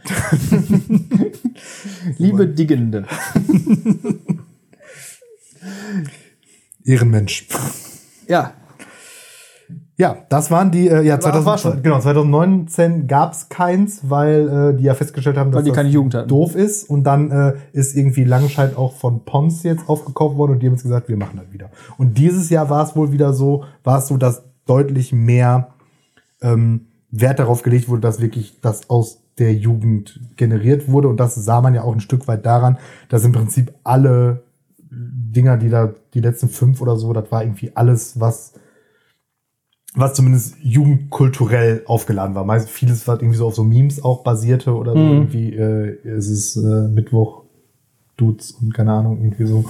Liebe 2.17 2.47
Diggende. 2.47 3.05
Ehrenmensch. 6.83 7.47
Ja. 8.27 8.53
Ja, 9.99 10.15
das 10.29 10.51
waren 10.51 10.69
die, 10.69 10.87
äh, 10.87 11.01
ja, 11.01 11.19
2000, 11.19 11.45
war 11.45 11.57
schon. 11.57 11.81
genau, 11.81 11.99
2019 11.99 13.07
gab's 13.07 13.49
keins, 13.49 14.01
weil 14.07 14.73
äh, 14.75 14.77
die 14.77 14.83
ja 14.83 14.93
festgestellt 14.93 15.37
haben, 15.37 15.51
dass 15.51 15.63
das 15.63 15.73
keine 15.73 15.89
Jugend 15.89 16.13
hatten. 16.13 16.29
doof 16.29 16.55
ist. 16.55 16.87
Und 16.87 17.03
dann 17.03 17.31
äh, 17.31 17.53
ist 17.73 17.95
irgendwie 17.95 18.23
Langenscheid 18.23 18.77
auch 18.77 18.93
von 18.93 19.25
Pons 19.25 19.63
jetzt 19.63 19.89
aufgekauft 19.89 20.37
worden 20.37 20.51
und 20.51 20.59
die 20.59 20.67
haben 20.67 20.73
jetzt 20.73 20.83
gesagt, 20.83 21.09
wir 21.09 21.17
machen 21.17 21.39
das 21.43 21.51
wieder. 21.51 21.71
Und 21.97 22.19
dieses 22.19 22.51
Jahr 22.51 22.69
war 22.69 22.83
es 22.83 22.95
wohl 22.95 23.11
wieder 23.11 23.33
so, 23.33 23.63
war 23.83 23.97
es 23.97 24.07
so, 24.07 24.17
dass 24.17 24.43
deutlich 24.67 25.13
mehr 25.13 25.69
ähm, 26.41 26.87
Wert 27.09 27.39
darauf 27.39 27.63
gelegt 27.63 27.89
wurde, 27.89 28.01
dass 28.01 28.21
wirklich 28.21 28.61
das 28.61 28.91
aus 28.91 29.23
der 29.39 29.55
Jugend 29.55 30.19
generiert 30.35 30.91
wurde. 30.91 31.07
Und 31.07 31.19
das 31.19 31.33
sah 31.33 31.61
man 31.61 31.73
ja 31.73 31.81
auch 31.81 31.93
ein 31.93 32.01
Stück 32.01 32.27
weit 32.27 32.45
daran, 32.45 32.77
dass 33.09 33.23
im 33.23 33.31
Prinzip 33.31 33.73
alle 33.83 34.43
Dinger, 34.91 35.57
die 35.57 35.69
da, 35.69 35.93
die 36.13 36.21
letzten 36.21 36.49
fünf 36.49 36.81
oder 36.81 36.97
so, 36.97 37.13
das 37.13 37.31
war 37.31 37.41
irgendwie 37.41 37.71
alles, 37.75 38.19
was, 38.19 38.53
was 39.97 40.13
zumindest 40.13 40.55
jugendkulturell 40.61 41.81
aufgeladen 41.85 42.35
war. 42.35 42.45
Meist 42.45 42.69
vieles, 42.69 43.07
was 43.07 43.19
irgendwie 43.19 43.37
so 43.37 43.47
auf 43.47 43.55
so 43.55 43.63
Memes 43.63 44.03
auch 44.03 44.23
basierte 44.23 44.73
oder 44.73 44.93
so. 44.93 44.99
Mhm. 44.99 45.11
Irgendwie 45.11 45.53
äh, 45.53 45.97
ist 46.03 46.29
es 46.29 46.55
äh, 46.55 46.87
Mittwoch, 46.87 47.43
Dudes 48.15 48.51
und 48.51 48.73
keine 48.73 48.93
Ahnung, 48.93 49.19
irgendwie 49.21 49.45
so. 49.45 49.65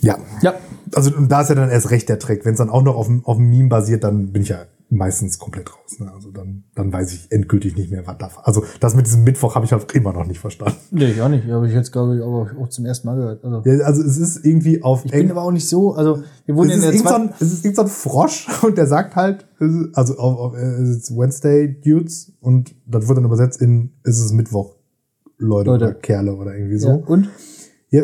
Ja. 0.00 0.18
Ja. 0.42 0.54
Also 0.94 1.10
da 1.10 1.40
ist 1.40 1.48
ja 1.48 1.54
dann 1.54 1.70
erst 1.70 1.90
recht 1.90 2.08
der 2.08 2.18
Trick. 2.18 2.44
Wenn 2.44 2.52
es 2.52 2.58
dann 2.58 2.70
auch 2.70 2.82
noch 2.82 2.94
auf, 2.94 3.10
auf 3.24 3.38
einem 3.38 3.50
Meme 3.50 3.68
basiert, 3.68 4.04
dann 4.04 4.32
bin 4.32 4.42
ich 4.42 4.50
ja 4.50 4.66
meistens 4.88 5.38
komplett 5.38 5.70
raus. 5.72 5.98
Ne? 5.98 6.10
Also 6.12 6.30
dann, 6.30 6.64
dann 6.74 6.92
weiß 6.92 7.12
ich 7.12 7.32
endgültig 7.32 7.76
nicht 7.76 7.90
mehr, 7.90 8.06
was 8.06 8.18
da. 8.18 8.30
Also 8.44 8.64
das 8.80 8.94
mit 8.94 9.06
diesem 9.06 9.24
Mittwoch 9.24 9.54
habe 9.54 9.64
ich 9.64 9.72
halt 9.72 9.92
immer 9.94 10.12
noch 10.12 10.26
nicht 10.26 10.38
verstanden. 10.38 10.76
Nee, 10.90 11.10
ich 11.10 11.20
auch 11.20 11.28
nicht. 11.28 11.46
Habe 11.48 11.66
ich 11.66 11.74
jetzt, 11.74 11.92
glaube 11.92 12.16
ich, 12.16 12.22
aber 12.22 12.50
auch 12.60 12.68
zum 12.68 12.86
ersten 12.86 13.08
Mal 13.08 13.16
gehört. 13.16 13.44
Also, 13.44 13.62
ja, 13.64 13.84
also 13.84 14.02
es 14.02 14.16
ist 14.16 14.44
irgendwie 14.44 14.82
auf 14.82 15.04
Ich 15.04 15.10
bin 15.10 15.30
aber 15.30 15.42
auch 15.42 15.50
nicht 15.50 15.68
so, 15.68 15.94
also 15.94 16.22
wir 16.44 16.54
wurden 16.54 16.70
in 16.70 16.80
der 16.80 16.92
zweiten... 16.92 17.30
Es 17.40 17.52
ist 17.52 17.64
irgend 17.64 17.76
so 17.76 17.82
ein 17.82 17.88
Frosch 17.88 18.46
und 18.62 18.78
der 18.78 18.86
sagt 18.86 19.16
halt, 19.16 19.46
also 19.94 20.16
auf, 20.18 20.38
auf 20.38 20.54
es 20.54 20.88
ist 20.88 21.16
Wednesday 21.16 21.80
Dudes 21.80 22.32
und 22.40 22.74
das 22.86 23.08
wird 23.08 23.18
dann 23.18 23.24
übersetzt 23.24 23.60
in, 23.60 23.92
ist 24.04 24.20
es 24.20 24.32
Mittwoch, 24.32 24.76
Leute, 25.38 25.70
Leute. 25.70 25.84
oder 25.84 25.94
Kerle 25.94 26.34
oder 26.34 26.54
irgendwie 26.54 26.78
so. 26.78 26.88
Ja, 26.88 26.94
und? 26.94 27.28
Ja, 27.90 28.02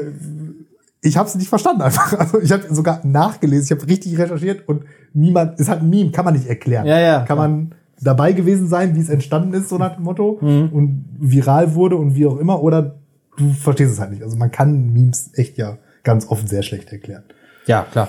ich 1.03 1.17
habe 1.17 1.29
es 1.29 1.35
nicht 1.35 1.49
verstanden 1.49 1.83
einfach. 1.83 2.13
Also 2.19 2.41
ich 2.41 2.53
habe 2.53 2.73
sogar 2.73 3.05
nachgelesen, 3.05 3.65
ich 3.65 3.71
habe 3.73 3.91
richtig 3.91 4.19
recherchiert 4.19 4.69
und 4.69 4.85
niemand, 5.13 5.59
ist 5.59 5.69
halt 5.69 5.83
ein 5.83 5.91
Meme, 5.91 6.13
kann 6.13 6.25
man 6.25 6.35
nicht 6.35 6.47
erklären. 6.47 6.87
Ja, 6.87 6.99
ja. 6.99 7.25
Kann 7.25 7.37
man 7.37 7.75
dabei 8.01 8.33
gewesen 8.33 8.69
sein, 8.69 8.95
wie 8.97 9.01
es 9.01 9.09
entstanden 9.09 9.53
ist, 9.55 9.69
so 9.69 9.79
nach 9.79 9.97
dem 9.97 10.05
Motto, 10.05 10.39
mhm. 10.41 10.69
und 10.73 11.05
viral 11.19 11.75
wurde 11.75 11.97
und 11.97 12.15
wie 12.15 12.27
auch 12.27 12.39
immer, 12.39 12.63
oder 12.63 12.97
du 13.37 13.53
verstehst 13.53 13.93
es 13.93 14.01
halt 14.01 14.13
nicht. 14.13 14.23
Also 14.23 14.37
man 14.37 14.51
kann 14.51 14.93
Memes 14.93 15.31
echt 15.35 15.59
ja 15.59 15.79
ganz 16.05 16.29
oft 16.29 16.49
sehr 16.49 16.63
schlecht 16.63 16.91
erklären. 16.93 17.25
Ja, 17.67 17.83
klar. 17.91 18.09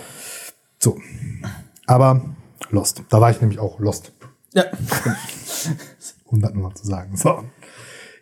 So. 0.79 0.97
Aber 1.85 2.35
Lost. 2.69 3.03
Da 3.09 3.21
war 3.21 3.29
ich 3.29 3.39
nämlich 3.41 3.59
auch 3.59 3.79
Lost. 3.79 4.13
Ja. 4.53 4.65
um 6.25 6.41
das 6.41 6.53
nochmal 6.53 6.73
zu 6.73 6.87
sagen. 6.87 7.15
So. 7.15 7.43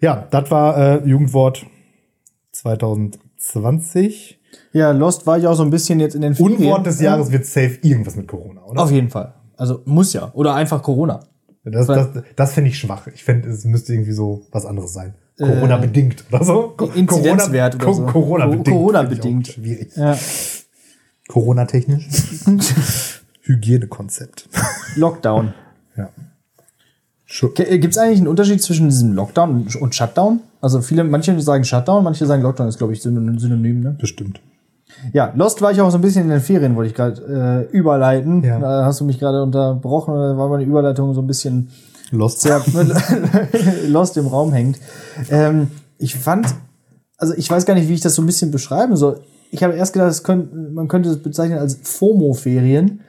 Ja, 0.01 0.27
das 0.29 0.51
war 0.51 0.77
äh, 0.77 1.07
Jugendwort 1.07 1.65
2020. 2.51 4.40
Ja, 4.73 4.91
Lost 4.91 5.27
war 5.27 5.37
ich 5.37 5.47
auch 5.47 5.55
so 5.55 5.63
ein 5.63 5.69
bisschen 5.69 5.99
jetzt 5.99 6.15
in 6.15 6.21
den 6.21 6.35
Ferien. 6.35 6.57
Unwort 6.57 6.85
des 6.85 6.99
Jahres 7.01 7.31
wird 7.31 7.45
safe 7.45 7.77
irgendwas 7.81 8.15
mit 8.15 8.27
Corona, 8.27 8.63
oder? 8.63 8.81
Auf 8.81 8.91
jeden 8.91 9.09
Fall. 9.09 9.33
Also 9.57 9.81
muss 9.85 10.13
ja. 10.13 10.31
Oder 10.33 10.55
einfach 10.55 10.81
Corona. 10.81 11.21
Das, 11.63 11.85
das, 11.85 12.09
das 12.35 12.53
finde 12.53 12.71
ich 12.71 12.79
schwach. 12.79 13.07
Ich 13.07 13.23
finde, 13.23 13.49
es 13.49 13.65
müsste 13.65 13.93
irgendwie 13.93 14.13
so 14.13 14.47
was 14.51 14.65
anderes 14.65 14.93
sein. 14.93 15.13
Corona-bedingt 15.37 16.25
oder 16.31 16.43
so. 16.43 16.75
Inzidenzwert 16.95 17.79
Corona, 17.79 18.03
oder 18.03 18.07
so. 18.07 18.11
Corona-bedingt. 18.11 18.67
Corona-bedingt. 18.67 19.47
Schwierig. 19.47 19.91
Ja. 19.95 20.17
Corona-technisch. 21.27 22.05
Hygienekonzept. 23.41 24.49
Lockdown. 24.95 25.53
Ja. 25.95 26.09
Gibt 27.39 27.93
es 27.93 27.97
eigentlich 27.97 28.19
einen 28.19 28.27
Unterschied 28.27 28.61
zwischen 28.61 28.89
diesem 28.89 29.13
Lockdown 29.13 29.67
und 29.79 29.95
Shutdown? 29.95 30.41
Also 30.59 30.81
viele, 30.81 31.03
manche 31.03 31.39
sagen 31.39 31.63
Shutdown, 31.63 32.03
manche 32.03 32.25
sagen 32.25 32.43
Lockdown 32.43 32.67
ist, 32.67 32.77
glaube 32.77 32.93
ich, 32.93 33.01
synonym, 33.01 33.79
ne? 33.79 33.95
Bestimmt. 33.97 34.41
Ja, 35.13 35.31
Lost 35.35 35.61
war 35.61 35.71
ich 35.71 35.79
auch 35.81 35.89
so 35.89 35.97
ein 35.97 36.01
bisschen 36.01 36.23
in 36.23 36.29
den 36.29 36.41
Ferien, 36.41 36.75
wollte 36.75 36.89
ich 36.89 36.95
gerade 36.95 37.67
äh, 37.71 37.75
überleiten. 37.75 38.43
Ja. 38.43 38.59
Da 38.59 38.85
hast 38.85 38.99
du 38.99 39.05
mich 39.05 39.19
gerade 39.19 39.41
unterbrochen, 39.41 40.13
da 40.13 40.37
war 40.37 40.49
meine 40.49 40.63
Überleitung 40.63 41.13
so 41.13 41.21
ein 41.21 41.27
bisschen 41.27 41.69
Lost, 42.11 42.41
sehr, 42.41 42.61
Lost 43.87 44.17
im 44.17 44.27
Raum 44.27 44.51
hängt. 44.51 44.77
Ähm, 45.29 45.67
ich 45.97 46.15
fand, 46.15 46.47
also 47.17 47.33
ich 47.35 47.49
weiß 47.49 47.65
gar 47.65 47.73
nicht, 47.73 47.87
wie 47.87 47.93
ich 47.93 48.01
das 48.01 48.15
so 48.15 48.21
ein 48.21 48.25
bisschen 48.25 48.51
beschreiben 48.51 48.97
soll. 48.97 49.21
Ich 49.51 49.63
habe 49.63 49.73
erst 49.73 49.93
gedacht, 49.93 50.23
könnte, 50.23 50.55
man 50.55 50.89
könnte 50.89 51.09
es 51.09 51.23
bezeichnen 51.23 51.57
als 51.57 51.79
FOMO-Ferien. 51.81 53.01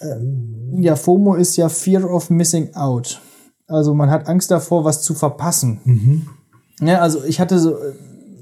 Ähm, 0.00 0.82
ja, 0.82 0.96
FOMO 0.96 1.34
ist 1.34 1.56
ja 1.56 1.68
Fear 1.68 2.10
of 2.10 2.30
Missing 2.30 2.74
Out. 2.74 3.20
Also 3.68 3.94
man 3.94 4.10
hat 4.10 4.28
Angst 4.28 4.50
davor, 4.50 4.84
was 4.84 5.02
zu 5.02 5.14
verpassen. 5.14 5.80
Mhm. 5.84 6.26
Ja, 6.80 7.00
also 7.00 7.22
ich 7.24 7.38
hatte 7.38 7.58
so, 7.58 7.76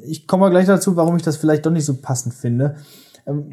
ich 0.06 0.26
komme 0.26 0.42
mal 0.42 0.50
gleich 0.50 0.66
dazu, 0.66 0.96
warum 0.96 1.16
ich 1.16 1.22
das 1.22 1.36
vielleicht 1.36 1.66
doch 1.66 1.70
nicht 1.70 1.84
so 1.84 1.94
passend 1.94 2.32
finde. 2.32 2.76
Ähm, 3.26 3.52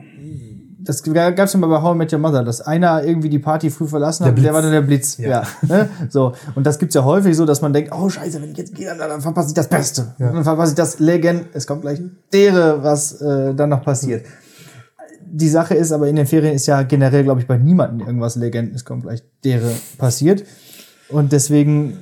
das 0.79 1.01
gab 1.01 1.39
es 1.39 1.53
ja 1.53 1.59
mal 1.59 1.67
bei 1.67 1.81
How 1.81 1.95
I 1.95 1.97
Met 1.97 2.11
Your 2.11 2.19
Mother, 2.19 2.43
dass 2.43 2.59
einer 2.61 3.03
irgendwie 3.03 3.29
die 3.29 3.39
Party 3.39 3.69
früh 3.69 3.87
verlassen 3.87 4.25
hat, 4.25 4.37
der, 4.37 4.43
der 4.43 4.53
war 4.53 4.61
dann 4.61 4.71
der 4.71 4.81
Blitz. 4.81 5.17
Ja. 5.17 5.29
ja 5.29 5.43
ne? 5.61 5.89
So. 6.09 6.33
Und 6.55 6.67
das 6.67 6.77
gibt's 6.77 6.93
ja 6.93 7.03
häufig 7.05 7.37
so, 7.37 7.45
dass 7.45 7.61
man 7.61 7.71
denkt, 7.71 7.91
oh 7.93 8.09
scheiße, 8.09 8.41
wenn 8.41 8.51
ich 8.51 8.57
jetzt 8.57 8.75
gehe, 8.75 8.87
dann, 8.87 8.97
dann 8.97 9.21
verpasse 9.21 9.49
ich 9.49 9.53
das 9.53 9.69
Beste. 9.69 10.13
Ja. 10.19 10.31
Dann 10.31 10.43
verpasse 10.43 10.73
ich 10.73 10.75
das 10.75 10.99
Legend. 10.99 11.45
Es 11.53 11.67
kommt 11.67 11.81
gleich 11.81 12.01
dere, 12.33 12.83
was 12.83 13.21
äh, 13.21 13.55
dann 13.55 13.69
noch 13.69 13.83
passiert. 13.83 14.25
Die 15.25 15.49
Sache 15.49 15.73
ist 15.73 15.91
aber 15.91 16.09
in 16.09 16.15
den 16.17 16.27
Ferien 16.27 16.53
ist 16.53 16.67
ja 16.67 16.83
generell, 16.83 17.23
glaube 17.23 17.39
ich, 17.39 17.47
bei 17.47 17.57
niemandem 17.57 18.05
irgendwas 18.05 18.35
Legend. 18.35 18.75
Es 18.75 18.83
kommt 18.85 19.03
gleich 19.03 19.23
dere 19.43 19.71
passiert. 19.97 20.43
Und 21.13 21.31
deswegen 21.31 21.97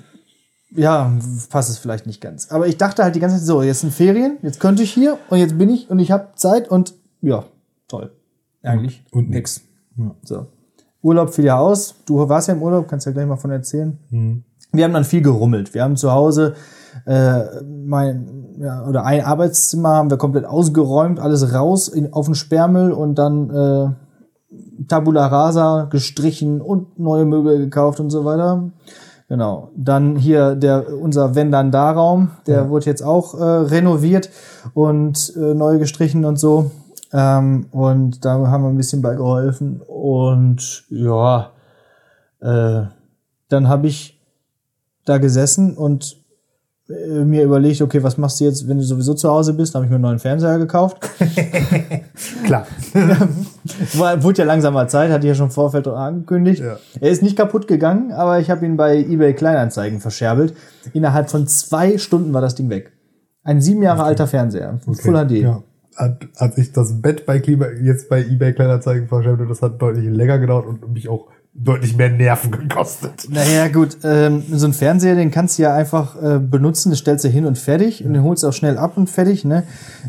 ja, 0.74 1.12
passt 1.50 1.69
es 1.69 1.78
vielleicht 1.78 2.08
nicht 2.08 2.21
ganz. 2.21 2.50
Aber 2.50 2.67
ich 2.67 2.78
dachte 2.78 3.04
halt 3.04 3.15
die 3.15 3.19
ganze 3.19 3.38
Zeit 3.38 3.45
so, 3.45 3.62
jetzt 3.62 3.82
sind 3.82 3.93
Ferien, 3.93 4.38
jetzt 4.41 4.60
könnte 4.60 4.84
ich 4.84 4.93
hier 4.93 5.17
und 5.30 5.38
jetzt 5.38 5.58
bin 5.58 5.69
ich 5.69 5.89
und 5.89 6.00
ich 6.00 6.12
habe 6.12 6.30
Zeit 6.36 6.69
und 6.69 6.93
ja, 7.21 7.43
toll. 7.88 8.12
Eigentlich. 8.63 9.04
Und 9.12 9.30
nix. 9.30 9.62
Ja. 9.97 10.15
So. 10.24 10.47
Urlaub 11.02 11.34
fiel 11.34 11.45
ja 11.45 11.58
aus. 11.58 11.95
Du 12.06 12.28
warst 12.30 12.47
ja 12.47 12.54
im 12.54 12.62
Urlaub, 12.62 12.88
kannst 12.88 13.06
ja 13.06 13.12
gleich 13.12 13.26
mal 13.26 13.38
von 13.38 13.52
erzählen. 13.52 13.97
Mhm. 14.10 14.43
Wir 14.71 14.86
haben 14.86 14.93
dann 14.93 15.04
viel 15.04 15.21
gerummelt. 15.21 15.74
Wir 15.74 15.84
haben 15.84 15.97
zu 15.97 16.12
Hause 16.12 16.56
äh, 17.06 17.63
mein 17.63 18.56
ja, 18.60 18.86
oder 18.86 19.06
ein 19.06 19.24
Arbeitszimmer 19.24 19.89
haben 19.89 20.10
wir 20.10 20.17
komplett 20.17 20.45
ausgeräumt, 20.45 21.19
alles 21.19 21.54
raus 21.54 21.88
in, 21.88 22.13
auf 22.13 22.26
den 22.26 22.36
Sperrmüll 22.36 22.91
und 22.91 23.15
dann 23.15 23.50
äh, 23.50 23.89
Tabula 24.88 25.28
rasa 25.28 25.88
gestrichen 25.89 26.62
und 26.62 27.00
neue 27.00 27.26
Möbel 27.26 27.58
gekauft 27.58 28.00
und 28.00 28.10
so 28.10 28.26
weiter. 28.26 28.72
Genau. 29.28 29.70
Dann 29.78 30.17
hier 30.17 30.56
der 30.56 30.94
unser 30.94 31.36
Wenn 31.36 31.52
dann 31.52 31.72
da 31.72 31.91
Raum, 31.91 32.32
der 32.48 32.63
ja. 32.63 32.70
wurde 32.70 32.88
jetzt 32.88 33.02
auch 33.02 33.34
äh, 33.39 33.44
renoviert 33.44 34.30
und 34.74 35.34
äh, 35.38 35.54
neu 35.54 35.78
gestrichen 35.78 36.26
und 36.26 36.38
so. 36.38 36.72
Ähm, 37.13 37.67
und 37.72 38.26
da 38.26 38.46
haben 38.48 38.63
wir 38.63 38.70
ein 38.70 38.78
bisschen 38.78 39.02
bei 39.02 39.15
geholfen. 39.15 39.82
Und 39.88 40.84
ja, 40.89 41.52
äh, 42.41 42.84
dann 43.50 43.67
habe 43.70 43.88
ich 43.88 44.22
da 45.06 45.17
gesessen 45.17 45.78
und 45.78 46.17
äh, 46.89 47.24
mir 47.24 47.44
überlegt, 47.44 47.82
okay, 47.82 48.04
was 48.04 48.17
machst 48.17 48.39
du 48.39 48.46
jetzt, 48.46 48.67
wenn 48.67 48.78
du 48.78 48.84
sowieso 48.84 49.13
zu 49.13 49.30
Hause 49.30 49.54
bist? 49.54 49.74
Dann 49.74 49.80
habe 49.80 49.86
ich 49.86 49.89
mir 49.89 49.96
einen 49.96 50.04
neuen 50.04 50.20
Fernseher 50.20 50.58
gekauft. 50.58 50.98
Klar. 52.46 52.67
War, 53.93 54.24
wurde 54.24 54.39
ja 54.39 54.45
langsam 54.45 54.74
mal 54.74 54.88
Zeit, 54.89 55.12
hatte 55.12 55.26
ich 55.26 55.30
ja 55.30 55.36
schon 55.36 55.47
im 55.47 55.52
Vorfeld 55.52 55.88
angekündigt. 55.88 56.62
Ja. 56.62 56.78
Er 57.00 57.12
ist 57.12 57.21
nicht 57.21 57.38
kaputt 57.38 57.67
gegangen, 57.67 58.12
aber 58.12 58.39
ich 58.39 58.50
habe 58.50 58.65
ihn 58.65 58.78
bei 58.78 58.97
eBay 58.97 59.34
Kleinanzeigen 59.34 60.00
verscherbelt. 60.00 60.56
Innerhalb 60.93 61.30
von 61.30 61.47
zwei 61.47 61.97
Stunden 61.97 62.34
war 62.34 62.41
das 62.41 62.56
Ding 62.56 62.69
weg. 62.69 62.91
Ein 63.43 63.62
sieben 63.62 63.82
Jahre 63.82 64.02
okay. 64.02 64.10
alter 64.10 64.28
Fernseher. 64.28 64.80
Okay. 64.86 65.02
Full 65.02 65.28
HD. 65.28 65.32
Ja. 65.32 65.63
Als 65.95 66.58
ich 66.58 66.71
das 66.71 67.02
Bett 67.02 67.26
bei 67.26 67.39
Klima 67.39 67.67
jetzt 67.82 68.10
bei 68.10 68.21
eBay 68.21 68.54
Kleinanzeigen 68.54 69.08
verscherbelt, 69.08 69.50
das 69.50 69.62
hat 69.62 69.82
deutlich 69.82 70.06
länger 70.06 70.39
gedauert 70.39 70.65
und 70.65 70.93
mich 70.93 71.10
auch 71.10 71.28
deutlich 71.54 71.98
mehr 71.98 72.10
Nerven 72.10 72.52
gekostet. 72.52 73.28
Naja, 73.30 73.68
gut, 73.68 73.98
ähm, 74.04 74.44
so 74.52 74.66
ein 74.68 74.74
Fernseher, 74.74 75.16
den 75.16 75.32
kannst 75.32 75.58
du 75.58 75.64
ja 75.64 75.76
einfach 75.76 76.16
äh, 76.22 76.40
benutzen, 76.40 76.92
das 76.92 77.00
stellst 77.00 77.26
du 77.26 77.30
hin 77.30 77.46
und 77.46 77.58
fertig 77.58 78.00
ja. 78.00 78.08
und 78.08 78.14
den 78.14 78.24
holst 78.24 78.44
du 78.44 78.48
auch 78.48 78.54
schnell 78.54 78.78
ab 78.78 78.94
und 78.96 79.10
fertig. 79.10 79.44
Ne? 79.44 79.64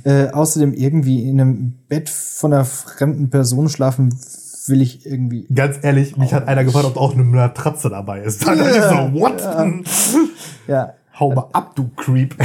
Äh, 0.04 0.28
außerdem 0.28 0.72
irgendwie 0.72 1.28
in 1.28 1.40
einem 1.40 1.72
Bett 1.88 2.08
von 2.08 2.52
einer 2.52 2.64
fremden 2.64 3.30
Person 3.30 3.68
schlafen 3.68 4.14
will 4.68 4.80
ich 4.80 5.04
irgendwie. 5.04 5.46
Ganz 5.52 5.78
ehrlich, 5.82 6.16
mich 6.16 6.32
hat 6.32 6.46
einer 6.46 6.62
gefragt, 6.62 6.86
ob 6.86 6.96
auch 6.96 7.14
eine 7.14 7.24
Matratze 7.24 7.90
dabei 7.90 8.20
ist. 8.20 8.46
Dann 8.46 8.58
ja, 8.58 8.88
so, 8.88 9.20
what? 9.20 9.40
Ja. 9.40 9.72
ja. 10.68 10.94
Hau 11.18 11.34
mal 11.34 11.48
ab, 11.52 11.74
du 11.74 11.90
Creep. 11.96 12.36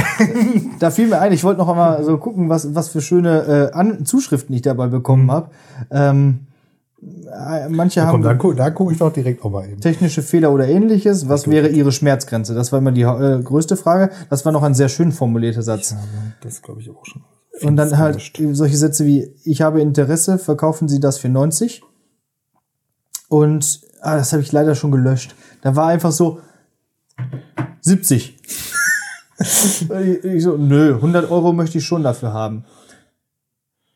da 0.78 0.90
fiel 0.90 1.08
mir 1.08 1.20
ein, 1.20 1.32
ich 1.32 1.42
wollte 1.42 1.58
noch 1.58 1.68
einmal 1.68 2.04
so 2.04 2.18
gucken, 2.18 2.48
was, 2.48 2.74
was 2.74 2.88
für 2.88 3.00
schöne 3.00 3.70
äh, 3.72 3.76
An 3.76 4.04
Zuschriften 4.04 4.54
ich 4.54 4.62
dabei 4.62 4.88
bekommen 4.88 5.24
mhm. 5.24 5.30
habe. 5.30 5.50
Ähm, 5.90 6.47
äh, 7.00 7.68
manche 7.68 8.04
haben. 8.04 8.22
Da, 8.22 8.34
guck, 8.34 8.56
da 8.56 8.70
gucke 8.70 8.92
ich 8.92 8.98
doch 8.98 9.12
direkt 9.12 9.44
auch 9.44 9.50
mal 9.50 9.68
eben. 9.68 9.80
Technische 9.80 10.22
Fehler 10.22 10.52
oder 10.52 10.66
ähnliches. 10.66 11.28
Was 11.28 11.48
wäre 11.48 11.68
Ihre 11.68 11.92
Schmerzgrenze? 11.92 12.54
Das 12.54 12.72
war 12.72 12.80
immer 12.80 12.92
die 12.92 13.02
äh, 13.02 13.40
größte 13.42 13.76
Frage. 13.76 14.10
Das 14.30 14.44
war 14.44 14.52
noch 14.52 14.62
ein 14.62 14.74
sehr 14.74 14.88
schön 14.88 15.12
formulierter 15.12 15.62
Satz. 15.62 15.92
Ja, 15.92 15.98
das 16.40 16.62
glaube 16.62 16.80
ich 16.80 16.90
auch 16.90 17.04
schon. 17.04 17.22
Und 17.62 17.76
dann 17.76 17.98
halt 17.98 18.32
solche 18.52 18.76
Sätze 18.76 19.04
wie, 19.04 19.34
ich 19.44 19.62
habe 19.62 19.80
Interesse, 19.80 20.38
verkaufen 20.38 20.88
Sie 20.88 21.00
das 21.00 21.18
für 21.18 21.28
90? 21.28 21.82
Und, 23.28 23.80
ah, 24.00 24.16
das 24.16 24.32
habe 24.32 24.42
ich 24.42 24.52
leider 24.52 24.74
schon 24.74 24.92
gelöscht. 24.92 25.34
Da 25.62 25.74
war 25.74 25.88
einfach 25.88 26.12
so, 26.12 26.40
70. 27.80 28.36
ich 30.22 30.42
so, 30.42 30.56
nö, 30.56 30.94
100 30.94 31.30
Euro 31.30 31.52
möchte 31.52 31.78
ich 31.78 31.84
schon 31.84 32.02
dafür 32.02 32.32
haben. 32.32 32.64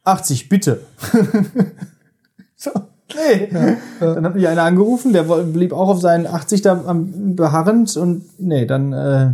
80, 0.05 0.49
bitte. 0.49 0.81
so. 2.57 2.71
Nee. 3.15 3.49
Ja, 3.53 4.15
Dann 4.15 4.25
hat 4.25 4.35
mich 4.35 4.49
einer 4.49 4.63
angerufen, 4.63 5.13
der 5.13 5.23
blieb 5.23 5.73
auch 5.73 5.89
auf 5.89 6.01
seinen 6.01 6.27
80 6.27 6.63
da 6.63 6.83
beharrend 6.95 7.97
und 7.97 8.25
nee, 8.39 8.67
dann 8.67 8.93
äh, 8.93 9.33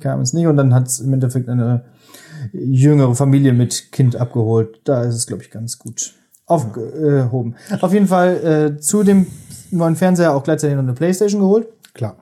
kam 0.00 0.20
es 0.20 0.32
nicht 0.32 0.46
und 0.46 0.56
dann 0.56 0.74
hat 0.74 0.88
es 0.88 1.00
im 1.00 1.12
Endeffekt 1.12 1.48
eine 1.48 1.84
jüngere 2.52 3.14
Familie 3.14 3.52
mit 3.52 3.92
Kind 3.92 4.16
abgeholt. 4.16 4.80
Da 4.84 5.02
ist 5.02 5.14
es, 5.14 5.26
glaube 5.26 5.42
ich, 5.42 5.50
ganz 5.50 5.78
gut 5.78 6.14
aufgehoben. 6.46 7.56
Auf 7.80 7.92
jeden 7.92 8.06
Fall 8.06 8.74
äh, 8.76 8.80
zu 8.80 9.02
dem 9.02 9.26
neuen 9.70 9.96
Fernseher 9.96 10.34
auch 10.34 10.44
gleichzeitig 10.44 10.76
noch 10.76 10.82
eine 10.82 10.94
Playstation 10.94 11.40
geholt. 11.40 11.68
Klar. 11.94 12.16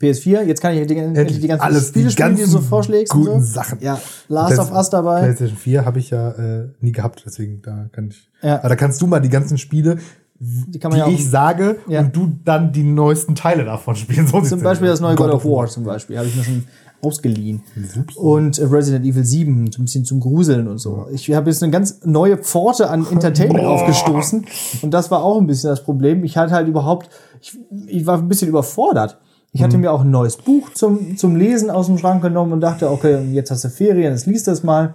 PS4, 0.00 0.42
jetzt 0.42 0.60
kann 0.60 0.74
ich 0.74 0.86
die, 0.86 0.96
Endlich 0.96 1.40
die 1.40 1.48
ganzen 1.48 1.62
alles, 1.62 1.88
Spiele 1.88 2.10
spielen, 2.10 2.36
die 2.36 2.42
du 2.42 2.48
so 2.48 2.60
vorschlägst. 2.60 3.12
Guten 3.12 3.40
so. 3.40 3.54
Sachen. 3.54 3.78
Ja, 3.80 4.00
Last 4.28 4.58
of 4.58 4.72
Us 4.72 4.90
dabei. 4.90 5.20
PlayStation 5.20 5.56
4 5.56 5.84
habe 5.84 5.98
ich 5.98 6.10
ja 6.10 6.30
äh, 6.30 6.68
nie 6.80 6.92
gehabt, 6.92 7.22
deswegen 7.24 7.62
da 7.62 7.86
kann 7.92 8.08
ich. 8.08 8.28
Ja. 8.42 8.58
Aber 8.58 8.70
da 8.70 8.76
kannst 8.76 9.00
du 9.00 9.06
mal 9.06 9.20
die 9.20 9.28
ganzen 9.28 9.56
Spiele, 9.58 9.98
die, 10.38 10.78
die 10.78 10.96
ja 10.96 11.08
ich 11.08 11.28
sage, 11.28 11.76
ja. 11.86 12.00
und 12.00 12.14
du 12.14 12.32
dann 12.44 12.72
die 12.72 12.82
neuesten 12.82 13.34
Teile 13.34 13.64
davon 13.64 13.94
spielen. 13.96 14.26
So 14.26 14.40
zum 14.40 14.62
Beispiel 14.62 14.88
das 14.88 15.00
neue 15.00 15.14
God, 15.14 15.26
God 15.26 15.36
of 15.36 15.44
War, 15.44 15.56
War 15.58 15.66
zum 15.68 15.84
Beispiel, 15.84 16.18
habe 16.18 16.26
ich 16.26 16.36
mir 16.36 16.44
schon 16.44 16.64
ausgeliehen. 17.04 17.62
Super. 17.76 18.18
Und 18.18 18.58
Resident 18.58 19.04
Evil 19.04 19.24
7, 19.24 19.70
so 19.70 19.80
ein 19.80 19.84
bisschen 19.84 20.04
zum 20.04 20.20
Gruseln 20.20 20.68
und 20.68 20.78
so. 20.78 21.06
Ich 21.12 21.30
habe 21.32 21.50
jetzt 21.50 21.62
eine 21.62 21.70
ganz 21.70 22.00
neue 22.04 22.38
Pforte 22.38 22.90
an 22.90 23.06
Entertainment 23.10 23.64
Boah. 23.64 23.74
aufgestoßen. 23.74 24.46
Und 24.82 24.90
das 24.92 25.10
war 25.10 25.22
auch 25.22 25.38
ein 25.40 25.46
bisschen 25.46 25.70
das 25.70 25.84
Problem. 25.84 26.24
Ich 26.24 26.36
hatte 26.36 26.52
halt 26.52 26.68
überhaupt, 26.68 27.10
ich, 27.40 27.58
ich 27.86 28.06
war 28.06 28.18
ein 28.18 28.28
bisschen 28.28 28.48
überfordert. 28.48 29.18
Ich 29.54 29.62
hatte 29.62 29.76
mhm. 29.76 29.82
mir 29.82 29.92
auch 29.92 30.00
ein 30.00 30.10
neues 30.10 30.36
Buch 30.36 30.70
zum, 30.74 31.16
zum 31.16 31.36
Lesen 31.36 31.70
aus 31.70 31.86
dem 31.86 31.96
Schrank 31.96 32.22
genommen 32.22 32.52
und 32.52 32.60
dachte, 32.60 32.90
okay, 32.90 33.22
jetzt 33.32 33.52
hast 33.52 33.62
du 33.64 33.68
Ferien, 33.68 34.12
jetzt 34.12 34.26
liest 34.26 34.48
das 34.48 34.64
mal. 34.64 34.94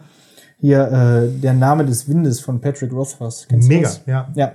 Hier, 0.59 0.81
äh, 0.91 1.39
der 1.39 1.53
Name 1.53 1.85
des 1.85 2.09
Windes 2.09 2.41
von 2.41 2.59
Patrick 2.59 2.91
Rothfuss. 2.91 3.47
Kennst 3.47 3.69
Mega, 3.69 3.89
ja. 4.05 4.27
Ja. 4.35 4.51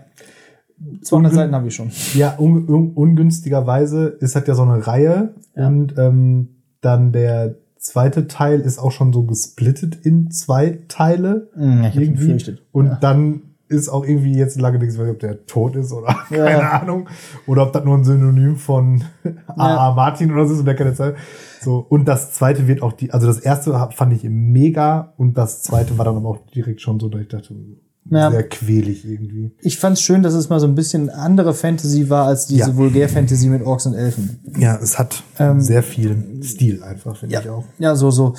200 1.03 1.13
Ungün 1.13 1.35
Seiten 1.35 1.55
habe 1.55 1.69
ich 1.69 1.75
schon. 1.75 1.91
Ja, 2.13 2.35
un 2.39 2.69
un 2.69 2.93
ungünstigerweise 2.93 4.09
ist 4.21 4.35
halt 4.35 4.47
ja 4.47 4.55
so 4.55 4.63
eine 4.63 4.87
Reihe 4.87 5.35
ja. 5.57 5.69
und 5.69 5.97
ähm, 5.97 6.49
dann 6.83 7.13
der 7.13 7.55
zweite 7.79 8.27
Teil 8.27 8.61
ist 8.61 8.79
auch 8.79 8.93
schon 8.93 9.11
so 9.11 9.23
gesplittet 9.23 9.97
in 10.05 10.31
zwei 10.31 10.81
Teile. 10.89 11.49
Mhm, 11.57 11.85
ich 11.85 11.97
irgendwie. 11.97 12.59
Und 12.73 12.87
ja. 12.87 12.99
dann 13.01 13.54
ist 13.75 13.89
auch 13.89 14.05
irgendwie 14.05 14.35
jetzt 14.35 14.61
lange 14.61 14.79
nichts, 14.79 14.99
ob 14.99 15.19
der 15.19 15.47
tot 15.47 15.77
ist 15.77 15.93
oder 15.93 16.09
ja. 16.31 16.45
keine 16.45 16.71
Ahnung. 16.71 17.09
Oder 17.47 17.63
ob 17.65 17.73
das 17.73 17.85
nur 17.85 17.97
ein 17.97 18.05
Synonym 18.05 18.57
von 18.57 19.05
A.A. 19.47 19.89
Ja. 19.89 19.95
Martin 19.95 20.33
oder 20.33 20.47
so 20.47 20.55
ist 20.55 20.61
und 20.61 20.67
der 20.67 20.75
keine 20.75 20.95
Zeit. 20.95 21.17
So, 21.61 21.85
und 21.89 22.07
das 22.07 22.33
zweite 22.33 22.69
wird 22.69 22.83
auch 22.83 22.93
die, 22.93 23.13
also 23.13 23.27
das 23.27 23.39
erste 23.39 23.73
fand 23.93 24.13
ich 24.13 24.25
mega 24.25 25.15
und 25.17 25.39
das 25.39 25.63
zweite 25.63 25.97
war 25.97 26.05
dann 26.05 26.17
aber 26.17 26.29
auch 26.29 26.47
direkt 26.55 26.83
schon 26.83 27.01
so, 27.01 27.09
dass 27.09 27.23
ich 27.23 27.29
dachte, 27.29 27.55
ja. 28.11 28.31
sehr 28.31 28.49
quälig 28.49 29.05
irgendwie. 29.05 29.53
Ich 29.61 29.79
fand's 29.79 30.03
schön, 30.03 30.23
dass 30.23 30.35
es 30.35 30.49
mal 30.49 30.61
so 30.61 30.67
ein 30.67 30.75
bisschen 30.75 31.11
andere 31.11 31.55
Fantasy 31.55 32.11
war 32.11 32.27
als 32.27 32.47
diese 32.47 32.71
ja. 32.71 32.77
Vulgär-Fantasy 32.77 33.49
mit 33.49 33.63
Orks 33.63 33.87
und 33.87 33.95
Elfen. 33.95 34.41
Ja, 34.59 34.77
es 34.77 34.99
hat 34.99 35.23
ähm, 35.39 35.61
sehr 35.61 35.83
viel 35.83 36.43
Stil 36.43 36.83
einfach, 36.83 37.17
finde 37.17 37.35
ja. 37.35 37.41
ich 37.41 37.49
auch. 37.49 37.65
Ja, 37.79 37.97
so, 37.97 38.11
so 38.11 38.35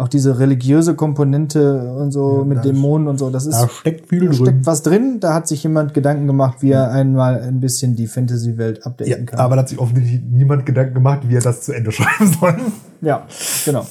auch 0.00 0.08
diese 0.08 0.38
religiöse 0.38 0.94
Komponente 0.94 1.92
und 1.92 2.10
so 2.10 2.38
ja, 2.38 2.44
mit 2.44 2.64
Dämonen 2.64 3.06
und 3.06 3.18
so, 3.18 3.30
das 3.30 3.46
ist. 3.46 3.60
Da 3.60 3.68
steckt 3.68 4.08
viel 4.08 4.20
da 4.20 4.26
drin. 4.26 4.34
steckt 4.34 4.66
was 4.66 4.82
drin. 4.82 5.20
Da 5.20 5.34
hat 5.34 5.46
sich 5.46 5.62
jemand 5.62 5.94
Gedanken 5.94 6.26
gemacht, 6.26 6.58
wie 6.60 6.70
er 6.70 6.90
einmal 6.90 7.40
ein 7.42 7.60
bisschen 7.60 7.96
die 7.96 8.06
Fantasy-Welt 8.06 8.86
updaten 8.86 9.12
ja, 9.12 9.22
kann. 9.24 9.38
Aber 9.38 9.56
da 9.56 9.62
hat 9.62 9.68
sich 9.68 9.78
offensichtlich 9.78 10.22
niemand 10.22 10.64
Gedanken 10.66 10.94
gemacht, 10.94 11.20
wie 11.28 11.36
er 11.36 11.42
das 11.42 11.62
zu 11.62 11.72
Ende 11.72 11.92
schreiben 11.92 12.32
soll. 12.40 12.56
Ja, 13.02 13.26
genau. 13.64 13.86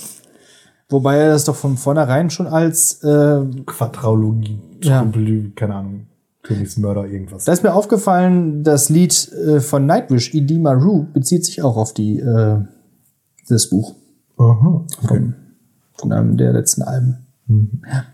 Wobei 0.89 1.17
er 1.17 1.29
das 1.29 1.45
doch 1.45 1.55
von 1.55 1.77
vornherein 1.77 2.31
schon 2.31 2.47
als 2.47 3.03
äh, 3.03 3.41
Quadraologie, 3.65 4.59
ja. 4.83 5.05
keine 5.55 5.75
Ahnung, 5.75 6.07
Königsmörder, 6.41 7.05
irgendwas. 7.05 7.45
Da 7.45 7.53
ist 7.53 7.61
mir 7.61 7.75
aufgefallen, 7.75 8.63
das 8.63 8.89
Lied 8.89 9.31
äh, 9.33 9.59
von 9.59 9.85
Nightwish, 9.85 10.33
Idima 10.33 10.73
Rue, 10.73 11.05
bezieht 11.13 11.45
sich 11.45 11.61
auch 11.61 11.77
auf 11.77 11.93
die 11.93 12.19
äh, 12.19 12.57
das 13.47 13.69
Buch. 13.69 13.93
Aha. 14.37 14.85
Okay 15.03 15.33
von 15.99 16.11
einem 16.11 16.37
der 16.37 16.53
letzten 16.53 16.81
Alben. 16.81 17.27
Mhm. 17.47 17.81
Ja. 17.85 18.05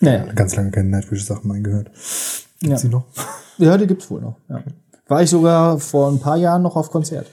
Naja. 0.00 0.32
Ganz 0.34 0.54
lange 0.56 0.70
keine 0.70 0.90
Nightwish-Sachen 0.90 1.50
mehr 1.50 1.60
gehört. 1.60 1.90
Gibt's 2.60 2.82
ja. 2.82 2.88
die 2.88 2.88
noch? 2.88 3.06
Ja, 3.58 3.78
die 3.78 3.86
gibt's 3.86 4.10
wohl 4.10 4.20
noch. 4.20 4.36
Ja. 4.48 4.62
War 5.08 5.22
ich 5.22 5.30
sogar 5.30 5.78
vor 5.78 6.10
ein 6.10 6.18
paar 6.18 6.36
Jahren 6.36 6.62
noch 6.62 6.76
auf 6.76 6.90
Konzert. 6.90 7.26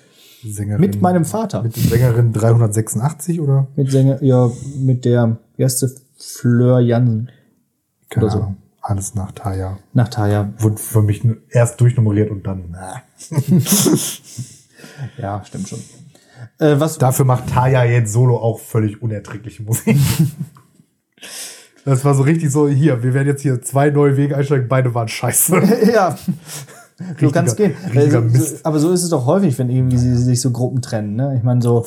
Sängerin, 0.46 0.82
mit 0.82 1.02
meinem 1.02 1.26
Vater. 1.26 1.64
Mit 1.64 1.76
Sängerin 1.76 2.34
386 2.34 3.40
oder? 3.40 3.68
Mit 3.76 3.92
Sänger, 3.92 4.22
ja, 4.22 4.52
mit 4.78 5.06
der 5.06 5.38
erste 5.58 5.90
Fleur 6.18 6.80
Jansen. 6.80 7.30
Keine 8.10 8.26
oder 8.26 8.36
Ahnung. 8.36 8.58
So. 8.60 8.64
Alles 8.82 9.16
nach 9.16 9.32
Taya. 9.32 9.78
Nach 9.94 10.10
Taya. 10.10 10.54
Wurde 10.60 10.78
für 10.78 11.02
mich 11.02 11.26
erst 11.50 11.80
durchnummeriert 11.80 12.30
und 12.30 12.46
dann. 12.46 12.66
Na. 12.72 13.02
ja, 15.18 15.42
stimmt 15.46 15.70
schon. 15.70 15.80
Äh, 16.60 16.80
was 16.80 16.98
Dafür 16.98 17.26
macht 17.26 17.50
Taya 17.50 17.84
jetzt 17.84 18.14
solo 18.14 18.38
auch 18.38 18.60
völlig 18.60 19.02
unerträgliche 19.02 19.64
Musik. 19.64 19.98
das 21.86 22.04
war 22.06 22.14
so 22.16 22.24
richtig 22.24 22.52
so, 22.52 22.68
hier, 22.68 23.04
wir 23.04 23.14
werden 23.14 23.28
jetzt 23.28 23.42
hier 23.42 23.62
zwei 23.62 23.90
neue 23.90 24.18
Wege 24.18 24.36
einsteigen, 24.36 24.68
beide 24.68 24.94
waren 24.94 25.08
scheiße. 25.08 25.62
ja. 25.94 26.18
so 27.20 27.32
kann 27.32 27.46
es 27.46 27.56
gehen. 27.56 27.74
Also, 27.96 28.30
so, 28.30 28.56
aber 28.64 28.80
so 28.80 28.92
ist 28.92 29.04
es 29.04 29.10
doch 29.10 29.26
häufig, 29.26 29.58
wenn 29.60 29.70
irgendwie 29.70 29.98
sie 29.98 30.16
sich 30.16 30.42
so 30.42 30.52
Gruppen 30.52 30.82
trennen. 30.82 31.16
Ne? 31.16 31.36
Ich 31.38 31.44
meine, 31.44 31.62
so 31.62 31.86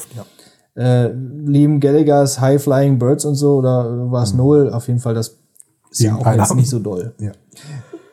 ja. 0.74 0.82
äh, 0.82 1.12
Liam 1.12 1.80
Gallagher's 1.80 2.40
High 2.40 2.62
Flying 2.62 2.98
Birds 2.98 3.24
und 3.24 3.34
so, 3.34 3.56
oder 3.56 4.10
war 4.10 4.22
es 4.22 4.32
mhm. 4.32 4.38
Noel, 4.38 4.72
auf 4.72 4.88
jeden 4.88 5.00
Fall, 5.00 5.14
das 5.14 5.38
ist 5.90 6.00
ja 6.00 6.14
auch 6.14 6.34
jetzt 6.34 6.54
nicht 6.54 6.68
so 6.68 6.78
doll. 6.78 7.14
Ja. 7.18 7.32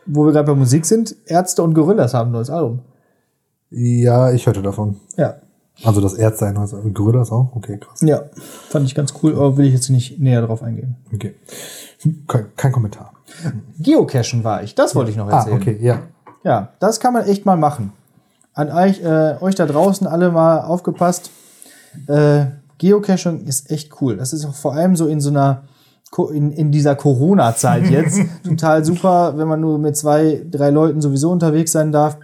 Wo 0.05 0.25
wir 0.25 0.33
gerade 0.33 0.47
bei 0.47 0.55
Musik 0.55 0.85
sind, 0.85 1.15
Ärzte 1.25 1.63
und 1.63 1.73
Gorillas 1.73 2.13
haben 2.13 2.29
ein 2.29 2.33
neues 2.33 2.49
Album. 2.49 2.81
Ja, 3.69 4.31
ich 4.31 4.45
hörte 4.45 4.61
davon. 4.61 4.97
Ja, 5.17 5.37
also 5.83 6.01
das 6.01 6.13
Ärzte 6.13 6.45
ein 6.45 6.57
also 6.57 6.77
Gorillas 6.77 7.31
auch? 7.31 7.55
Okay, 7.55 7.77
krass. 7.77 8.01
Ja, 8.01 8.23
fand 8.69 8.85
ich 8.85 8.95
ganz 8.95 9.13
cool, 9.21 9.33
aber 9.33 9.57
will 9.57 9.65
ich 9.65 9.73
jetzt 9.73 9.89
nicht 9.89 10.19
näher 10.19 10.41
drauf 10.41 10.61
eingehen. 10.61 10.95
Okay. 11.13 11.35
Kein, 12.27 12.45
kein 12.55 12.71
Kommentar. 12.71 13.13
Geocachen 13.79 14.43
war 14.43 14.63
ich, 14.63 14.75
das 14.75 14.95
wollte 14.95 15.11
ich 15.11 15.17
noch 15.17 15.27
ah, 15.27 15.37
erzählen. 15.37 15.57
Ah, 15.57 15.61
okay, 15.61 15.77
ja. 15.81 15.99
Ja, 16.43 16.69
das 16.79 16.99
kann 16.99 17.13
man 17.13 17.25
echt 17.25 17.45
mal 17.45 17.57
machen. 17.57 17.93
An 18.53 18.69
euch, 18.69 19.01
äh, 19.01 19.35
euch 19.41 19.55
da 19.55 19.65
draußen 19.65 20.05
alle 20.05 20.31
mal 20.31 20.61
aufgepasst. 20.61 21.31
Äh, 22.07 22.45
Geocaching 22.77 23.45
ist 23.45 23.71
echt 23.71 24.01
cool. 24.01 24.17
Das 24.17 24.33
ist 24.33 24.45
auch 24.45 24.53
vor 24.53 24.73
allem 24.73 24.95
so 24.95 25.07
in 25.07 25.21
so 25.21 25.29
einer 25.29 25.63
in, 26.31 26.51
in 26.51 26.71
dieser 26.71 26.95
Corona-Zeit 26.95 27.89
jetzt 27.89 28.19
total 28.43 28.85
super, 28.85 29.35
wenn 29.35 29.47
man 29.47 29.59
nur 29.59 29.79
mit 29.79 29.97
zwei, 29.97 30.45
drei 30.49 30.69
Leuten 30.69 31.01
sowieso 31.01 31.31
unterwegs 31.31 31.71
sein 31.71 31.91
darf 31.91 32.17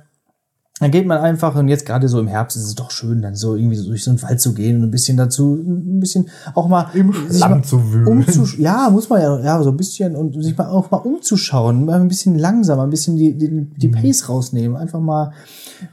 dann 0.79 0.91
geht 0.91 1.05
man 1.05 1.17
einfach, 1.17 1.55
und 1.55 1.67
jetzt 1.67 1.85
gerade 1.85 2.07
so 2.07 2.19
im 2.19 2.27
Herbst 2.27 2.55
ist 2.55 2.63
es 2.63 2.75
doch 2.75 2.89
schön, 2.89 3.21
dann 3.21 3.35
so 3.35 3.55
irgendwie 3.55 3.75
so 3.75 3.87
durch 3.87 4.03
so 4.03 4.11
einen 4.11 4.21
Wald 4.21 4.39
zu 4.39 4.53
gehen 4.53 4.77
und 4.77 4.83
ein 4.83 4.91
bisschen 4.91 5.17
dazu, 5.17 5.55
ein 5.55 5.99
bisschen 5.99 6.29
auch 6.55 6.69
mal 6.69 6.89
im 6.93 7.13
Schlamm 7.13 7.63
zu 7.63 7.91
wühlen. 7.91 8.25
ja, 8.57 8.89
muss 8.89 9.09
man 9.09 9.21
ja, 9.21 9.39
ja, 9.41 9.61
so 9.61 9.71
ein 9.71 9.77
bisschen 9.77 10.15
und 10.15 10.41
sich 10.41 10.57
mal 10.57 10.69
auch 10.69 10.89
mal 10.89 10.97
umzuschauen, 10.97 11.83
mal 11.85 11.99
ein 11.99 12.07
bisschen 12.07 12.39
langsamer, 12.39 12.83
ein 12.83 12.89
bisschen 12.89 13.17
die, 13.17 13.37
die, 13.37 13.65
die 13.65 13.87
mhm. 13.89 13.91
Pace 13.93 14.29
rausnehmen, 14.29 14.77
einfach 14.77 15.01
mal 15.01 15.33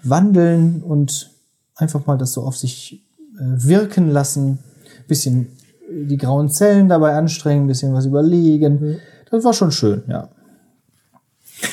wandeln 0.05 0.83
und 0.83 1.31
einfach 1.75 2.07
mal 2.07 2.17
das 2.17 2.33
so 2.33 2.43
auf 2.43 2.57
sich 2.57 3.05
äh, 3.39 3.43
wirken 3.43 4.11
lassen, 4.11 4.61
bisschen 5.09 5.49
die 5.91 6.17
grauen 6.17 6.49
Zellen 6.49 6.89
dabei 6.89 7.15
anstrengen, 7.15 7.65
ein 7.65 7.69
bisschen 7.69 7.93
was 7.93 8.07
überlegen. 8.07 8.81
Mhm. 8.81 8.97
Das 9.33 9.43
war 9.43 9.53
schon 9.53 9.73
schön, 9.73 10.05
ja. 10.07 10.29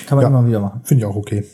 Kann 0.07 0.17
man 0.17 0.23
ja, 0.23 0.27
immer 0.29 0.47
wieder 0.47 0.59
machen. 0.59 0.81
Finde 0.83 1.03
ich 1.03 1.05
auch 1.05 1.15
okay. 1.15 1.45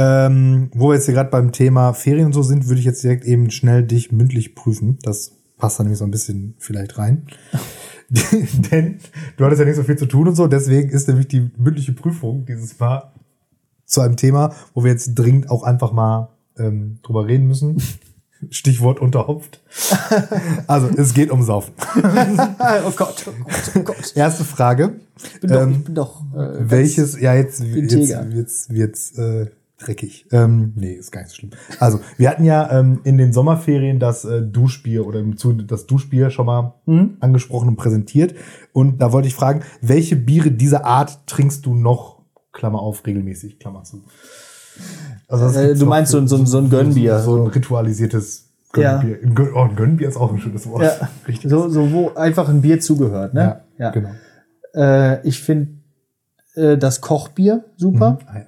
Ähm, 0.00 0.70
wo 0.74 0.88
wir 0.88 0.94
jetzt 0.94 1.06
hier 1.06 1.14
gerade 1.14 1.30
beim 1.30 1.52
Thema 1.52 1.92
Ferien 1.92 2.26
und 2.26 2.32
so 2.32 2.42
sind, 2.42 2.68
würde 2.68 2.78
ich 2.78 2.86
jetzt 2.86 3.02
direkt 3.02 3.24
eben 3.24 3.50
schnell 3.50 3.82
dich 3.82 4.12
mündlich 4.12 4.54
prüfen. 4.54 4.98
Das 5.02 5.32
passt 5.58 5.78
da 5.78 5.82
nämlich 5.82 5.98
so 5.98 6.04
ein 6.04 6.12
bisschen 6.12 6.54
vielleicht 6.58 6.98
rein. 6.98 7.26
Denn 8.70 9.00
du 9.36 9.44
hattest 9.44 9.60
ja 9.60 9.66
nicht 9.66 9.76
so 9.76 9.82
viel 9.82 9.98
zu 9.98 10.06
tun 10.06 10.28
und 10.28 10.34
so, 10.34 10.46
deswegen 10.46 10.88
ist 10.88 11.08
nämlich 11.08 11.28
die 11.28 11.50
mündliche 11.58 11.92
Prüfung 11.92 12.46
dieses 12.46 12.78
Mal 12.78 13.12
zu 13.84 14.00
einem 14.00 14.16
Thema, 14.16 14.54
wo 14.74 14.82
wir 14.82 14.90
jetzt 14.90 15.14
dringend 15.14 15.50
auch 15.50 15.62
einfach 15.62 15.92
mal 15.92 16.30
ähm, 16.58 16.98
drüber 17.02 17.26
reden 17.26 17.46
müssen. 17.46 17.82
Stichwort 18.50 19.00
unterhopft. 19.00 19.60
Also, 20.68 20.88
es 20.96 21.12
geht 21.12 21.32
um 21.32 21.42
Saufen. 21.42 21.74
oh 21.96 22.92
Gott, 22.94 23.26
oh 23.26 23.32
Gott, 23.44 23.72
oh 23.74 23.80
Gott. 23.80 24.12
Erste 24.14 24.44
Frage. 24.44 25.00
Ich 25.16 25.40
bin 25.40 25.50
doch, 25.50 25.62
ähm, 25.62 25.72
ich 25.72 25.84
bin 25.84 25.94
doch 25.96 26.22
äh, 26.34 26.70
welches, 26.70 27.20
ja, 27.20 27.34
jetzt, 27.34 27.60
jetzt, 27.60 27.92
jetzt, 28.32 28.70
jetzt, 28.70 29.18
äh, 29.18 29.46
dreckig. 29.78 30.26
Ähm, 30.32 30.72
nee, 30.76 30.92
ist 30.92 31.12
gar 31.12 31.22
nicht 31.22 31.30
so 31.30 31.36
schlimm. 31.36 31.50
Also, 31.78 32.00
wir 32.16 32.28
hatten 32.28 32.44
ja 32.44 32.70
ähm, 32.70 33.00
in 33.04 33.16
den 33.16 33.32
Sommerferien 33.32 33.98
das 33.98 34.24
äh, 34.24 34.42
Duschbier 34.42 35.06
oder 35.06 35.22
das 35.66 35.86
Duschbier 35.86 36.30
schon 36.30 36.46
mal 36.46 36.74
mhm. 36.86 37.16
angesprochen 37.20 37.68
und 37.68 37.76
präsentiert. 37.76 38.34
Und 38.72 39.00
da 39.00 39.12
wollte 39.12 39.28
ich 39.28 39.34
fragen, 39.34 39.62
welche 39.80 40.16
Biere 40.16 40.50
dieser 40.50 40.84
Art 40.84 41.26
trinkst 41.26 41.64
du 41.64 41.74
noch, 41.74 42.22
Klammer 42.52 42.80
auf, 42.80 43.06
regelmäßig, 43.06 43.58
Klammer 43.58 43.84
zu? 43.84 44.02
Also 45.28 45.58
äh, 45.58 45.74
du 45.74 45.86
meinst 45.86 46.12
so, 46.12 46.26
so, 46.26 46.44
so 46.44 46.58
ein 46.58 46.70
Gönnbier. 46.70 47.18
So, 47.20 47.36
so 47.36 47.44
ein 47.44 47.48
ritualisiertes 47.48 48.48
Gönnbier. 48.72 49.18
Ja. 49.22 49.46
Oh, 49.54 49.62
ein 49.62 49.76
Gönnbier 49.76 50.08
ist 50.08 50.16
auch 50.16 50.32
ein 50.32 50.38
schönes 50.38 50.66
Wort. 50.68 50.82
Ja. 50.82 51.08
Richtig. 51.26 51.50
So, 51.50 51.68
so, 51.68 51.92
wo 51.92 52.14
einfach 52.14 52.48
ein 52.48 52.62
Bier 52.62 52.80
zugehört, 52.80 53.34
ne? 53.34 53.62
Ja, 53.78 53.84
ja. 53.84 53.90
genau. 53.90 54.10
Äh, 54.74 55.26
ich 55.26 55.40
finde 55.40 55.78
äh, 56.54 56.76
das 56.76 57.00
Kochbier 57.00 57.64
super. 57.76 58.18
Mhm. 58.32 58.46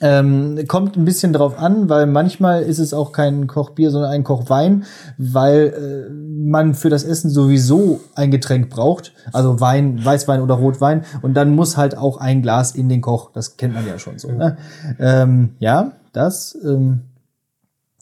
Ähm, 0.00 0.58
kommt 0.68 0.96
ein 0.96 1.06
bisschen 1.06 1.32
drauf 1.32 1.58
an, 1.58 1.88
weil 1.88 2.06
manchmal 2.06 2.62
ist 2.62 2.78
es 2.78 2.92
auch 2.92 3.12
kein 3.12 3.46
Kochbier, 3.46 3.90
sondern 3.90 4.10
ein 4.10 4.24
Kochwein, 4.24 4.84
weil 5.16 6.08
äh, 6.08 6.12
man 6.12 6.74
für 6.74 6.90
das 6.90 7.02
Essen 7.02 7.30
sowieso 7.30 8.00
ein 8.14 8.30
Getränk 8.30 8.68
braucht, 8.68 9.14
also 9.32 9.58
Wein, 9.58 10.04
Weißwein 10.04 10.42
oder 10.42 10.56
Rotwein, 10.56 11.04
und 11.22 11.32
dann 11.34 11.54
muss 11.54 11.78
halt 11.78 11.96
auch 11.96 12.18
ein 12.18 12.42
Glas 12.42 12.74
in 12.74 12.90
den 12.90 13.00
Koch. 13.00 13.30
Das 13.32 13.56
kennt 13.56 13.72
man 13.72 13.86
ja 13.86 13.98
schon 13.98 14.18
so. 14.18 14.30
Ne? 14.30 14.58
Ähm, 14.98 15.54
ja, 15.60 15.92
das. 16.12 16.58
Ähm, 16.62 17.00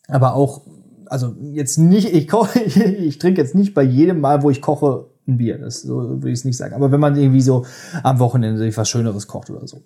aber 0.09 0.35
auch, 0.35 0.63
also 1.07 1.35
jetzt 1.53 1.79
nicht, 1.79 2.13
ich 2.13 2.27
koche, 2.27 2.59
ich 2.61 3.19
trinke 3.19 3.41
jetzt 3.41 3.55
nicht 3.55 3.73
bei 3.73 3.85
jedem 3.85 4.21
Mal, 4.21 4.43
wo 4.43 4.51
ich 4.51 4.61
koche, 4.61 5.07
ein 5.27 5.39
Bier. 5.39 5.59
Das 5.59 5.83
so 5.83 5.97
würde 5.97 6.31
ich 6.31 6.41
es 6.41 6.45
nicht 6.45 6.57
sagen. 6.57 6.75
Aber 6.75 6.93
wenn 6.93 7.01
man 7.01 7.17
irgendwie 7.17 7.41
so 7.41 7.65
am 8.03 8.19
Wochenende 8.19 8.59
sich 8.59 8.77
was 8.77 8.89
Schöneres 8.89 9.27
kocht 9.27 9.51
oder 9.51 9.67
so. 9.67 9.83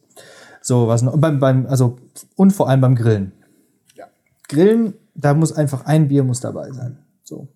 So 0.69 0.87
was 0.87 1.01
noch. 1.01 1.17
Beim, 1.17 1.39
beim, 1.39 1.67
also, 1.67 1.97
und 2.37 2.53
vor 2.53 2.69
allem 2.69 2.83
beim 2.83 2.95
Grillen. 2.95 3.33
Ja. 3.97 4.05
Grillen, 4.51 4.93
da 5.15 5.33
muss 5.33 5.51
einfach 5.55 5.87
ein 5.87 6.09
Bier 6.09 6.25
muss 6.25 6.41
dabei 6.41 6.71
sein. 6.73 6.99
So. 7.23 7.49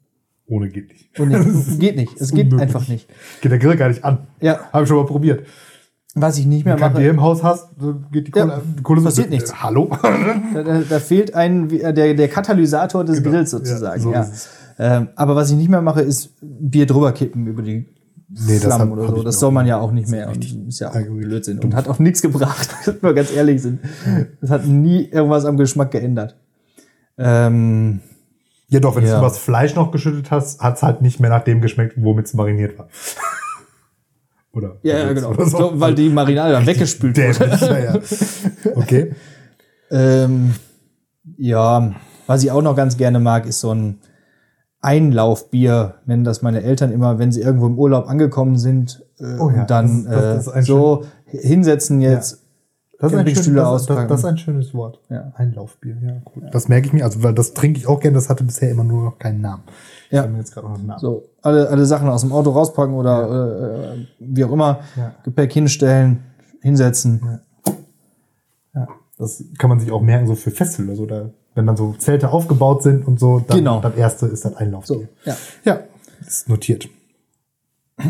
Ohne 0.47 0.71
geht 0.71 0.89
nicht. 0.89 1.21
Ohne, 1.21 1.45
geht 1.79 1.97
nicht. 1.97 2.19
Es 2.19 2.31
geht 2.31 2.47
unmöglich. 2.47 2.63
einfach 2.63 2.89
nicht. 2.89 3.11
Geht 3.43 3.53
der 3.53 3.59
Grill 3.59 3.77
gar 3.77 3.89
nicht 3.89 4.03
an. 4.03 4.29
Ja. 4.41 4.61
Habe 4.73 4.85
ich 4.85 4.89
schon 4.89 4.97
mal 4.97 5.05
probiert. 5.05 5.47
Was 6.15 6.39
ich 6.39 6.47
nicht 6.47 6.65
mehr 6.65 6.75
Wenn 6.75 6.81
mache. 6.81 6.95
Wenn 6.95 7.03
du 7.03 7.11
im 7.11 7.21
Haus 7.21 7.43
hast, 7.43 7.69
geht 8.13 8.29
die 8.29 8.31
Kohle. 8.31 8.47
Ja, 8.47 8.63
die 8.79 8.83
Kohle 8.83 9.03
passiert 9.03 9.29
nichts. 9.29 9.51
Äh, 9.51 9.57
hallo? 9.57 9.91
Da, 10.55 10.63
da, 10.63 10.81
da, 10.81 10.99
fehlt 10.99 11.35
ein, 11.35 11.69
der, 11.69 12.15
der 12.15 12.29
Katalysator 12.29 13.05
des 13.05 13.19
genau. 13.19 13.31
Grills 13.31 13.51
sozusagen. 13.51 14.11
Ja, 14.11 14.25
so 14.25 14.41
ja. 14.83 14.97
Ähm, 14.97 15.09
aber 15.17 15.37
was 15.37 15.51
ich 15.51 15.57
nicht 15.59 15.69
mehr 15.69 15.83
mache, 15.83 16.01
ist 16.01 16.31
Bier 16.41 16.87
drüber 16.87 17.13
kippen 17.13 17.47
über 17.47 17.61
die 17.61 17.89
nee, 18.47 18.59
Flammen 18.59 18.91
hab, 18.91 18.99
oder 18.99 19.09
so. 19.09 19.23
Das 19.23 19.39
soll 19.39 19.53
man 19.53 19.67
ja 19.67 19.79
auch 19.79 19.93
nicht 19.93 20.09
mehr. 20.09 20.29
Und 20.29 20.69
ist 20.69 20.81
ja 20.81 20.91
auch 20.91 20.95
Blödsinn. 20.95 21.59
Und 21.59 21.75
hat 21.75 21.89
auch 21.89 21.99
nichts 21.99 22.23
gebracht, 22.23 22.71
wenn 22.85 23.03
wir 23.03 23.15
ganz 23.15 23.33
ehrlich 23.33 23.63
sind. 23.63 23.81
Das 24.41 24.51
hat 24.51 24.67
nie 24.67 25.05
irgendwas 25.05 25.45
am 25.45 25.57
Geschmack 25.57 25.91
geändert. 25.91 26.37
Ähm, 27.19 28.01
ja 28.69 28.81
doch, 28.81 28.97
wenn 28.97 29.05
ja. 29.05 29.13
du 29.13 29.19
übers 29.19 29.39
Fleisch 29.39 29.75
noch 29.75 29.91
geschüttet 29.91 30.31
hast, 30.31 30.61
hat's 30.61 30.83
halt 30.83 31.03
nicht 31.03 31.21
mehr 31.21 31.31
nach 31.31 31.45
dem 31.45 31.61
geschmeckt, 31.61 31.95
womit 31.97 32.27
es 32.27 32.35
mariniert 32.35 32.79
war. 32.79 32.89
oder? 34.53 34.79
Ja, 34.83 34.99
ja 34.99 35.13
genau. 35.13 35.35
So. 35.45 35.57
Glaub, 35.57 35.81
weil 35.81 35.95
die 35.95 36.09
Marinade 36.09 36.53
dann 36.53 36.67
weggespült 36.67 37.17
wurde. 37.19 37.59
ja, 37.61 37.79
ja. 37.79 38.01
Okay. 38.75 39.15
ähm, 39.91 40.55
ja, 41.37 41.95
was 42.27 42.43
ich 42.43 42.51
auch 42.51 42.63
noch 42.63 42.77
ganz 42.77 42.97
gerne 42.97 43.21
mag, 43.21 43.47
ist 43.47 43.61
so 43.61 43.75
ein 43.75 43.99
Einlaufbier, 44.83 45.95
nennen 46.07 46.25
das 46.25 46.43
meine 46.43 46.63
Eltern 46.63 46.93
immer, 46.93 47.19
wenn 47.19 47.31
sie 47.31 47.41
irgendwo 47.41 47.67
im 47.67 47.79
Urlaub 47.79 48.09
angekommen 48.09 48.59
sind 48.59 49.05
äh, 49.21 49.39
oh 49.39 49.49
ja, 49.49 49.63
und 49.63 49.71
dann 49.71 50.05
das, 50.05 50.47
das 50.47 50.57
äh, 50.57 50.63
so 50.63 51.05
hinsetzen 51.27 52.01
jetzt. 52.01 52.33
Ja. 52.33 52.39
Das 52.99 53.13
ist, 53.13 53.19
ein 53.19 53.35
schön, 53.35 53.55
das, 53.57 53.87
das, 53.87 54.21
ist 54.21 54.25
ein 54.25 54.39
schönes 54.39 54.75
Wort. 54.75 55.01
Ja. 55.09 55.33
Einlaufbier, 55.35 55.97
ja, 56.01 56.23
cool. 56.37 56.45
Ja. 56.45 56.51
Das 56.51 56.69
merke 56.69 56.87
ich 56.87 56.93
mir, 56.93 57.05
also 57.05 57.21
weil 57.25 57.35
das 57.35 57.53
trinke 57.53 57.81
ich 57.81 57.89
auch 57.89 57.99
gerne, 57.99 58.15
das 58.15 58.29
hatte 58.29 58.45
bisher 58.45 58.71
immer 58.71 58.85
nur 58.85 59.05
noch 59.05 59.19
keinen 59.19 59.41
Namen. 59.41 59.65
Ich 60.07 60.13
ja. 60.13 60.25
jetzt 60.37 60.55
gerade 60.55 60.69
noch 60.69 60.79
einen 60.79 60.87
Namen. 60.87 61.01
So, 61.01 61.25
alle, 61.43 61.69
alle 61.69 61.85
Sachen 61.85 62.09
aus 62.09 62.21
dem 62.21 62.31
Auto 62.31 62.51
rauspacken 62.51 62.95
oder 62.95 63.29
ja. 63.29 63.93
äh, 63.95 64.07
wie 64.21 64.45
auch 64.45 64.53
immer. 64.53 64.81
Gepäck 65.25 65.53
hinstellen, 65.53 66.23
hinsetzen. 66.61 67.41
Ja. 68.73 68.87
Das 69.19 69.45
kann 69.59 69.71
man 69.71 69.81
sich 69.81 69.91
auch 69.91 70.01
merken, 70.01 70.29
so 70.29 70.37
für 70.37 70.53
Festival 70.53 70.91
oder 70.91 70.97
so. 70.97 71.07
Da 71.07 71.31
wenn 71.55 71.67
dann 71.67 71.77
so 71.77 71.95
Zelte 71.99 72.31
aufgebaut 72.31 72.83
sind 72.83 73.07
und 73.07 73.21
so, 73.21 73.41
dann 73.41 73.59
genau. 73.59 73.81
das 73.81 73.95
erste 73.95 74.27
ist 74.27 74.45
das 74.45 74.57
Einlaufbier. 74.57 75.09
So, 75.25 75.31
ja. 75.31 75.37
ja, 75.65 75.81
ist 76.27 76.49
notiert. 76.49 76.89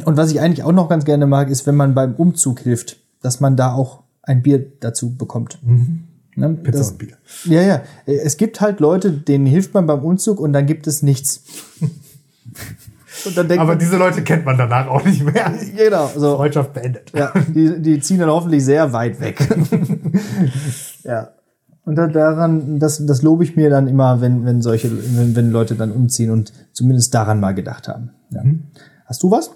Und 0.05 0.17
was 0.17 0.31
ich 0.31 0.41
eigentlich 0.41 0.65
auch 0.65 0.73
noch 0.73 0.89
ganz 0.89 1.05
gerne 1.05 1.27
mag, 1.27 1.51
ist, 1.51 1.67
wenn 1.67 1.77
man 1.77 1.95
beim 1.95 2.15
Umzug 2.15 2.61
hilft, 2.61 2.99
dass 3.21 3.41
man 3.41 3.57
da 3.57 3.73
auch 3.73 4.03
ein 4.23 4.43
Bier 4.43 4.65
dazu 4.81 5.15
bekommt. 5.17 5.59
Mhm. 5.63 6.05
Ne? 6.35 6.49
Pizza 6.63 6.79
das, 6.79 6.91
und 6.93 6.99
Bier. 6.99 7.17
Ja, 7.45 7.63
ja. 7.63 7.83
Es 8.07 8.37
gibt 8.37 8.61
halt 8.61 8.81
Leute, 8.81 9.13
denen 9.13 9.45
hilft 9.45 9.75
man 9.75 9.87
beim 9.87 10.01
Umzug 10.01 10.41
und 10.41 10.53
dann 10.53 10.67
gibt 10.67 10.87
es 10.87 11.03
nichts. 11.03 11.45
Aber 13.27 13.65
man, 13.67 13.79
diese 13.79 13.97
Leute 13.99 14.23
kennt 14.23 14.45
man 14.45 14.57
danach 14.57 14.89
auch 14.89 15.05
nicht 15.05 15.23
mehr. 15.23 15.53
Genau. 15.77 16.11
So. 16.17 16.37
Freundschaft 16.37 16.73
beendet. 16.73 17.13
Ja, 17.15 17.33
die, 17.49 17.81
die 17.81 18.01
ziehen 18.01 18.19
dann 18.19 18.31
hoffentlich 18.31 18.65
sehr 18.65 18.93
weit 18.93 19.21
weg. 19.21 19.39
ja. 21.05 21.29
Und 21.85 21.97
da, 21.97 22.07
daran, 22.07 22.79
das, 22.79 23.05
das 23.07 23.23
lobe 23.23 23.43
ich 23.43 23.57
mir 23.57 23.69
dann 23.69 23.89
immer, 23.89 24.21
wenn, 24.21 24.45
wenn 24.45 24.63
solche, 24.63 24.91
wenn, 25.17 25.35
wenn 25.35 25.51
Leute 25.51 25.75
dann 25.75 25.91
umziehen 25.91 26.31
und 26.31 26.53
zumindest 26.73 27.13
daran 27.13 27.41
mal 27.41 27.55
gedacht 27.55 27.89
haben. 27.89 28.11
Ja. 28.31 28.45
Mhm. 28.45 28.65
Hast 29.07 29.23
du 29.23 29.31
was? 29.31 29.51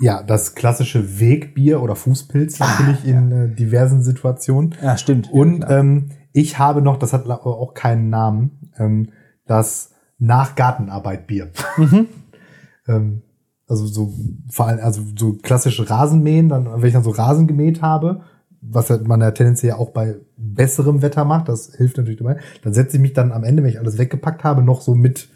Ja, 0.00 0.22
das 0.22 0.54
klassische 0.54 1.20
Wegbier 1.20 1.82
oder 1.82 1.94
Fußpilz 1.94 2.60
ah, 2.60 2.66
natürlich 2.66 3.04
ah, 3.04 3.08
ja. 3.08 3.18
in 3.18 3.32
äh, 3.32 3.54
diversen 3.54 4.02
Situationen. 4.02 4.74
Ja, 4.82 4.96
stimmt. 4.96 5.30
Und 5.30 5.60
ja, 5.60 5.78
ähm, 5.78 6.10
ich 6.32 6.58
habe 6.58 6.80
noch, 6.80 6.98
das 6.98 7.12
hat 7.12 7.28
auch 7.28 7.74
keinen 7.74 8.08
Namen, 8.08 8.70
ähm, 8.78 9.10
das 9.46 9.90
Nachgartenarbeit-Bier. 10.18 11.50
Mhm. 11.76 12.06
ähm, 12.88 13.22
also 13.68 13.86
so 13.86 14.14
vor 14.50 14.66
allem, 14.66 14.80
also 14.80 15.02
so 15.16 15.34
klassische 15.34 15.88
Rasenmähen, 15.88 16.48
dann, 16.48 16.66
wenn 16.66 16.88
ich 16.88 16.94
dann 16.94 17.04
so 17.04 17.10
Rasen 17.10 17.46
gemäht 17.46 17.82
habe, 17.82 18.22
was 18.62 18.90
man 19.04 19.20
ja 19.20 19.30
tendenziell 19.30 19.72
auch 19.72 19.90
bei 19.90 20.16
besserem 20.36 21.02
Wetter 21.02 21.24
macht, 21.24 21.48
das 21.48 21.74
hilft 21.74 21.96
natürlich 21.96 22.18
dabei, 22.18 22.36
dann 22.62 22.74
setze 22.74 22.96
ich 22.96 23.02
mich 23.02 23.12
dann 23.12 23.32
am 23.32 23.44
Ende, 23.44 23.62
wenn 23.62 23.70
ich 23.70 23.78
alles 23.78 23.98
weggepackt 23.98 24.44
habe, 24.44 24.62
noch 24.62 24.80
so 24.80 24.94
mit 24.94 25.28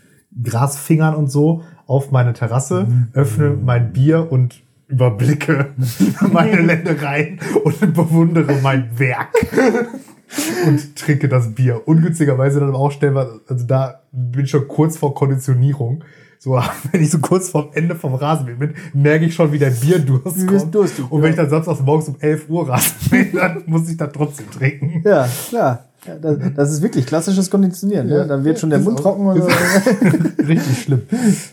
Grasfingern 0.42 1.14
und 1.14 1.30
so 1.30 1.62
auf 1.86 2.10
meine 2.10 2.32
Terrasse, 2.32 2.84
mhm. 2.84 3.08
öffne 3.12 3.50
mein 3.50 3.92
Bier 3.92 4.30
und 4.30 4.62
überblicke 4.88 5.70
meine 6.32 6.60
Ländereien 6.60 7.40
und 7.64 7.94
bewundere 7.94 8.56
mein 8.62 8.98
Werk. 8.98 9.32
und 10.66 10.96
trinke 10.96 11.28
das 11.28 11.54
Bier. 11.54 11.82
Ungünstigerweise 11.86 12.60
dann 12.60 12.74
auch 12.74 12.90
stellenweise, 12.90 13.40
also 13.46 13.66
da 13.66 14.02
bin 14.12 14.44
ich 14.44 14.50
schon 14.50 14.68
kurz 14.68 14.96
vor 14.96 15.14
Konditionierung 15.14 16.04
so, 16.44 16.60
wenn 16.92 17.02
ich 17.02 17.10
so 17.10 17.18
kurz 17.20 17.48
vorm 17.48 17.70
Ende 17.72 17.94
vom 17.94 18.14
Rasenmähen 18.14 18.58
bin, 18.58 18.74
merke 18.92 19.24
ich 19.24 19.34
schon, 19.34 19.50
wie 19.50 19.58
der 19.58 19.70
Bierdurst 19.70 20.46
kommt. 20.46 20.74
Durst, 20.74 21.00
und 21.08 21.22
wenn 21.22 21.30
ich 21.30 21.36
dann 21.36 21.48
samstags 21.48 21.80
morgens 21.80 22.08
um 22.08 22.16
11 22.18 22.50
Uhr 22.50 22.68
Rasenmähen, 22.68 23.32
dann 23.34 23.62
muss 23.64 23.88
ich 23.88 23.96
da 23.96 24.08
trotzdem 24.08 24.50
trinken. 24.50 25.02
Ja, 25.04 25.26
klar. 25.48 25.86
Ja, 26.06 26.16
das, 26.16 26.36
das, 26.54 26.72
ist 26.72 26.82
wirklich 26.82 27.06
klassisches 27.06 27.50
Konditionieren. 27.50 28.10
Ja, 28.10 28.18
ne? 28.18 28.26
Dann 28.26 28.44
wird 28.44 28.58
schon 28.58 28.68
der 28.68 28.78
Mund 28.78 28.98
trocken. 28.98 29.26
Oder 29.26 29.46
richtig 30.46 30.82
schlimm. 30.82 31.00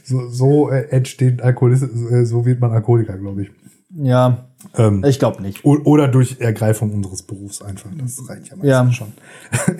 So, 0.03 0.27
so 0.27 0.69
äh, 0.69 0.89
entsteht 0.89 1.41
Alkoholismus, 1.41 2.11
äh, 2.11 2.25
so 2.25 2.45
wird 2.45 2.59
man 2.59 2.71
Alkoholiker, 2.71 3.17
glaube 3.17 3.43
ich. 3.43 3.51
Ja, 3.95 4.49
Ähm, 4.77 5.03
ich 5.05 5.19
glaube 5.19 5.41
nicht. 5.41 5.65
Oder 5.65 6.07
durch 6.07 6.39
Ergreifung 6.39 6.93
unseres 6.93 7.23
Berufs 7.23 7.61
einfach. 7.61 7.89
Das 7.97 8.17
reicht 8.29 8.49
ja 8.49 8.55
meistens 8.55 8.63
ja. 8.63 8.91
schon. 8.91 9.13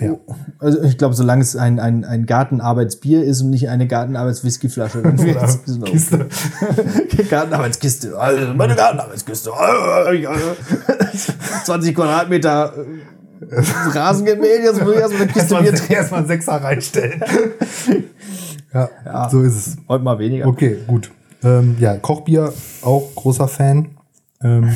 ja. 0.00 0.16
Also 0.58 0.82
ich 0.82 0.98
glaube, 0.98 1.14
solange 1.14 1.42
es 1.42 1.56
ein, 1.56 1.80
ein, 1.80 2.04
ein 2.04 2.26
Gartenarbeitsbier 2.26 3.24
ist 3.24 3.40
und 3.40 3.50
nicht 3.50 3.70
eine 3.70 3.86
Gartenarbeitswhiskyflasche. 3.86 5.02
Kiste. 5.84 6.26
Gartenarbeitskiste. 7.30 8.18
Also 8.18 8.52
meine 8.54 8.74
Gartenarbeitskiste. 8.74 9.50
20 11.64 11.94
Quadratmeter 11.94 12.74
äh, 13.50 13.60
Rasengemälde. 13.98 14.64
Jetzt 14.64 14.82
muss 14.82 14.92
ich 14.92 15.00
erstmal 15.00 15.22
eine 15.22 15.32
Kiste 15.32 15.54
Bier 15.56 15.74
trinken. 15.74 15.92
Erstmal 15.92 16.20
einen 16.20 16.28
Sechser 16.28 16.52
reinstellen. 16.52 17.24
ja, 18.74 18.90
ja, 19.06 19.30
so 19.30 19.40
ist 19.40 19.54
es. 19.54 19.76
Heute 19.88 20.04
mal 20.04 20.18
weniger. 20.18 20.46
Okay, 20.46 20.78
gut. 20.86 21.10
Ähm, 21.42 21.76
ja, 21.80 21.96
Kochbier, 21.96 22.52
auch 22.82 23.14
großer 23.14 23.48
Fan. 23.48 23.96
Ähm, 24.42 24.72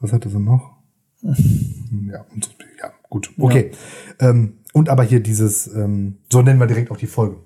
was 0.00 0.12
hatte 0.12 0.28
sie 0.28 0.38
noch? 0.38 0.76
ja, 1.22 2.24
und 2.32 2.50
ja, 2.80 2.92
gut. 3.08 3.30
Okay. 3.38 3.72
Ja. 4.20 4.30
Ähm, 4.30 4.58
und 4.72 4.88
aber 4.88 5.02
hier 5.02 5.20
dieses, 5.20 5.66
ähm, 5.74 6.18
so 6.30 6.42
nennen 6.42 6.60
wir 6.60 6.66
direkt 6.66 6.90
auch 6.90 6.96
die 6.96 7.06
Folge. 7.06 7.36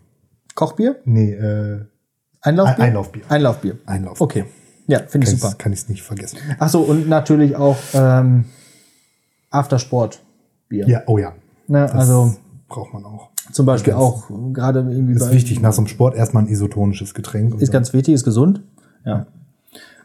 Kochbier? 0.54 1.00
Nee, 1.04 1.32
äh, 1.32 1.84
Einlaufbier? 2.42 2.84
Einlaufbier. 2.84 3.22
Einlaufbier. 3.28 3.78
Einlaufbier. 3.86 4.22
Okay. 4.22 4.44
Ja, 4.86 4.98
finde 5.06 5.26
ich 5.26 5.38
super. 5.38 5.54
Kann 5.56 5.72
ich 5.72 5.80
es 5.80 5.88
nicht 5.88 6.02
vergessen. 6.02 6.38
Ach 6.58 6.68
so, 6.68 6.80
und 6.80 7.08
natürlich 7.08 7.56
auch 7.56 7.78
ähm, 7.94 8.46
Aftersport-Bier. 9.50 10.88
Ja, 10.88 11.02
oh 11.06 11.18
ja. 11.18 11.34
Ne, 11.68 11.90
also 11.92 12.34
braucht 12.68 12.92
man 12.92 13.04
auch. 13.04 13.30
Zum 13.52 13.64
Beispiel 13.64 13.92
auch 13.92 14.28
gerade 14.52 14.80
irgendwie. 14.80 15.14
Ist 15.14 15.32
wichtig, 15.32 15.60
nach 15.60 15.72
so 15.72 15.82
einem 15.82 15.88
Sport 15.88 16.16
erstmal 16.16 16.44
ein 16.44 16.48
isotonisches 16.48 17.14
Getränk. 17.14 17.60
Ist 17.60 17.72
ganz 17.72 17.92
wichtig, 17.92 18.14
ist 18.14 18.24
gesund. 18.24 18.62
Ja. 19.04 19.26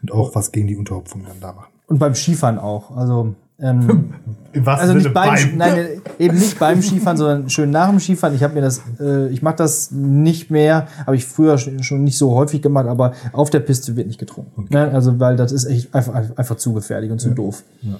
Und 0.02 0.12
auch 0.12 0.34
was 0.34 0.52
gegen 0.52 0.66
die 0.66 0.76
Unterhopfung 0.76 1.24
dann 1.26 1.40
da 1.40 1.52
machen. 1.52 1.72
Und 1.86 1.98
beim 1.98 2.14
Skifahren 2.14 2.58
auch. 2.58 2.96
Also, 2.96 3.34
ähm, 3.60 4.14
was 4.54 4.80
also 4.80 4.94
nicht 4.94 5.12
beim, 5.12 5.34
beim, 5.34 5.56
nein, 5.56 6.02
eben 6.18 6.38
nicht 6.38 6.58
beim 6.58 6.82
Skifahren, 6.82 7.16
sondern 7.16 7.50
schön 7.50 7.70
nach 7.70 7.88
dem 7.88 7.98
Skifahren. 7.98 8.34
Ich 8.34 8.42
habe 8.42 8.54
mir 8.54 8.60
das, 8.60 8.82
äh, 9.00 9.28
ich 9.28 9.42
mache 9.42 9.56
das 9.56 9.90
nicht 9.90 10.50
mehr, 10.50 10.86
habe 11.06 11.16
ich 11.16 11.26
früher 11.26 11.58
schon 11.58 12.04
nicht 12.04 12.18
so 12.18 12.34
häufig 12.34 12.62
gemacht, 12.62 12.86
aber 12.86 13.14
auf 13.32 13.50
der 13.50 13.60
Piste 13.60 13.96
wird 13.96 14.06
nicht 14.06 14.20
getrunken. 14.20 14.64
Okay. 14.64 14.74
Ne? 14.74 14.90
Also, 14.92 15.18
weil 15.18 15.36
das 15.36 15.52
ist 15.52 15.64
echt 15.64 15.94
einfach, 15.94 16.14
einfach 16.14 16.56
zu 16.56 16.74
gefährlich 16.74 17.10
und 17.10 17.20
zu 17.20 17.28
ja. 17.28 17.34
doof. 17.34 17.64
Ja 17.82 17.98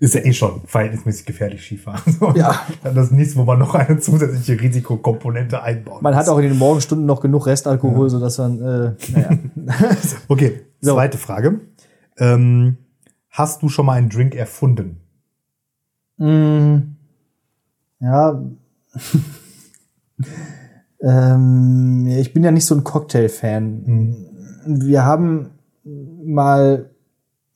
ist 0.00 0.14
ja 0.14 0.20
eh 0.24 0.32
schon 0.32 0.62
verhältnismäßig 0.64 1.26
gefährlich 1.26 1.62
Skifahren. 1.62 2.00
So, 2.18 2.32
ja. 2.34 2.60
Das 2.82 3.06
ist 3.06 3.12
nichts, 3.12 3.36
wo 3.36 3.44
man 3.44 3.58
noch 3.58 3.74
eine 3.74 3.98
zusätzliche 3.98 4.60
Risikokomponente 4.60 5.62
einbaut. 5.62 6.02
Man 6.02 6.16
hat 6.16 6.28
auch 6.28 6.38
in 6.38 6.48
den 6.48 6.58
Morgenstunden 6.58 7.06
noch 7.06 7.20
genug 7.20 7.46
Restalkohol, 7.46 8.06
ja. 8.06 8.10
sodass 8.10 8.38
man, 8.38 8.58
äh, 8.60 8.92
naja. 9.12 9.30
okay, 10.28 10.62
so. 10.80 10.94
zweite 10.94 11.18
Frage. 11.18 11.60
Ähm, 12.18 12.78
hast 13.30 13.62
du 13.62 13.68
schon 13.68 13.86
mal 13.86 13.94
einen 13.94 14.08
Drink 14.08 14.34
erfunden? 14.34 15.00
Mm, 16.16 16.78
ja. 18.00 18.42
ähm, 21.02 22.06
ich 22.06 22.32
bin 22.32 22.44
ja 22.44 22.50
nicht 22.50 22.66
so 22.66 22.74
ein 22.74 22.84
Cocktail-Fan. 22.84 23.82
Mhm. 23.84 24.26
Wir 24.66 25.04
haben 25.04 25.50
mal 26.24 26.90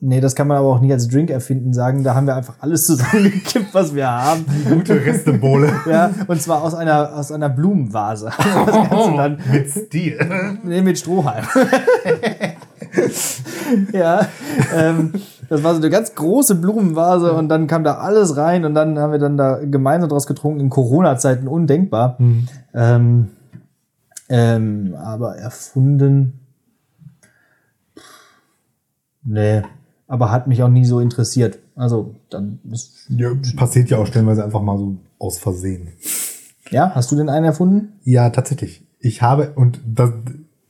Nee, 0.04 0.20
das 0.20 0.34
kann 0.34 0.48
man 0.48 0.56
aber 0.56 0.66
auch 0.66 0.80
nicht 0.80 0.90
als 0.90 1.06
Drink 1.06 1.30
erfinden 1.30 1.72
sagen. 1.72 2.02
Da 2.02 2.16
haben 2.16 2.26
wir 2.26 2.34
einfach 2.34 2.56
alles 2.58 2.86
zusammengekippt, 2.86 3.72
was 3.72 3.94
wir 3.94 4.10
haben. 4.10 4.44
Gute 4.68 4.96
Restebowle. 4.96 5.72
ja, 5.88 6.10
und 6.26 6.42
zwar 6.42 6.62
aus 6.62 6.74
einer, 6.74 7.14
aus 7.16 7.30
einer 7.30 7.48
Blumenvase. 7.48 8.32
Mit 9.52 9.70
Stil. 9.70 10.58
Nee, 10.64 10.82
mit 10.82 10.98
Strohhalm. 10.98 11.46
ja, 13.92 14.26
ähm, 14.74 15.12
das 15.48 15.62
war 15.62 15.74
so 15.74 15.80
eine 15.80 15.90
ganz 15.90 16.14
große 16.14 16.54
Blumenvase 16.54 17.32
und 17.32 17.48
dann 17.48 17.66
kam 17.66 17.84
da 17.84 17.98
alles 17.98 18.36
rein 18.36 18.64
und 18.64 18.74
dann 18.74 18.98
haben 18.98 19.12
wir 19.12 19.18
dann 19.18 19.36
da 19.36 19.58
gemeinsam 19.64 20.08
draus 20.08 20.26
getrunken. 20.26 20.60
In 20.60 20.70
Corona-Zeiten 20.70 21.48
undenkbar. 21.48 22.16
Mhm. 22.18 22.48
Ähm, 22.74 23.28
ähm, 24.28 24.94
aber 24.98 25.36
erfunden. 25.36 26.40
Nee 29.24 29.62
aber 30.12 30.30
hat 30.30 30.46
mich 30.46 30.62
auch 30.62 30.68
nie 30.68 30.84
so 30.84 31.00
interessiert. 31.00 31.58
Also 31.74 32.16
dann 32.28 32.58
ist 32.70 33.06
ja, 33.08 33.30
passiert 33.56 33.88
ja 33.88 33.96
auch 33.96 34.06
stellenweise 34.06 34.44
einfach 34.44 34.60
mal 34.60 34.76
so 34.76 34.96
aus 35.18 35.38
Versehen. 35.38 35.88
Ja, 36.70 36.94
hast 36.94 37.10
du 37.10 37.16
denn 37.16 37.30
einen 37.30 37.46
erfunden? 37.46 37.94
Ja, 38.04 38.28
tatsächlich. 38.28 38.82
Ich 38.98 39.22
habe 39.22 39.52
und 39.54 39.80
das, 39.86 40.10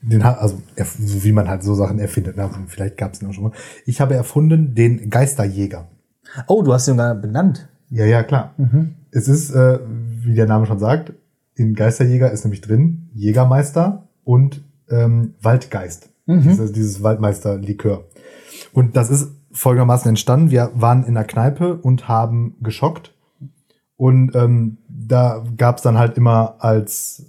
den 0.02 0.22
also 0.22 0.60
so 0.74 1.24
wie 1.24 1.32
man 1.32 1.48
halt 1.48 1.62
so 1.62 1.74
Sachen 1.74 1.98
erfindet. 1.98 2.38
Also 2.38 2.56
vielleicht 2.66 2.96
gab 2.96 3.12
es 3.12 3.22
ihn 3.22 3.28
auch 3.28 3.32
schon 3.32 3.44
mal. 3.44 3.52
Ich 3.86 4.00
habe 4.00 4.14
erfunden 4.14 4.74
den 4.74 5.10
Geisterjäger. 5.10 5.88
Oh, 6.48 6.62
du 6.62 6.72
hast 6.72 6.88
ihn 6.88 6.96
gar 6.96 7.14
benannt. 7.14 7.68
Ja, 7.90 8.04
ja, 8.04 8.22
klar. 8.22 8.54
Mhm. 8.56 8.96
Es 9.10 9.28
ist, 9.28 9.50
äh, 9.50 9.78
wie 10.22 10.34
der 10.34 10.46
Name 10.46 10.66
schon 10.66 10.78
sagt, 10.78 11.12
in 11.54 11.74
Geisterjäger 11.74 12.30
ist 12.30 12.44
nämlich 12.44 12.62
drin 12.62 13.10
Jägermeister 13.14 14.08
und 14.24 14.62
ähm, 14.88 15.34
Waldgeist. 15.42 16.08
Mhm. 16.26 16.42
Dieses, 16.42 16.72
dieses 16.72 17.02
Waldmeister-Likör. 17.02 18.04
Und 18.72 18.96
das 18.96 19.10
ist 19.10 19.30
folgendermaßen 19.52 20.08
entstanden. 20.08 20.50
Wir 20.50 20.70
waren 20.74 21.04
in 21.04 21.14
der 21.14 21.24
Kneipe 21.24 21.76
und 21.76 22.08
haben 22.08 22.56
geschockt. 22.62 23.14
Und 23.96 24.34
ähm, 24.34 24.78
da 24.88 25.44
gab 25.56 25.76
es 25.76 25.82
dann 25.82 25.98
halt 25.98 26.16
immer 26.16 26.56
als 26.58 27.24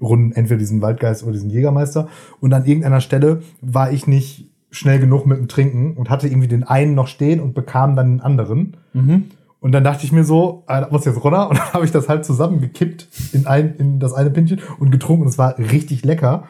Schockrunden 0.00 0.32
entweder 0.32 0.58
diesen 0.58 0.82
Waldgeist 0.82 1.22
oder 1.22 1.32
diesen 1.32 1.50
Jägermeister. 1.50 2.08
Und 2.40 2.52
an 2.52 2.64
irgendeiner 2.64 3.00
Stelle 3.00 3.42
war 3.60 3.92
ich 3.92 4.06
nicht 4.06 4.50
schnell 4.70 5.00
genug 5.00 5.26
mit 5.26 5.38
dem 5.38 5.48
Trinken 5.48 5.94
und 5.94 6.10
hatte 6.10 6.28
irgendwie 6.28 6.48
den 6.48 6.64
einen 6.64 6.94
noch 6.94 7.08
stehen 7.08 7.40
und 7.40 7.54
bekam 7.54 7.96
dann 7.96 8.16
den 8.16 8.20
anderen. 8.20 8.76
Mhm. 8.92 9.24
Und 9.60 9.72
dann 9.72 9.84
dachte 9.84 10.06
ich 10.06 10.12
mir 10.12 10.24
so, 10.24 10.64
äh, 10.68 10.86
muss 10.90 11.04
jetzt 11.04 11.22
runter. 11.22 11.50
Und 11.50 11.58
dann 11.58 11.66
habe 11.74 11.84
ich 11.84 11.92
das 11.92 12.08
halt 12.08 12.24
zusammengekippt 12.24 13.08
in, 13.32 13.46
ein, 13.46 13.74
in 13.76 14.00
das 14.00 14.14
eine 14.14 14.30
Pintchen 14.30 14.60
und 14.78 14.90
getrunken. 14.90 15.22
Und 15.22 15.28
es 15.28 15.38
war 15.38 15.58
richtig 15.58 16.04
lecker. 16.04 16.44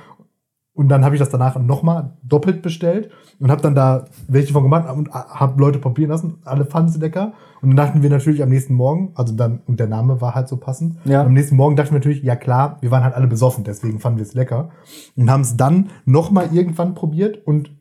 Und 0.72 0.88
dann 0.88 1.04
habe 1.04 1.14
ich 1.14 1.18
das 1.18 1.30
danach 1.30 1.58
nochmal 1.58 2.12
doppelt 2.22 2.62
bestellt 2.62 3.10
und 3.38 3.50
habe 3.50 3.60
dann 3.60 3.74
da 3.74 4.04
welche 4.28 4.52
von 4.52 4.62
gemacht 4.62 4.88
und 4.88 5.10
habe 5.10 5.60
Leute 5.60 5.78
probieren 5.78 6.10
lassen. 6.10 6.38
Alle 6.44 6.64
fanden 6.64 6.90
sie 6.90 7.00
lecker. 7.00 7.32
Und 7.60 7.70
dann 7.70 7.76
dachten 7.76 8.02
wir 8.02 8.08
natürlich 8.08 8.42
am 8.42 8.48
nächsten 8.48 8.74
Morgen, 8.74 9.10
also 9.14 9.34
dann, 9.34 9.60
und 9.66 9.80
der 9.80 9.88
Name 9.88 10.20
war 10.20 10.34
halt 10.34 10.48
so 10.48 10.56
passend. 10.56 10.96
Ja. 11.04 11.22
Am 11.22 11.34
nächsten 11.34 11.56
Morgen 11.56 11.76
dachten 11.76 11.90
wir 11.90 11.98
natürlich, 11.98 12.22
ja 12.22 12.36
klar, 12.36 12.78
wir 12.80 12.90
waren 12.90 13.04
halt 13.04 13.14
alle 13.14 13.26
besoffen, 13.26 13.64
deswegen 13.64 14.00
fanden 14.00 14.18
wir 14.18 14.24
es 14.24 14.32
lecker. 14.32 14.70
Und 15.16 15.30
haben 15.30 15.42
es 15.42 15.56
dann 15.56 15.90
nochmal 16.06 16.48
irgendwann 16.52 16.94
probiert 16.94 17.46
und 17.46 17.72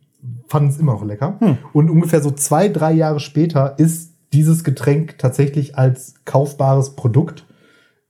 fanden 0.47 0.69
es 0.69 0.77
immer 0.77 0.93
noch 0.93 1.05
lecker. 1.05 1.37
Hm. 1.39 1.57
Und 1.71 1.89
ungefähr 1.89 2.21
so 2.21 2.31
zwei, 2.31 2.67
drei 2.67 2.91
Jahre 2.91 3.19
später 3.19 3.77
ist 3.77 4.15
dieses 4.33 4.63
Getränk 4.63 5.17
tatsächlich 5.17 5.77
als 5.77 6.15
kaufbares 6.25 6.95
Produkt 6.95 7.45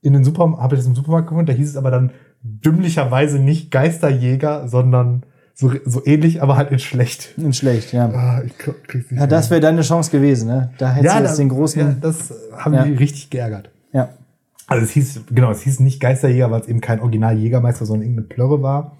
in 0.02 0.14
den 0.14 0.24
Supermarkt, 0.24 0.62
habe 0.62 0.74
ich 0.74 0.80
das 0.80 0.88
im 0.88 0.94
Supermarkt 0.94 1.28
gefunden, 1.28 1.46
da 1.46 1.52
hieß 1.52 1.68
es 1.68 1.76
aber 1.76 1.90
dann 1.90 2.12
dümmlicherweise 2.42 3.38
nicht 3.38 3.70
Geisterjäger, 3.70 4.68
sondern 4.68 5.24
so, 5.54 5.72
so 5.84 6.04
ähnlich, 6.06 6.42
aber 6.42 6.56
halt 6.56 6.70
in 6.70 6.78
schlecht. 6.78 7.34
In 7.36 7.52
schlecht, 7.52 7.92
ja. 7.92 8.06
Ah, 8.06 8.42
ich 8.44 8.56
krieg's 8.56 9.10
nicht 9.10 9.20
ja, 9.20 9.26
das 9.26 9.50
wäre 9.50 9.60
deine 9.60 9.82
Chance 9.82 10.10
gewesen, 10.10 10.48
ne? 10.48 10.70
Da 10.78 10.92
hättest 10.92 11.14
ja, 11.14 11.20
du 11.20 11.26
jetzt 11.26 11.38
den 11.38 11.50
großen. 11.50 11.80
Ja, 11.80 11.96
das 12.00 12.32
haben 12.56 12.74
ja. 12.74 12.84
die 12.84 12.94
richtig 12.94 13.28
geärgert. 13.28 13.70
Ja. 13.92 14.10
Also 14.66 14.84
es 14.84 14.90
hieß, 14.92 15.20
genau, 15.30 15.50
es 15.50 15.60
hieß 15.62 15.80
nicht 15.80 16.00
Geisterjäger, 16.00 16.50
weil 16.50 16.60
es 16.62 16.68
eben 16.68 16.80
kein 16.80 17.00
Original 17.00 17.36
Jägermeister, 17.36 17.84
sondern 17.84 18.08
irgendeine 18.08 18.28
Plörre 18.28 18.62
war. 18.62 18.96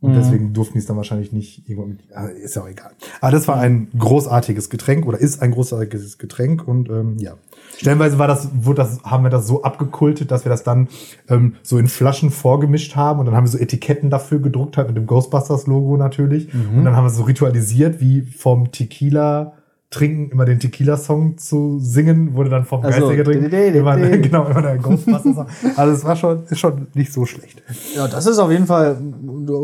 Und 0.00 0.12
mhm. 0.12 0.14
deswegen 0.14 0.52
durften 0.52 0.74
die 0.74 0.78
es 0.78 0.86
dann 0.86 0.96
wahrscheinlich 0.96 1.32
nicht 1.32 1.68
irgendwo 1.68 1.88
mit. 1.88 1.98
Ah, 2.14 2.26
ist 2.26 2.54
ja 2.54 2.62
auch 2.62 2.68
egal. 2.68 2.92
Aber 3.20 3.32
das 3.32 3.48
war 3.48 3.56
ein 3.56 3.88
großartiges 3.98 4.70
Getränk 4.70 5.06
oder 5.06 5.18
ist 5.18 5.42
ein 5.42 5.50
großartiges 5.50 6.18
Getränk 6.18 6.66
und 6.68 6.88
ähm, 6.88 7.16
ja. 7.18 7.34
Stellenweise 7.76 8.18
war 8.18 8.28
das, 8.28 8.48
wurde 8.54 8.82
das, 8.82 9.02
haben 9.02 9.24
wir 9.24 9.30
das 9.30 9.46
so 9.46 9.62
abgekultet, 9.62 10.30
dass 10.30 10.44
wir 10.44 10.50
das 10.50 10.62
dann 10.62 10.88
ähm, 11.28 11.56
so 11.62 11.78
in 11.78 11.88
Flaschen 11.88 12.30
vorgemischt 12.30 12.94
haben 12.94 13.18
und 13.18 13.26
dann 13.26 13.34
haben 13.34 13.44
wir 13.44 13.50
so 13.50 13.58
Etiketten 13.58 14.08
dafür 14.08 14.38
gedruckt, 14.38 14.76
halt 14.76 14.86
mit 14.86 14.96
dem 14.96 15.06
Ghostbusters-Logo 15.06 15.96
natürlich. 15.96 16.52
Mhm. 16.54 16.78
Und 16.78 16.84
dann 16.84 16.94
haben 16.94 17.04
wir 17.04 17.10
so 17.10 17.24
ritualisiert, 17.24 18.00
wie 18.00 18.22
vom 18.22 18.70
Tequila 18.70 19.57
trinken, 19.90 20.30
immer 20.30 20.44
den 20.44 20.60
Tequila-Song 20.60 21.38
zu 21.38 21.78
singen, 21.78 22.34
wurde 22.34 22.50
dann 22.50 22.64
vom 22.64 22.84
also, 22.84 23.00
Geistiger 23.00 23.24
trinken. 23.24 23.74
Immer, 23.74 23.96
genau, 23.96 24.46
immer 24.46 24.60
der 24.60 24.76
Ghostbusters-Song. 24.76 25.46
also 25.76 25.92
es 25.94 26.04
war 26.04 26.14
schon, 26.14 26.44
ist 26.44 26.58
schon 26.58 26.88
nicht 26.92 27.10
so 27.10 27.24
schlecht. 27.24 27.62
Ja, 27.94 28.06
das 28.06 28.26
ist 28.26 28.38
auf 28.38 28.50
jeden 28.50 28.66
Fall 28.66 28.98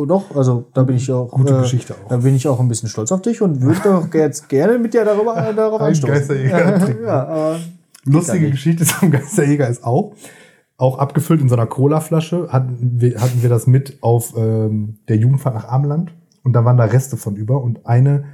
doch, 0.06 0.34
also 0.34 0.64
da 0.72 0.82
bin 0.82 0.96
ich 0.96 1.12
auch. 1.12 1.30
Gute 1.30 1.54
äh, 1.54 1.60
Geschichte 1.60 1.94
auch. 1.94 2.08
Da 2.08 2.16
bin 2.16 2.34
ich 2.34 2.48
auch 2.48 2.58
ein 2.58 2.68
bisschen 2.68 2.88
stolz 2.88 3.12
auf 3.12 3.20
dich 3.20 3.42
und 3.42 3.60
würde 3.60 3.80
doch 3.84 4.14
jetzt 4.14 4.48
gerne 4.48 4.78
mit 4.78 4.94
dir 4.94 5.04
darüber, 5.04 5.34
darauf 5.56 5.80
ein. 5.82 5.92
Geisterjäger 5.92 7.02
ja, 7.04 7.26
aber 7.26 7.60
Lustige 8.06 8.50
Geschichte 8.50 8.84
zum 8.84 9.10
Geisterjäger 9.10 9.68
ist 9.68 9.84
auch, 9.84 10.14
auch 10.78 10.98
abgefüllt 10.98 11.40
in 11.40 11.48
so 11.48 11.54
einer 11.54 11.66
Cola-Flasche 11.66 12.48
hatten 12.50 13.00
wir, 13.00 13.20
hatten 13.20 13.42
wir 13.42 13.48
das 13.48 13.66
mit 13.66 13.98
auf 14.02 14.34
ähm, 14.36 14.98
der 15.08 15.16
Jugendfahrt 15.16 15.54
nach 15.54 15.68
Armland 15.68 16.12
und 16.42 16.54
da 16.54 16.64
waren 16.64 16.76
da 16.76 16.84
Reste 16.84 17.16
von 17.16 17.36
über 17.36 17.62
und 17.62 17.86
eine 17.86 18.24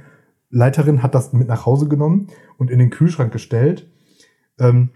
Leiterin 0.51 1.01
hat 1.01 1.15
das 1.15 1.33
mit 1.33 1.47
nach 1.47 1.65
Hause 1.65 1.87
genommen 1.87 2.27
und 2.57 2.69
in 2.69 2.77
den 2.77 2.89
Kühlschrank 2.89 3.31
gestellt 3.31 3.89
ähm, 4.59 4.89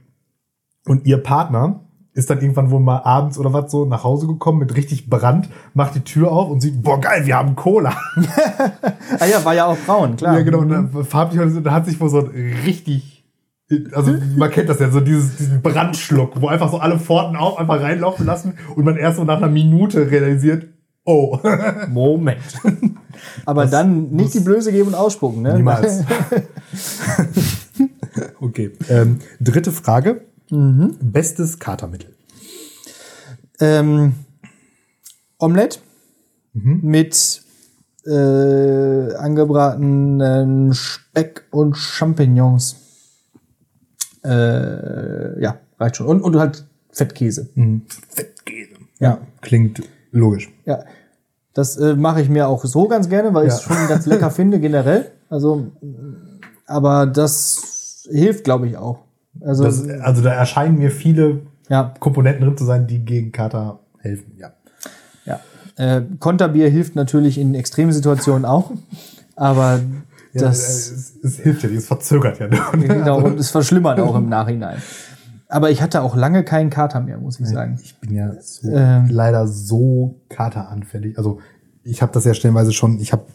und 0.86 1.08
ihr 1.08 1.18
Partner 1.18 1.86
ist 2.16 2.30
dann 2.30 2.40
irgendwann 2.40 2.72
wohl 2.72 2.80
mal 2.80 3.00
abends 3.00 3.38
oder 3.38 3.52
was 3.52 3.70
so 3.70 3.86
nach 3.86 4.06
Hause 4.06 4.26
gekommen 4.26 4.60
mit 4.60 4.76
richtig 4.76 5.10
Brand, 5.10 5.50
macht 5.74 5.96
die 5.96 6.00
Tür 6.00 6.32
auf 6.32 6.50
und 6.50 6.62
sieht, 6.62 6.82
boah 6.82 7.00
geil, 7.00 7.26
wir 7.26 7.36
haben 7.36 7.56
Cola. 7.56 7.90
ah 9.20 9.26
ja, 9.26 9.44
war 9.44 9.54
ja 9.54 9.66
auch 9.66 9.78
braun, 9.86 10.16
klar. 10.16 10.38
Ja, 10.38 10.44
genau. 10.44 10.60
Und 10.60 10.70
dann, 10.70 11.04
farblich, 11.04 11.42
da 11.62 11.72
hat 11.74 11.86
sich 11.86 12.00
wohl 12.00 12.10
so 12.10 12.20
ein 12.20 12.56
richtig, 12.66 13.26
also 13.92 14.14
man 14.38 14.50
kennt 14.50 14.70
das 14.70 14.80
ja, 14.80 14.90
so 14.90 15.02
dieses, 15.02 15.36
diesen 15.36 15.62
Brandschluck, 15.62 16.42
wo 16.42 16.48
einfach 16.48 16.72
so 16.72 16.78
alle 16.78 17.00
Pforten 17.00 17.36
auf, 17.36 17.60
einfach 17.60 17.82
reinlaufen 17.82 18.26
lassen 18.26 18.54
und 18.76 18.86
man 18.86 18.96
erst 18.96 19.18
so 19.18 19.26
nach 19.26 19.38
einer 19.38 19.50
Minute 19.50 20.10
realisiert, 20.10 20.68
oh. 21.06 21.40
Moment. 21.90 22.42
Aber 23.46 23.64
das 23.64 23.72
dann 23.72 24.12
nicht 24.12 24.34
die 24.34 24.40
Blöße 24.42 24.72
geben 24.72 24.90
und 24.90 24.96
ausspucken, 24.96 25.42
ne? 25.42 25.56
Niemals. 25.56 26.04
okay. 28.42 28.72
Ähm, 28.90 29.20
dritte 29.40 29.72
Frage. 29.72 30.26
Mhm. 30.50 30.98
Bestes 31.02 31.60
Katermittel. 31.60 32.16
Ähm, 33.60 34.14
Omelette 35.38 35.80
mhm. 36.54 36.82
mit 36.84 37.42
äh, 38.06 39.14
angebratenen 39.16 40.74
Speck 40.74 41.46
und 41.52 41.76
Champignons. 41.76 42.76
Äh, 44.24 45.42
ja, 45.42 45.60
reicht 45.80 45.98
schon. 45.98 46.08
Und, 46.08 46.22
und 46.22 46.36
halt 46.38 46.66
Fettkäse. 46.92 47.50
Mhm. 47.56 47.84
Fettkäse. 48.10 48.76
Ja. 49.00 49.20
Klingt 49.42 49.82
logisch. 50.16 50.52
Ja. 50.66 50.84
Das 51.54 51.78
äh, 51.78 51.96
mache 51.96 52.22
ich 52.22 52.30
mir 52.30 52.48
auch 52.48 52.66
so 52.66 52.88
ganz 52.88 53.08
gerne, 53.08 53.34
weil 53.34 53.48
ja. 53.48 53.54
ich 53.54 53.60
es 53.60 53.62
schon 53.64 53.78
ganz 53.88 54.06
lecker 54.06 54.32
finde, 54.32 54.60
generell. 54.60 55.12
Also, 55.30 55.72
aber 56.66 57.06
das 57.06 58.08
hilft, 58.12 58.44
glaube 58.44 58.68
ich, 58.68 58.78
auch. 58.78 59.00
Also, 59.42 59.64
das, 59.64 59.88
also 60.02 60.22
da 60.22 60.34
erscheinen 60.34 60.78
mir 60.78 60.92
viele 60.92 61.42
ja. 61.70 61.94
Komponenten 62.00 62.44
drin 62.44 62.58
zu 62.58 62.66
sein, 62.66 62.88
die 62.88 63.00
gegen 63.00 63.32
Kater 63.32 63.80
helfen, 64.00 64.38
ja. 64.38 64.54
Ja. 65.26 65.40
Äh, 65.78 66.04
Konterbier 66.20 66.70
hilft 66.70 66.96
natürlich 66.96 67.38
in 67.38 67.56
Extremsituationen 67.56 68.46
auch, 68.46 68.72
aber 69.36 69.80
ja, 70.34 70.42
das. 70.42 70.92
Es, 70.92 71.14
es, 71.24 71.40
hilft 71.40 71.64
ja, 71.64 71.70
es 71.70 71.88
verzögert 71.88 72.40
ja. 72.40 72.48
Nur, 72.48 72.76
ne? 72.76 72.88
Genau, 72.88 73.22
und 73.22 73.40
es 73.40 73.50
verschlimmert 73.50 74.00
auch 74.00 74.16
im 74.16 74.30
Nachhinein. 74.30 74.82
Aber 75.48 75.70
ich 75.72 75.82
hatte 75.82 76.02
auch 76.02 76.16
lange 76.16 76.44
keinen 76.44 76.70
Kater 76.70 77.00
mehr, 77.02 77.18
muss 77.18 77.40
ich 77.40 77.48
sagen. 77.48 77.80
Ich 77.84 78.00
bin 78.00 78.16
ja 78.16 78.34
so, 78.42 78.70
ähm, 78.70 79.08
leider 79.10 79.48
so 79.48 80.20
kateranfällig. 80.30 81.18
Also 81.18 81.40
ich 81.84 82.02
habe 82.02 82.12
das 82.12 82.26
ja 82.26 82.34
stellenweise 82.34 82.74
schon, 82.74 83.00
ich 83.00 83.12
habe 83.12 83.26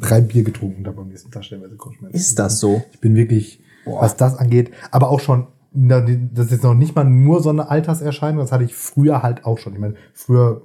drei 0.00 0.20
Bier 0.20 0.42
getrunken 0.42 0.78
und 0.78 0.86
habe 0.88 1.02
am 1.02 1.08
nächsten 1.08 1.30
Tag 1.30 1.44
stellenweise 1.44 1.76
Kopfschmerzen. 1.76 2.16
Ist 2.16 2.38
das 2.38 2.58
so? 2.58 2.82
Ich 2.92 3.00
bin 3.00 3.14
wirklich 3.14 3.62
Boah. 3.84 4.02
was 4.02 4.16
das 4.16 4.36
angeht. 4.36 4.72
Aber 4.90 5.10
auch 5.10 5.20
schon, 5.20 5.46
das 5.72 6.46
ist 6.46 6.52
jetzt 6.52 6.64
noch 6.64 6.74
nicht 6.74 6.94
mal 6.94 7.04
nur 7.04 7.42
so 7.42 7.50
eine 7.50 7.68
Alterserscheinung, 7.70 8.40
das 8.40 8.52
hatte 8.52 8.64
ich 8.64 8.74
früher 8.74 9.22
halt 9.22 9.44
auch 9.44 9.58
schon. 9.58 9.74
Ich 9.74 9.80
meine, 9.80 9.94
früher 10.12 10.62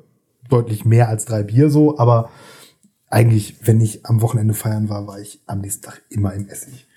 deutlich 0.50 0.86
mehr 0.86 1.10
als 1.10 1.26
drei 1.26 1.44
Bier 1.44 1.70
so, 1.70 1.98
aber 2.00 2.30
eigentlich, 3.10 3.68
wenn 3.68 3.82
ich 3.82 4.06
am 4.06 4.22
Wochenende 4.22 4.54
feiern 4.54 4.90
war, 4.90 5.08
war 5.08 5.20
ich 5.20 5.42
am 5.48 5.62
nächsten 5.62 5.84
Tag 5.84 6.02
immer 6.10 6.34
im 6.34 6.48
Essig. 6.48 6.88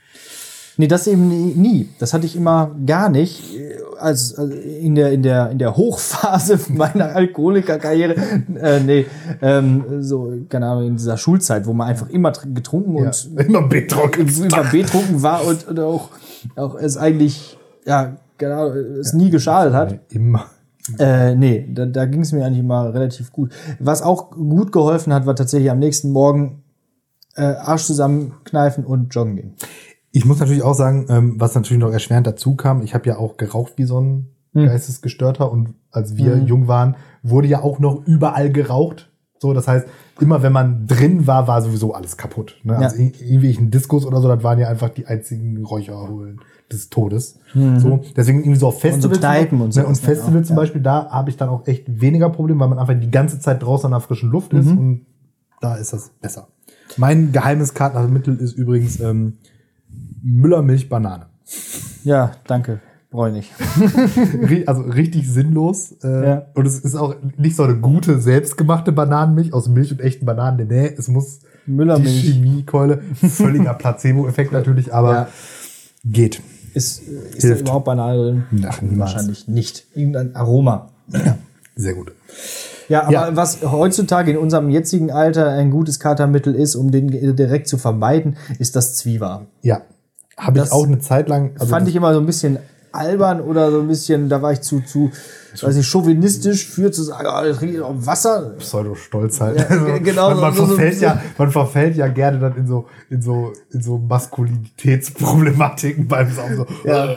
Nee, 0.76 0.86
das 0.86 1.06
eben 1.06 1.28
nie. 1.28 1.88
Das 1.98 2.14
hatte 2.14 2.26
ich 2.26 2.36
immer 2.36 2.74
gar 2.86 3.08
nicht. 3.08 3.42
Als, 3.98 4.36
also 4.36 4.52
in 4.52 4.94
der 4.94 5.12
in 5.12 5.22
der 5.22 5.50
in 5.50 5.58
der 5.58 5.76
Hochphase 5.76 6.58
meiner 6.68 7.14
Alkoholikerkarriere, 7.14 8.16
äh, 8.60 8.80
nee, 8.80 9.06
ähm, 9.40 10.02
so 10.02 10.32
keine 10.48 10.66
Ahnung 10.66 10.88
in 10.88 10.96
dieser 10.96 11.16
Schulzeit, 11.16 11.66
wo 11.66 11.72
man 11.72 11.88
einfach 11.88 12.08
immer 12.08 12.32
getrunken 12.32 12.96
ja, 12.96 13.10
und 13.10 13.40
immer 13.40 13.68
betrunken, 13.68 14.28
immer 14.44 14.64
betrunken 14.64 15.22
war 15.22 15.44
und, 15.46 15.68
und 15.68 15.78
auch 15.78 16.08
auch 16.56 16.74
es 16.74 16.96
eigentlich 16.96 17.58
ja 17.84 18.16
genau 18.38 18.68
es 18.68 19.12
ja, 19.12 19.18
nie 19.18 19.30
geschadet 19.30 19.74
hat. 19.74 20.00
Immer. 20.10 20.46
Äh, 20.98 21.36
nee, 21.36 21.68
da, 21.72 21.86
da 21.86 22.06
ging 22.06 22.22
es 22.22 22.32
mir 22.32 22.44
eigentlich 22.44 22.58
immer 22.58 22.92
relativ 22.92 23.32
gut. 23.32 23.52
Was 23.78 24.02
auch 24.02 24.32
gut 24.32 24.72
geholfen 24.72 25.12
hat, 25.12 25.26
war 25.26 25.36
tatsächlich 25.36 25.70
am 25.70 25.78
nächsten 25.78 26.10
Morgen 26.10 26.62
äh, 27.36 27.42
Arsch 27.42 27.84
zusammenkneifen 27.84 28.84
und 28.84 29.14
joggen 29.14 29.36
gehen. 29.36 29.54
Ich 30.12 30.26
muss 30.26 30.38
natürlich 30.38 30.62
auch 30.62 30.74
sagen, 30.74 31.06
ähm, 31.08 31.34
was 31.38 31.54
natürlich 31.54 31.82
noch 31.82 31.90
erschwerend 31.90 32.26
dazu 32.26 32.54
kam, 32.54 32.82
ich 32.82 32.94
habe 32.94 33.08
ja 33.08 33.16
auch 33.16 33.38
geraucht 33.38 33.72
wie 33.76 33.84
so 33.84 33.98
ein 33.98 34.28
hm. 34.52 34.66
Geistesgestörter 34.66 35.50
und 35.50 35.74
als 35.90 36.16
wir 36.16 36.36
mhm. 36.36 36.46
jung 36.46 36.68
waren, 36.68 36.96
wurde 37.22 37.48
ja 37.48 37.62
auch 37.62 37.78
noch 37.78 38.06
überall 38.06 38.52
geraucht. 38.52 39.10
So, 39.38 39.54
das 39.54 39.66
heißt, 39.66 39.86
immer 40.20 40.42
wenn 40.42 40.52
man 40.52 40.86
drin 40.86 41.26
war, 41.26 41.48
war 41.48 41.60
sowieso 41.62 41.94
alles 41.94 42.16
kaputt. 42.16 42.60
Ne? 42.62 42.74
Ja. 42.74 42.78
Also 42.80 42.96
irgendwie 42.96 43.56
ein 43.58 43.70
Diskus 43.70 44.06
oder 44.06 44.20
so, 44.20 44.28
das 44.28 44.44
waren 44.44 44.58
ja 44.58 44.68
einfach 44.68 44.90
die 44.90 45.06
einzigen 45.06 45.64
Räucherholen 45.64 46.40
des 46.70 46.90
Todes. 46.90 47.38
Mhm. 47.54 47.80
So, 47.80 48.00
deswegen 48.16 48.40
irgendwie 48.40 48.58
so 48.58 48.68
auf 48.68 48.80
Festivals. 48.80 49.18
Und, 49.18 49.52
so 49.52 49.64
und, 49.64 49.72
so 49.72 49.80
ne? 49.80 49.86
und 49.86 49.98
Festivals 49.98 50.46
zum 50.46 50.56
Beispiel, 50.56 50.80
da 50.80 51.10
habe 51.10 51.30
ich 51.30 51.36
dann 51.36 51.48
auch 51.48 51.66
echt 51.66 52.00
weniger 52.00 52.30
Probleme, 52.30 52.60
weil 52.60 52.68
man 52.68 52.78
einfach 52.78 52.98
die 52.98 53.10
ganze 53.10 53.40
Zeit 53.40 53.62
draußen 53.62 53.86
an 53.86 53.92
der 53.92 54.00
frischen 54.00 54.30
Luft 54.30 54.52
ist 54.52 54.66
mhm. 54.66 54.78
und 54.78 55.06
da 55.60 55.76
ist 55.76 55.92
das 55.92 56.10
besser. 56.20 56.48
Mein 56.96 57.32
geheimes 57.32 57.74
Kartenmittel 57.74 58.36
ist 58.36 58.52
übrigens 58.52 59.00
ähm, 59.00 59.38
Müllermilch 60.22 60.88
Banane. 60.88 61.26
Ja, 62.04 62.32
danke. 62.46 62.80
Bräunig. 63.10 63.52
also 64.66 64.82
richtig 64.82 65.28
sinnlos. 65.28 65.92
Äh, 66.02 66.26
ja. 66.26 66.46
Und 66.54 66.66
es 66.66 66.78
ist 66.78 66.94
auch 66.96 67.14
nicht 67.36 67.56
so 67.56 67.64
eine 67.64 67.76
gute, 67.76 68.18
selbstgemachte 68.20 68.90
Bananenmilch 68.90 69.52
aus 69.52 69.68
Milch 69.68 69.92
und 69.92 70.00
echten 70.00 70.24
Bananen. 70.24 70.66
Nee, 70.66 70.94
es 70.96 71.08
muss 71.08 71.40
Müllermilch. 71.66 72.22
die 72.22 72.32
Chemiekeule. 72.32 73.02
Völliger 73.14 73.74
Placebo-Effekt 73.74 74.52
natürlich, 74.52 74.94
aber 74.94 75.12
ja. 75.12 75.28
geht. 76.04 76.40
Ist, 76.72 77.02
ist 77.02 77.44
da 77.44 77.54
überhaupt 77.54 77.84
Banane 77.84 78.44
drin? 78.50 78.66
Ach, 78.66 78.78
Wahrscheinlich 78.80 79.46
nicht. 79.46 79.84
Irgendein 79.94 80.34
Aroma. 80.34 80.88
Ja, 81.08 81.36
sehr 81.76 81.92
gut. 81.92 82.12
Ja, 82.88 83.02
aber 83.02 83.12
ja. 83.12 83.36
was 83.36 83.62
heutzutage 83.62 84.30
in 84.30 84.38
unserem 84.38 84.70
jetzigen 84.70 85.10
Alter 85.10 85.50
ein 85.50 85.70
gutes 85.70 86.00
Katermittel 86.00 86.54
ist, 86.54 86.76
um 86.76 86.90
den 86.90 87.08
direkt 87.36 87.68
zu 87.68 87.76
vermeiden, 87.76 88.36
ist 88.58 88.74
das 88.74 88.96
Zwieber. 88.96 89.46
Ja, 89.60 89.82
habe 90.36 90.60
ich 90.60 90.72
auch 90.72 90.86
eine 90.86 90.98
Zeit 90.98 91.28
lang. 91.28 91.52
Also 91.58 91.66
fand 91.66 91.88
ich 91.88 91.96
immer 91.96 92.14
so 92.14 92.20
ein 92.20 92.26
bisschen 92.26 92.58
albern 92.92 93.40
oder 93.40 93.70
so 93.70 93.80
ein 93.80 93.88
bisschen, 93.88 94.28
da 94.28 94.42
war 94.42 94.52
ich 94.52 94.60
zu, 94.60 94.80
zu, 94.80 95.10
weiß 95.60 95.76
ich, 95.76 95.86
chauvinistisch 95.86 96.66
für 96.66 96.92
zu 96.92 97.02
sagen, 97.02 97.26
oh, 97.30 97.44
ich 97.44 97.56
trinke 97.56 97.78
noch 97.78 97.94
Wasser. 98.06 98.54
Pseudo-Stolz 98.58 99.40
halt. 99.40 99.66
Ja, 99.70 99.98
genau. 99.98 100.30
man, 100.30 100.40
man 100.40 100.54
so, 100.54 100.66
verfällt 100.66 100.96
so, 100.96 101.04
ja, 101.04 101.22
man 101.38 101.50
verfällt 101.50 101.96
ja 101.96 102.08
gerne 102.08 102.38
dann 102.38 102.56
in 102.56 102.66
so, 102.66 102.86
in 103.10 103.22
so, 103.22 103.52
in 103.70 103.82
so 103.82 103.98
Maskulinitätsproblematiken 103.98 106.06
beim 106.06 106.30
Saufen. 106.30 106.56
So, 106.56 106.66
ja. 106.84 107.16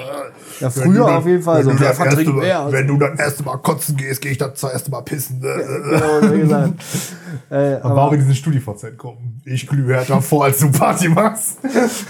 Äh, 0.59 0.63
ja, 0.63 0.69
früher 0.69 1.05
dann, 1.05 1.15
auf 1.15 1.25
jeden 1.25 1.43
Fall. 1.43 1.63
So, 1.63 1.71
wer 1.77 1.93
vertrinkt 1.93 2.35
mehr? 2.35 2.67
Wenn 2.69 2.87
du 2.87 2.97
dann 2.97 3.17
erste 3.17 3.43
Mal 3.43 3.57
kotzen 3.57 3.97
gehst, 3.97 4.21
gehe 4.21 4.31
ich 4.31 4.37
dann 4.37 4.55
zuerst 4.55 4.89
Mal 4.89 5.01
pissen. 5.01 5.39
Ne? 5.39 5.47
Ja, 5.47 6.19
genau, 6.19 6.33
wie 6.33 6.39
gesagt. 6.39 6.73
äh, 7.49 7.75
aber 7.81 8.03
auch 8.03 8.11
in 8.11 8.19
diesen 8.19 8.35
StudiVZ-Gruppen. 8.35 9.41
Ich 9.45 9.67
glühe 9.67 9.95
härter 9.95 10.21
vor, 10.21 10.45
als 10.45 10.59
du 10.59 10.71
Party 10.71 11.09
machst. 11.09 11.57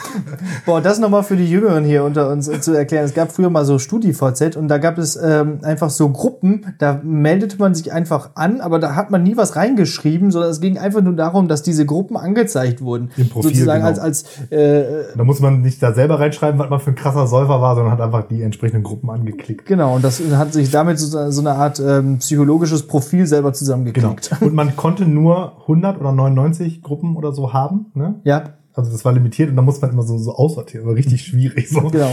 Boah, 0.65 0.81
das 0.81 0.99
nochmal 0.99 1.23
für 1.23 1.35
die 1.35 1.49
Jüngeren 1.49 1.83
hier 1.83 2.03
unter 2.03 2.29
uns 2.29 2.49
zu 2.61 2.73
erklären. 2.73 3.05
Es 3.05 3.13
gab 3.13 3.31
früher 3.31 3.49
mal 3.49 3.65
so 3.65 3.79
StudiVZ 3.79 4.55
und 4.55 4.67
da 4.67 4.77
gab 4.77 4.97
es 4.97 5.15
ähm, 5.15 5.59
einfach 5.63 5.89
so 5.89 6.09
Gruppen, 6.09 6.75
da 6.79 6.99
meldete 7.03 7.57
man 7.57 7.75
sich 7.75 7.91
einfach 7.91 8.31
an, 8.35 8.61
aber 8.61 8.79
da 8.79 8.95
hat 8.95 9.11
man 9.11 9.23
nie 9.23 9.37
was 9.37 9.55
reingeschrieben, 9.55 10.31
sondern 10.31 10.51
es 10.51 10.61
ging 10.61 10.77
einfach 10.77 11.01
nur 11.01 11.13
darum, 11.13 11.47
dass 11.47 11.63
diese 11.63 11.85
Gruppen 11.85 12.17
angezeigt 12.17 12.81
wurden. 12.81 13.11
Im 13.17 13.29
Profil, 13.29 13.51
Sozusagen 13.51 13.83
genau. 13.83 13.87
als, 13.87 13.99
als 13.99 14.51
äh, 14.51 15.15
Da 15.15 15.23
muss 15.23 15.39
man 15.39 15.61
nicht 15.61 15.81
da 15.81 15.93
selber 15.93 16.19
reinschreiben, 16.19 16.59
was 16.59 16.69
man 16.69 16.79
für 16.79 16.91
ein 16.91 16.95
krasser 16.95 17.27
Säufer 17.27 17.61
war, 17.61 17.75
sondern 17.75 17.93
hat 17.93 18.01
einfach 18.01 18.27
die 18.27 18.34
entsprechenden 18.41 18.83
Gruppen 18.83 19.09
angeklickt. 19.09 19.65
Genau, 19.65 19.95
und 19.95 20.03
das 20.03 20.21
hat 20.31 20.53
sich 20.53 20.71
damit 20.71 20.99
so, 20.99 21.31
so 21.31 21.41
eine 21.41 21.53
Art 21.53 21.79
ähm, 21.79 22.19
psychologisches 22.19 22.87
Profil 22.87 23.25
selber 23.25 23.53
zusammengeklickt. 23.53 24.29
Genau. 24.29 24.45
Und 24.45 24.53
man 24.53 24.75
konnte 24.75 25.05
nur 25.05 25.61
100 25.61 25.99
oder 25.99 26.11
99 26.11 26.81
Gruppen 26.81 27.15
oder 27.15 27.31
so 27.31 27.53
haben. 27.53 27.87
Ne? 27.93 28.19
Ja. 28.23 28.55
Also 28.73 28.91
das 28.91 29.05
war 29.05 29.13
limitiert 29.13 29.49
und 29.49 29.55
da 29.55 29.61
muss 29.61 29.81
man 29.81 29.91
immer 29.91 30.03
so, 30.03 30.17
so 30.17 30.35
aussortieren. 30.35 30.85
War 30.85 30.95
richtig 30.95 31.21
schwierig. 31.23 31.69
So. 31.69 31.81
Genau. 31.89 32.11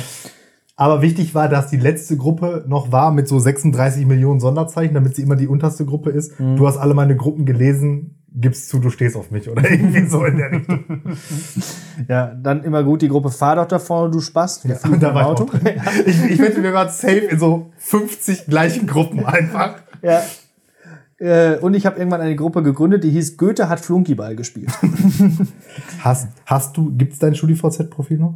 Aber 0.76 1.02
wichtig 1.02 1.34
war, 1.34 1.48
dass 1.48 1.68
die 1.68 1.76
letzte 1.76 2.16
Gruppe 2.16 2.64
noch 2.66 2.92
war 2.92 3.12
mit 3.12 3.28
so 3.28 3.38
36 3.38 4.06
Millionen 4.06 4.40
Sonderzeichen, 4.40 4.94
damit 4.94 5.14
sie 5.14 5.22
immer 5.22 5.36
die 5.36 5.46
unterste 5.46 5.84
Gruppe 5.84 6.10
ist. 6.10 6.40
Mhm. 6.40 6.56
Du 6.56 6.66
hast 6.66 6.78
alle 6.78 6.94
meine 6.94 7.16
Gruppen 7.16 7.44
gelesen, 7.44 8.21
gibst 8.34 8.68
zu, 8.68 8.78
du 8.78 8.90
stehst 8.90 9.16
auf 9.16 9.30
mich 9.30 9.48
oder 9.48 9.68
irgendwie 9.70 10.06
so 10.06 10.24
in 10.24 10.36
der 10.36 10.52
Richtung. 10.52 10.84
ja, 12.08 12.34
dann 12.34 12.64
immer 12.64 12.82
gut 12.82 13.02
die 13.02 13.08
Gruppe, 13.08 13.30
fahr 13.30 13.56
doch 13.56 13.66
da 13.66 13.78
vorne, 13.78 14.10
du 14.10 14.20
Spaß. 14.20 14.64
Ja, 14.64 14.76
da 14.98 15.14
war 15.14 15.26
Auto. 15.26 15.48
Ich, 16.06 16.22
ich 16.24 16.38
wette 16.38 16.60
mir 16.60 16.70
gerade 16.70 16.90
safe 16.90 17.16
in 17.16 17.38
so 17.38 17.70
50 17.78 18.46
gleichen 18.46 18.86
Gruppen 18.86 19.24
einfach. 19.24 19.76
Ja. 20.02 20.22
Äh, 21.18 21.58
und 21.58 21.74
ich 21.74 21.86
habe 21.86 21.98
irgendwann 21.98 22.20
eine 22.20 22.34
Gruppe 22.34 22.62
gegründet, 22.62 23.04
die 23.04 23.10
hieß 23.10 23.36
Goethe 23.36 23.68
hat 23.68 23.78
Flunkyball 23.78 24.34
gespielt. 24.34 24.72
hast, 26.00 26.28
hast 26.46 26.76
du, 26.76 26.92
gibt's 26.96 27.18
dein 27.20 27.34
StudiVZ-Profil 27.34 28.18
noch? 28.18 28.34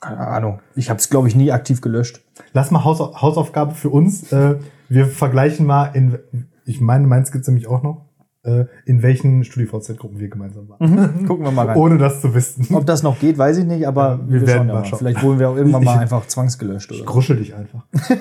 Keine 0.00 0.26
Ahnung. 0.26 0.60
Ich 0.74 0.90
habe 0.90 0.98
es, 0.98 1.10
glaube 1.10 1.28
ich, 1.28 1.36
nie 1.36 1.52
aktiv 1.52 1.80
gelöscht. 1.80 2.20
Lass 2.52 2.72
mal 2.72 2.82
Haus, 2.82 2.98
Hausaufgabe 2.98 3.74
für 3.74 3.90
uns. 3.90 4.32
Äh, 4.32 4.56
wir 4.88 5.06
vergleichen 5.06 5.64
mal 5.64 5.90
in, 5.94 6.18
ich 6.64 6.80
meine, 6.80 7.06
meins 7.06 7.30
gibt's 7.30 7.46
nämlich 7.46 7.68
auch 7.68 7.82
noch 7.84 8.06
in 8.44 9.02
welchen 9.02 9.44
StudiVZ-Gruppen 9.44 10.18
wir 10.18 10.28
gemeinsam 10.28 10.68
waren. 10.68 10.90
Mhm. 10.90 11.26
Gucken 11.28 11.44
wir 11.44 11.52
mal 11.52 11.66
rein. 11.66 11.76
Ohne 11.76 11.96
das 11.96 12.20
zu 12.20 12.34
wissen. 12.34 12.66
Ob 12.74 12.84
das 12.86 13.04
noch 13.04 13.20
geht, 13.20 13.38
weiß 13.38 13.58
ich 13.58 13.64
nicht, 13.64 13.86
aber 13.86 14.18
wir, 14.26 14.40
wir 14.40 14.48
werden 14.48 14.66
mal 14.66 14.84
schauen. 14.84 14.98
Vielleicht 14.98 15.22
wurden 15.22 15.38
wir 15.38 15.48
auch 15.48 15.56
irgendwann 15.56 15.82
ich, 15.82 15.86
mal 15.94 15.98
einfach 15.98 16.26
zwangsgelöscht. 16.26 16.90
Oder? 16.90 17.00
Ich 17.00 17.06
gruschel 17.06 17.36
dich 17.36 17.54
einfach. 17.54 17.84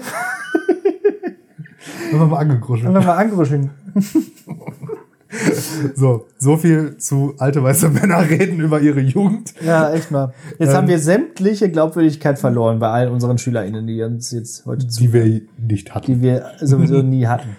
Einfach 2.12 2.28
mal 2.28 2.40
angekruschelt. 2.40 2.88
Einfach 2.88 3.06
mal 3.06 3.16
angekruschelt. 3.16 3.70
So, 5.96 6.28
so 6.38 6.58
viel 6.58 6.98
zu 6.98 7.36
alte 7.38 7.64
weiße 7.64 7.90
Männer 7.90 8.30
reden 8.30 8.60
über 8.60 8.82
ihre 8.82 9.00
Jugend. 9.00 9.54
Ja, 9.66 9.94
echt 9.94 10.12
mal. 10.12 10.34
Jetzt 10.60 10.72
ähm, 10.72 10.76
haben 10.76 10.88
wir 10.90 11.00
sämtliche 11.00 11.72
Glaubwürdigkeit 11.72 12.38
verloren 12.38 12.80
bei 12.80 12.90
all 12.90 13.08
unseren 13.08 13.38
SchülerInnen, 13.38 13.88
die 13.88 14.02
uns 14.04 14.32
jetzt 14.32 14.66
heute 14.66 14.88
zu. 14.88 15.02
Die 15.02 15.14
wir 15.14 15.42
nicht 15.58 15.96
hatten. 15.96 16.06
Die 16.08 16.22
wir 16.22 16.52
sowieso 16.60 17.02
nie 17.02 17.28
hatten. 17.28 17.56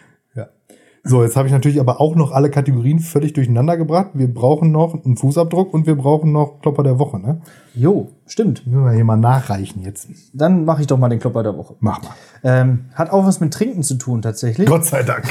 So, 1.04 1.24
jetzt 1.24 1.36
habe 1.36 1.48
ich 1.48 1.52
natürlich 1.52 1.80
aber 1.80 2.00
auch 2.00 2.14
noch 2.14 2.30
alle 2.30 2.48
Kategorien 2.48 3.00
völlig 3.00 3.32
durcheinander 3.32 3.76
gebracht. 3.76 4.10
Wir 4.14 4.32
brauchen 4.32 4.70
noch 4.70 5.04
einen 5.04 5.16
Fußabdruck 5.16 5.74
und 5.74 5.84
wir 5.84 5.96
brauchen 5.96 6.30
noch 6.30 6.60
Klopper 6.60 6.84
der 6.84 7.00
Woche, 7.00 7.18
ne? 7.18 7.40
Jo, 7.74 8.10
stimmt. 8.24 8.64
Müssen 8.68 8.84
wir 8.84 8.92
hier 8.92 9.04
mal 9.04 9.16
nachreichen 9.16 9.82
jetzt. 9.82 10.06
Dann 10.32 10.64
mache 10.64 10.82
ich 10.82 10.86
doch 10.86 10.98
mal 10.98 11.08
den 11.08 11.18
Klopper 11.18 11.42
der 11.42 11.56
Woche. 11.56 11.74
Mach 11.80 12.00
mal. 12.02 12.10
Ähm, 12.44 12.84
hat 12.94 13.10
auch 13.10 13.26
was 13.26 13.40
mit 13.40 13.52
Trinken 13.52 13.82
zu 13.82 13.96
tun, 13.96 14.22
tatsächlich. 14.22 14.68
Gott 14.68 14.84
sei 14.84 15.02
Dank. 15.02 15.24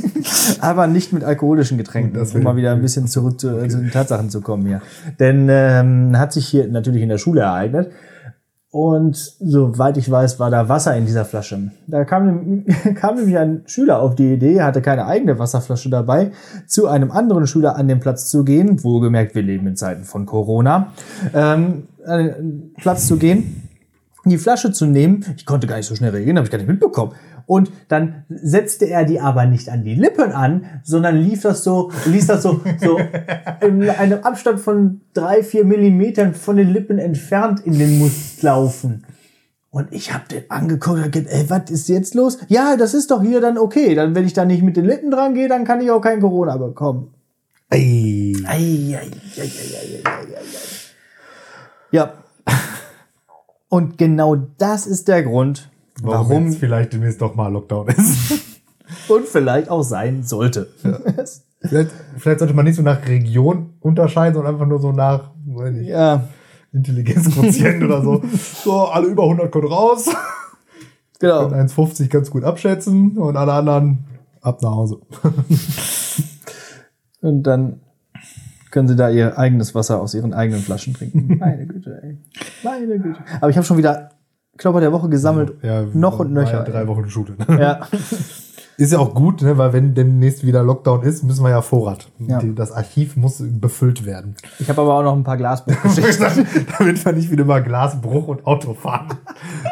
aber 0.60 0.88
nicht 0.88 1.12
mit 1.12 1.22
alkoholischen 1.22 1.78
Getränken, 1.78 2.20
um 2.20 2.42
mal 2.42 2.56
wieder 2.56 2.72
ein 2.72 2.82
bisschen 2.82 3.06
zurück 3.06 3.38
zu, 3.38 3.68
zu 3.68 3.78
den 3.78 3.92
Tatsachen 3.92 4.30
zu 4.30 4.40
kommen 4.40 4.66
hier. 4.66 4.82
Denn 5.20 5.46
ähm, 5.48 6.18
hat 6.18 6.32
sich 6.32 6.48
hier 6.48 6.66
natürlich 6.66 7.02
in 7.02 7.08
der 7.08 7.18
Schule 7.18 7.42
ereignet. 7.42 7.92
Und 8.74 9.14
soweit 9.38 9.96
ich 9.98 10.10
weiß, 10.10 10.40
war 10.40 10.50
da 10.50 10.68
Wasser 10.68 10.96
in 10.96 11.06
dieser 11.06 11.24
Flasche. 11.24 11.70
Da 11.86 12.04
kam, 12.04 12.64
kam 12.96 13.14
nämlich 13.14 13.38
ein 13.38 13.62
Schüler 13.66 14.00
auf 14.00 14.16
die 14.16 14.32
Idee, 14.32 14.62
hatte 14.62 14.82
keine 14.82 15.06
eigene 15.06 15.38
Wasserflasche 15.38 15.90
dabei, 15.90 16.32
zu 16.66 16.88
einem 16.88 17.12
anderen 17.12 17.46
Schüler 17.46 17.76
an 17.76 17.86
den 17.86 18.00
Platz 18.00 18.28
zu 18.28 18.42
gehen. 18.42 18.82
Wohlgemerkt, 18.82 19.36
wir 19.36 19.42
leben 19.42 19.68
in 19.68 19.76
Zeiten 19.76 20.02
von 20.02 20.26
Corona. 20.26 20.92
Ähm, 21.32 21.84
an 22.04 22.18
den 22.18 22.72
Platz 22.76 23.06
zu 23.06 23.16
gehen, 23.16 23.70
die 24.24 24.38
Flasche 24.38 24.72
zu 24.72 24.86
nehmen. 24.86 25.24
Ich 25.36 25.46
konnte 25.46 25.68
gar 25.68 25.76
nicht 25.76 25.86
so 25.86 25.94
schnell 25.94 26.10
reagieren, 26.10 26.38
habe 26.38 26.46
ich 26.46 26.50
gar 26.50 26.58
nicht 26.58 26.66
mitbekommen. 26.66 27.12
Und 27.46 27.70
dann 27.88 28.24
setzte 28.28 28.86
er 28.86 29.04
die 29.04 29.20
aber 29.20 29.46
nicht 29.46 29.68
an 29.68 29.84
die 29.84 29.94
Lippen 29.94 30.32
an, 30.32 30.64
sondern 30.82 31.16
lief 31.16 31.42
das 31.42 31.64
so, 31.64 31.90
ließ 32.06 32.26
das 32.26 32.42
so, 32.42 32.60
so 32.80 32.98
in 33.60 33.88
einem 33.88 34.22
Abstand 34.22 34.60
von 34.60 35.02
drei, 35.12 35.42
vier 35.42 35.64
Millimetern 35.64 36.34
von 36.34 36.56
den 36.56 36.70
Lippen 36.70 36.98
entfernt 36.98 37.60
in 37.60 37.78
den 37.78 37.98
Mund 37.98 38.12
laufen. 38.40 39.04
Und 39.70 39.92
ich 39.92 40.14
habe 40.14 40.24
den 40.30 40.50
angeguckt 40.50 41.04
und 41.04 41.10
gesagt, 41.10 41.32
ey, 41.32 41.50
was 41.50 41.70
ist 41.70 41.88
jetzt 41.88 42.14
los? 42.14 42.38
Ja, 42.48 42.76
das 42.76 42.94
ist 42.94 43.10
doch 43.10 43.22
hier 43.22 43.40
dann 43.40 43.58
okay. 43.58 43.96
Dann, 43.96 44.14
wenn 44.14 44.24
ich 44.24 44.32
da 44.32 44.44
nicht 44.44 44.62
mit 44.62 44.76
den 44.76 44.84
Lippen 44.84 45.10
dran 45.10 45.34
gehe, 45.34 45.48
dann 45.48 45.64
kann 45.64 45.80
ich 45.80 45.90
auch 45.90 46.00
kein 46.00 46.20
Corona 46.20 46.56
bekommen. 46.56 47.12
Ei. 47.70 48.34
Ei, 48.46 48.54
ei, 48.54 48.94
ei, 48.94 49.10
ei, 49.36 49.42
ei, 49.42 49.42
ei, 49.42 50.02
ei, 50.04 50.36
ei. 50.36 50.74
Ja. 51.90 52.14
Und 53.68 53.98
genau 53.98 54.36
das 54.58 54.86
ist 54.86 55.08
der 55.08 55.24
Grund, 55.24 55.70
warum, 56.04 56.28
warum 56.28 56.52
vielleicht 56.52 56.92
demnächst 56.92 57.20
doch 57.20 57.34
mal 57.34 57.48
Lockdown 57.48 57.88
ist. 57.88 58.32
Und 59.08 59.26
vielleicht 59.26 59.68
auch 59.70 59.82
sein 59.82 60.22
sollte. 60.22 60.68
Ja. 60.82 60.98
vielleicht, 61.60 61.90
vielleicht, 62.18 62.38
sollte 62.38 62.54
man 62.54 62.64
nicht 62.64 62.76
so 62.76 62.82
nach 62.82 63.06
Region 63.06 63.74
unterscheiden, 63.80 64.34
sondern 64.34 64.54
einfach 64.54 64.66
nur 64.66 64.78
so 64.78 64.92
nach 64.92 65.30
nicht, 65.46 65.88
ja. 65.88 66.28
Intelligenzquotient 66.72 67.84
oder 67.84 68.02
so. 68.02 68.22
So, 68.64 68.86
alle 68.86 69.06
über 69.06 69.24
100 69.24 69.52
können 69.52 69.68
raus. 69.68 70.08
Genau. 71.20 71.48
Können 71.48 71.68
1,50 71.68 72.08
ganz 72.08 72.30
gut 72.30 72.44
abschätzen 72.44 73.16
und 73.16 73.36
alle 73.36 73.52
anderen 73.52 74.04
ab 74.40 74.60
nach 74.62 74.72
Hause. 74.72 75.00
und 77.20 77.42
dann 77.44 77.80
können 78.70 78.88
sie 78.88 78.96
da 78.96 79.08
ihr 79.08 79.38
eigenes 79.38 79.74
Wasser 79.74 80.00
aus 80.00 80.14
ihren 80.14 80.34
eigenen 80.34 80.60
Flaschen 80.60 80.94
trinken. 80.94 81.38
Meine 81.38 81.66
Güte, 81.66 82.00
ey. 82.02 82.18
Meine 82.64 82.98
Güte. 82.98 83.20
Aber 83.40 83.48
ich 83.48 83.56
habe 83.56 83.64
schon 83.64 83.78
wieder 83.78 84.10
Klopper 84.56 84.80
der 84.80 84.92
Woche 84.92 85.08
gesammelt. 85.08 85.54
Ja, 85.62 85.82
noch 85.92 86.18
und 86.20 86.32
nöcher. 86.32 86.52
Ja 86.52 86.62
drei 86.62 86.86
Wochen 86.86 87.08
Schule. 87.08 87.34
Ja. 87.48 87.80
Ist 88.76 88.92
ja 88.92 88.98
auch 88.98 89.14
gut, 89.14 89.40
ne? 89.42 89.56
weil 89.56 89.72
wenn 89.72 89.94
demnächst 89.94 90.44
wieder 90.44 90.64
Lockdown 90.64 91.02
ist, 91.02 91.22
müssen 91.22 91.44
wir 91.44 91.50
ja 91.50 91.62
Vorrat. 91.62 92.08
Ja. 92.18 92.40
Das 92.42 92.72
Archiv 92.72 93.14
muss 93.14 93.40
befüllt 93.40 94.04
werden. 94.04 94.34
Ich 94.58 94.68
habe 94.68 94.80
aber 94.80 94.94
auch 94.98 95.02
noch 95.04 95.14
ein 95.14 95.22
paar 95.22 95.36
Glasbruchgeschichten. 95.36 96.44
Damit 96.78 97.04
wir 97.04 97.12
nicht 97.12 97.30
wieder 97.30 97.44
mal 97.44 97.62
Glasbruch 97.62 98.26
und 98.26 98.44
Autofahren 98.44 99.18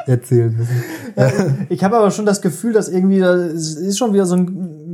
erzählen 0.07 0.57
müssen. 0.57 0.85
Ja, 1.17 1.31
ich 1.69 1.83
habe 1.83 1.97
aber 1.97 2.13
schon 2.13 2.27
das 2.27 2.41
Gefühl, 2.41 2.73
dass 2.73 2.89
irgendwie, 2.89 3.19
es 3.19 3.75
ist 3.75 3.99
schon 3.99 4.13
wieder 4.13 4.25
so 4.25 4.37
ein 4.37 4.47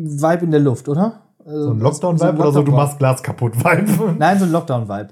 Vibe 0.07 0.45
in 0.47 0.53
der 0.53 0.61
Luft, 0.61 0.89
oder? 0.89 1.20
So 1.45 1.70
ein 1.72 1.80
Lockdown-Vibe 1.80 2.18
so 2.18 2.26
Lockdown 2.26 2.41
oder 2.41 2.53
so, 2.53 2.62
du 2.62 2.72
machst 2.72 2.99
Glas 2.99 3.22
kaputt-Vibe? 3.22 4.16
Nein, 4.18 4.39
so 4.39 4.47
ein 4.47 4.53
Lockdown-Vibe. 4.53 5.09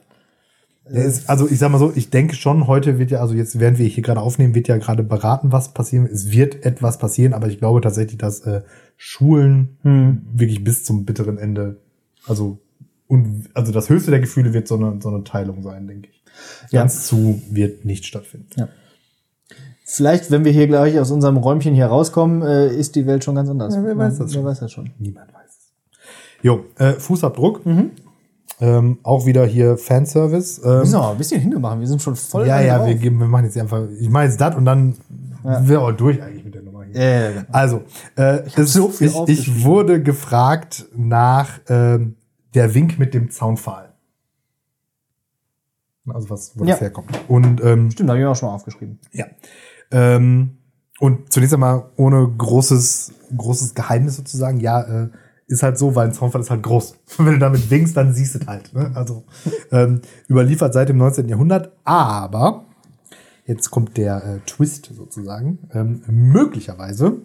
Ist, 0.89 1.29
also 1.29 1.49
ich 1.49 1.59
sag 1.59 1.71
mal 1.71 1.79
so, 1.79 1.93
ich 1.95 2.11
denke 2.11 2.37
schon, 2.37 2.69
heute 2.69 2.99
wird 2.99 3.11
ja, 3.11 3.21
also 3.21 3.35
jetzt 3.35 3.59
während 3.59 3.79
wir 3.79 3.87
hier 3.87 4.03
gerade 4.03 4.21
aufnehmen, 4.21 4.55
wird 4.55 4.69
ja 4.69 4.77
gerade 4.77 5.03
beraten, 5.03 5.51
was 5.51 5.75
passieren. 5.75 6.07
Es 6.07 6.31
wird 6.31 6.65
etwas 6.65 6.99
passieren, 6.99 7.33
aber 7.33 7.49
ich 7.49 7.59
glaube 7.59 7.81
tatsächlich, 7.81 8.19
dass 8.19 8.41
äh, 8.41 8.63
Schulen 8.97 9.79
hm. 9.83 10.23
wirklich 10.33 10.63
bis 10.63 10.85
zum 10.85 11.05
bitteren 11.05 11.39
Ende, 11.39 11.81
also 12.27 12.61
und 13.09 13.49
also 13.55 13.73
das 13.73 13.89
höchste 13.89 14.11
der 14.11 14.21
Gefühle 14.21 14.53
wird 14.53 14.69
so 14.69 14.77
eine, 14.77 15.01
so 15.01 15.09
eine 15.09 15.25
Teilung 15.25 15.63
sein, 15.63 15.87
denke 15.87 16.09
ich. 16.11 16.23
Ja. 16.71 16.81
Ganz 16.81 17.07
zu 17.07 17.41
wird 17.51 17.85
nicht 17.85 18.05
stattfinden. 18.05 18.49
Ja. 18.57 18.69
Vielleicht, 19.85 20.31
wenn 20.31 20.45
wir 20.45 20.53
hier 20.53 20.67
gleich 20.67 20.99
aus 20.99 21.11
unserem 21.13 21.37
Räumchen 21.37 21.75
hier 21.75 21.87
rauskommen, 21.87 22.43
äh, 22.43 22.75
ist 22.75 22.97
die 22.97 23.07
Welt 23.07 23.23
schon 23.23 23.37
ganz 23.37 23.49
anders. 23.49 23.75
Ja, 23.75 23.85
wer 23.85 23.97
weiß 23.97 24.19
das 24.19 24.31
wer 24.31 24.35
schon. 24.35 24.45
weiß 24.45 24.61
das 24.61 24.73
schon. 24.73 24.91
Niemand 24.99 25.33
weiß 25.33 25.49
es. 25.49 25.73
Jo, 26.43 26.65
äh, 26.79 26.95
Fußabdruck. 26.95 27.65
Mhm. 27.65 27.93
Ähm, 28.59 28.99
auch 29.03 29.27
wieder 29.27 29.45
hier 29.45 29.77
Fanservice. 29.77 30.59
Ähm, 30.59 30.65
wir 30.65 30.79
müssen 30.79 30.95
auch 30.97 31.11
ein 31.11 31.19
bisschen 31.19 31.41
hingemacht. 31.41 31.79
Wir 31.79 31.87
sind 31.87 32.01
schon 32.01 32.17
voll. 32.17 32.47
Ja, 32.47 32.61
ja, 32.61 32.87
wir, 32.87 32.95
geben, 32.95 33.19
wir 33.19 33.27
machen 33.27 33.45
jetzt 33.45 33.59
einfach. 33.59 33.83
Ich 34.01 34.09
mache 34.09 34.25
jetzt 34.25 34.41
das 34.41 34.55
und 34.55 34.65
dann 34.65 34.97
ja. 35.45 35.69
wir 35.69 35.83
auch 35.83 35.93
durch 35.93 36.23
eigentlich 36.23 36.45
mit 36.45 36.55
der 36.55 36.63
Nummer 36.63 36.85
hier. 36.85 36.95
Ja, 36.95 37.21
ja, 37.21 37.31
genau. 37.33 37.47
Also, 37.53 37.83
äh, 38.17 38.47
ich, 38.47 38.57
es, 38.57 38.73
so 38.73 38.93
ich, 38.99 39.15
ich, 39.29 39.65
wurde 39.65 40.03
gefragt 40.03 40.87
nach 40.97 41.61
ähm, 41.69 42.17
der 42.55 42.75
Wink 42.75 42.99
mit 42.99 43.13
dem 43.13 43.31
Zaunpfahl. 43.31 43.93
Also 46.09 46.31
was, 46.31 46.59
wo 46.59 46.65
das 46.65 46.81
herkommt. 46.81 47.11
Und, 47.29 47.63
ähm, 47.65 47.91
Stimmt, 47.91 48.11
habe 48.11 48.21
ich 48.21 48.27
auch 48.27 48.37
schon 48.37 48.49
mal 48.49 48.55
aufgeschrieben. 48.55 48.99
Ja. 49.13 49.27
Ähm, 49.91 50.59
und 50.99 51.33
zunächst 51.33 51.53
einmal 51.53 51.91
ohne 51.97 52.27
großes, 52.27 53.13
großes 53.37 53.75
Geheimnis 53.75 54.17
sozusagen, 54.17 54.61
ja, 54.61 54.83
äh, 54.83 55.09
ist 55.47 55.63
halt 55.63 55.79
so, 55.79 55.95
weil 55.95 56.09
ein 56.09 56.13
Zaunpfahl 56.13 56.41
ist 56.41 56.51
halt 56.51 56.63
groß. 56.63 56.97
Wenn 57.19 57.35
du 57.35 57.39
damit 57.39 57.71
winkst, 57.71 57.97
dann 57.97 58.13
siehst 58.13 58.35
du 58.35 58.39
es 58.41 58.47
halt. 58.47 58.75
Ne? 58.75 58.91
Also 58.95 59.25
ähm, 59.71 60.01
überliefert 60.29 60.75
seit 60.75 60.89
dem 60.89 60.99
19. 60.99 61.29
Jahrhundert. 61.29 61.73
Aber 61.85 62.65
jetzt 63.45 63.71
kommt 63.71 63.97
der 63.97 64.25
äh, 64.25 64.39
Twist 64.47 64.91
sozusagen. 64.95 65.69
Ähm, 65.73 66.03
möglicherweise 66.09 67.23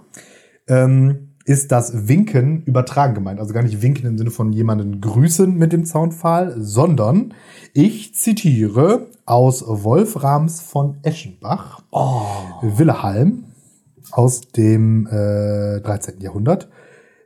ähm, 0.67 1.29
ist 1.45 1.71
das 1.71 2.07
Winken 2.07 2.63
übertragen 2.65 3.15
gemeint. 3.15 3.39
Also 3.39 3.53
gar 3.53 3.63
nicht 3.63 3.81
winken 3.81 4.05
im 4.05 4.17
Sinne 4.17 4.31
von 4.31 4.53
jemanden 4.53 5.01
grüßen 5.01 5.57
mit 5.57 5.73
dem 5.73 5.85
Zaunpfahl, 5.85 6.55
sondern 6.59 7.33
ich 7.73 8.13
zitiere 8.13 9.07
aus 9.25 9.63
Wolframs 9.65 10.61
von 10.61 10.97
Eschenbach, 11.01 11.81
oh. 11.91 12.21
Willehalm 12.61 13.45
aus 14.11 14.41
dem 14.41 15.07
äh, 15.07 15.79
13. 15.81 16.21
Jahrhundert. 16.21 16.69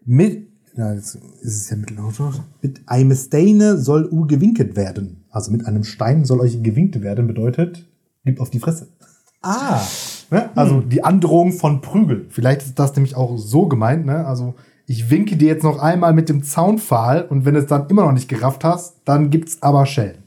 Mit 0.05 0.54
ja, 0.77 0.93
jetzt 0.93 1.15
ist 1.41 1.61
es 1.61 1.69
ja 1.69 1.77
Mittelalter. 1.77 2.33
Mit 2.61 2.81
einem 2.87 3.15
Steine 3.15 3.77
soll 3.77 4.07
u 4.11 4.25
gewinket 4.27 4.75
werden. 4.75 5.25
Also 5.29 5.51
mit 5.51 5.65
einem 5.65 5.83
Stein 5.83 6.25
soll 6.25 6.41
euch 6.41 6.61
gewinkt 6.61 7.01
werden, 7.01 7.27
bedeutet, 7.27 7.85
gib 8.25 8.39
auf 8.41 8.49
die 8.49 8.59
Fresse. 8.59 8.87
Ah. 9.41 9.81
Ne? 10.31 10.49
Also 10.55 10.81
hm. 10.81 10.89
die 10.89 11.03
Androhung 11.03 11.53
von 11.53 11.81
Prügel. 11.81 12.25
Vielleicht 12.29 12.63
ist 12.63 12.79
das 12.79 12.95
nämlich 12.95 13.15
auch 13.15 13.37
so 13.37 13.67
gemeint, 13.67 14.05
ne? 14.05 14.25
Also 14.25 14.55
ich 14.87 15.09
winke 15.09 15.35
dir 15.35 15.47
jetzt 15.47 15.63
noch 15.63 15.79
einmal 15.79 16.13
mit 16.13 16.29
dem 16.29 16.43
Zaunpfahl 16.43 17.23
und 17.23 17.45
wenn 17.45 17.53
du 17.53 17.61
es 17.61 17.67
dann 17.67 17.87
immer 17.89 18.03
noch 18.03 18.11
nicht 18.11 18.27
gerafft 18.27 18.63
hast, 18.63 18.97
dann 19.05 19.29
gibt's 19.29 19.61
aber 19.61 19.85
Schellen. 19.85 20.17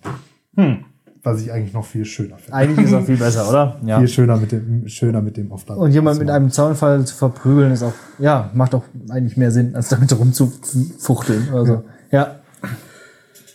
Hm 0.56 0.84
was 1.22 1.42
ich 1.42 1.52
eigentlich 1.52 1.72
noch 1.72 1.84
viel 1.84 2.04
schöner 2.04 2.38
finde. 2.38 2.54
Eigentlich 2.54 2.86
ist 2.86 2.94
auch 2.94 3.04
viel 3.04 3.16
besser, 3.16 3.48
oder? 3.48 3.76
Ja. 3.84 3.98
Viel 3.98 4.08
schöner 4.08 4.36
mit 4.36 4.52
dem, 4.52 4.88
schöner 4.88 5.20
mit 5.20 5.36
dem 5.36 5.50
Aufladen. 5.52 5.82
Und 5.82 5.92
jemand 5.92 6.18
mit 6.18 6.30
einem 6.30 6.50
Zaunfall 6.50 7.04
zu 7.06 7.14
verprügeln 7.14 7.72
ist 7.72 7.82
auch, 7.82 7.92
ja, 8.18 8.50
macht 8.54 8.74
auch 8.74 8.84
eigentlich 9.08 9.36
mehr 9.36 9.50
Sinn, 9.50 9.74
als 9.74 9.88
damit 9.88 10.16
rumzufuchteln. 10.18 11.48
Also, 11.52 11.84
ja. 12.10 12.18
ja. 12.18 12.34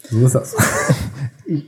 So 0.09 0.25
ist 0.25 0.35
das. 0.35 0.55
ich, 1.45 1.65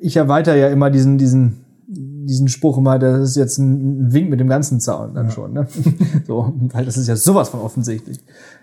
ich 0.00 0.16
erweitere 0.16 0.58
ja 0.58 0.68
immer 0.68 0.90
diesen, 0.90 1.18
diesen, 1.18 1.64
diesen 1.86 2.48
Spruch 2.48 2.78
immer, 2.78 2.98
das 2.98 3.30
ist 3.30 3.36
jetzt 3.36 3.58
ein 3.58 4.12
Wink 4.12 4.30
mit 4.30 4.40
dem 4.40 4.48
ganzen 4.48 4.80
Zaun 4.80 5.14
dann 5.14 5.26
ja. 5.26 5.32
schon, 5.32 5.52
ne? 5.52 5.66
so, 6.26 6.54
weil 6.72 6.84
das 6.84 6.96
ist 6.96 7.08
ja 7.08 7.16
sowas 7.16 7.50
von 7.50 7.60
offensichtlich. 7.60 8.20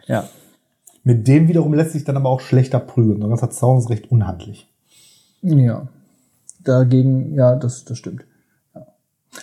Ja. 0.08 0.26
Mit 1.04 1.28
dem 1.28 1.47
wiederum 1.47 1.74
lässt 1.74 1.93
sich 1.93 2.04
dann 2.04 2.18
aber 2.18 2.30
auch 2.30 2.41
schlechter 2.41 2.80
prügeln. 2.80 3.22
Das 3.30 3.41
hat 3.41 3.54
Zaun 3.54 3.80
ist 3.80 3.89
recht 3.89 4.12
unhandlich. 4.12 4.68
Ja 5.41 5.88
dagegen, 6.64 7.34
ja, 7.36 7.55
das, 7.55 7.86
das 7.86 7.97
stimmt. 7.97 8.26
Ja. 8.74 8.88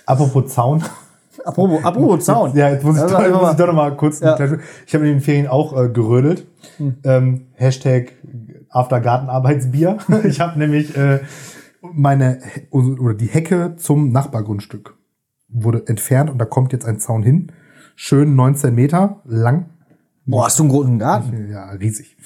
Apropos 0.07 0.53
Zaun. 0.53 0.85
Apropos, 1.45 1.85
apropos 1.85 2.25
Zaun. 2.25 2.57
Ja, 2.57 2.71
jetzt 2.71 2.85
muss 2.85 2.97
ich, 2.97 3.03
doch, 3.03 3.41
muss 3.41 3.51
ich 3.53 3.57
doch 3.57 3.67
noch 3.67 3.75
mal 3.75 3.97
kurz. 3.97 4.21
Ja. 4.21 4.37
Ich 4.87 4.95
habe 4.95 5.07
in 5.07 5.15
den 5.15 5.21
Ferien 5.21 5.47
auch 5.47 5.77
äh, 5.81 5.89
gerödelt. 5.89 6.47
Hm. 6.79 6.97
Ähm, 7.05 7.47
Hashtag 7.55 8.13
Aftergartenarbeitsbier. 8.71 9.99
ich 10.25 10.41
habe 10.41 10.59
nämlich 10.59 10.97
äh, 10.97 11.21
meine 11.81 12.41
oder 12.71 13.15
die 13.15 13.27
Hecke 13.27 13.75
zum 13.77 14.11
Nachbargrundstück 14.11 14.97
wurde 15.49 15.87
entfernt 15.87 16.31
und 16.31 16.39
da 16.39 16.45
kommt 16.45 16.73
jetzt 16.73 16.85
ein 16.85 16.99
Zaun 16.99 17.23
hin. 17.23 17.53
Schön 17.97 18.35
19 18.37 18.75
Meter 18.75 19.23
lang. 19.25 19.71
Boah, 20.27 20.47
hast 20.47 20.59
du 20.59 20.65
einen 20.65 20.73
großen 20.73 20.99
Garten? 20.99 21.49
Ja, 21.51 21.71
riesig. 21.71 22.17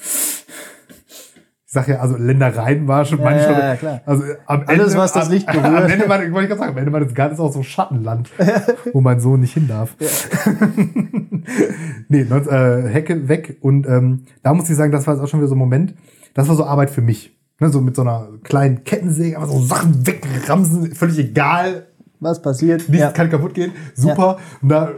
Ich 1.73 1.75
sag 1.75 1.87
ja, 1.87 2.01
also 2.01 2.17
Ländereien 2.17 2.87
war 2.87 3.03
schon 3.03 3.19
manchmal. 3.19 3.59
Ja, 3.59 3.67
ja, 3.69 3.75
klar. 3.75 4.01
Also 4.05 4.25
am 4.45 4.63
Alles, 4.67 4.89
Ende, 4.89 4.97
was 4.99 5.11
das 5.11 5.27
Licht 5.29 5.47
berührt. 5.47 5.65
Am 5.65 5.89
Ende, 5.89 6.05
mein, 6.07 6.43
ich 6.43 6.49
sagen, 6.49 6.69
am 6.69 6.77
Ende 6.77 6.91
meines 6.91 7.15
Gartens 7.15 7.39
ist 7.39 7.43
auch 7.43 7.51
so 7.51 7.63
Schattenland, 7.63 8.29
wo 8.93 9.01
mein 9.01 9.19
Sohn 9.19 9.39
nicht 9.39 9.55
hin 9.55 9.67
darf. 9.67 9.95
Ja. 9.99 10.07
nee, 12.09 12.21
äh, 12.21 12.89
Hecke 12.89 13.27
weg. 13.27 13.57
Und 13.61 13.87
ähm, 13.87 14.25
da 14.43 14.53
muss 14.53 14.69
ich 14.69 14.75
sagen, 14.75 14.91
das 14.91 15.07
war 15.07 15.15
jetzt 15.15 15.23
auch 15.23 15.27
schon 15.27 15.39
wieder 15.39 15.47
so 15.47 15.55
ein 15.55 15.57
Moment. 15.57 15.95
Das 16.35 16.47
war 16.47 16.55
so 16.55 16.63
Arbeit 16.63 16.91
für 16.91 17.01
mich. 17.01 17.35
Ne, 17.59 17.69
so 17.69 17.81
mit 17.81 17.95
so 17.95 18.03
einer 18.03 18.27
kleinen 18.43 18.83
Kettensäge, 18.83 19.35
aber 19.35 19.47
so 19.47 19.59
Sachen 19.59 20.05
wegramsen, 20.05 20.93
völlig 20.93 21.17
egal. 21.17 21.87
Was 22.19 22.39
passiert? 22.43 22.87
Nichts 22.87 23.03
ja. 23.03 23.11
kann 23.11 23.31
kaputt 23.31 23.55
gehen. 23.55 23.71
Super. 23.95 24.37
Und 24.61 24.69
da 24.69 24.91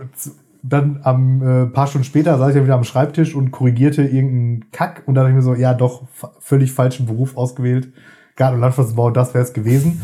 dann 0.68 1.00
am 1.04 1.42
äh, 1.42 1.66
paar 1.68 1.88
Stunden 1.88 2.06
später 2.06 2.38
saß 2.38 2.50
ich 2.50 2.56
dann 2.56 2.64
wieder 2.64 2.76
am 2.76 2.84
Schreibtisch 2.84 3.36
und 3.36 3.52
korrigierte 3.52 4.04
irgendeinen 4.04 4.72
Kack 4.72 5.04
und 5.06 5.16
dann 5.16 5.26
dachte 5.26 5.32
ich 5.32 5.36
mir 5.36 5.42
so, 5.42 5.54
ja 5.54 5.74
doch, 5.74 6.04
völlig 6.40 6.72
falschen 6.72 7.06
Beruf 7.06 7.38
ausgewählt. 7.38 7.92
Garten- 8.36 8.56
und 8.56 8.62
Landschaftsbau, 8.62 9.12
das 9.12 9.34
wäre 9.34 9.44
es 9.44 9.54
gewesen. 9.54 10.02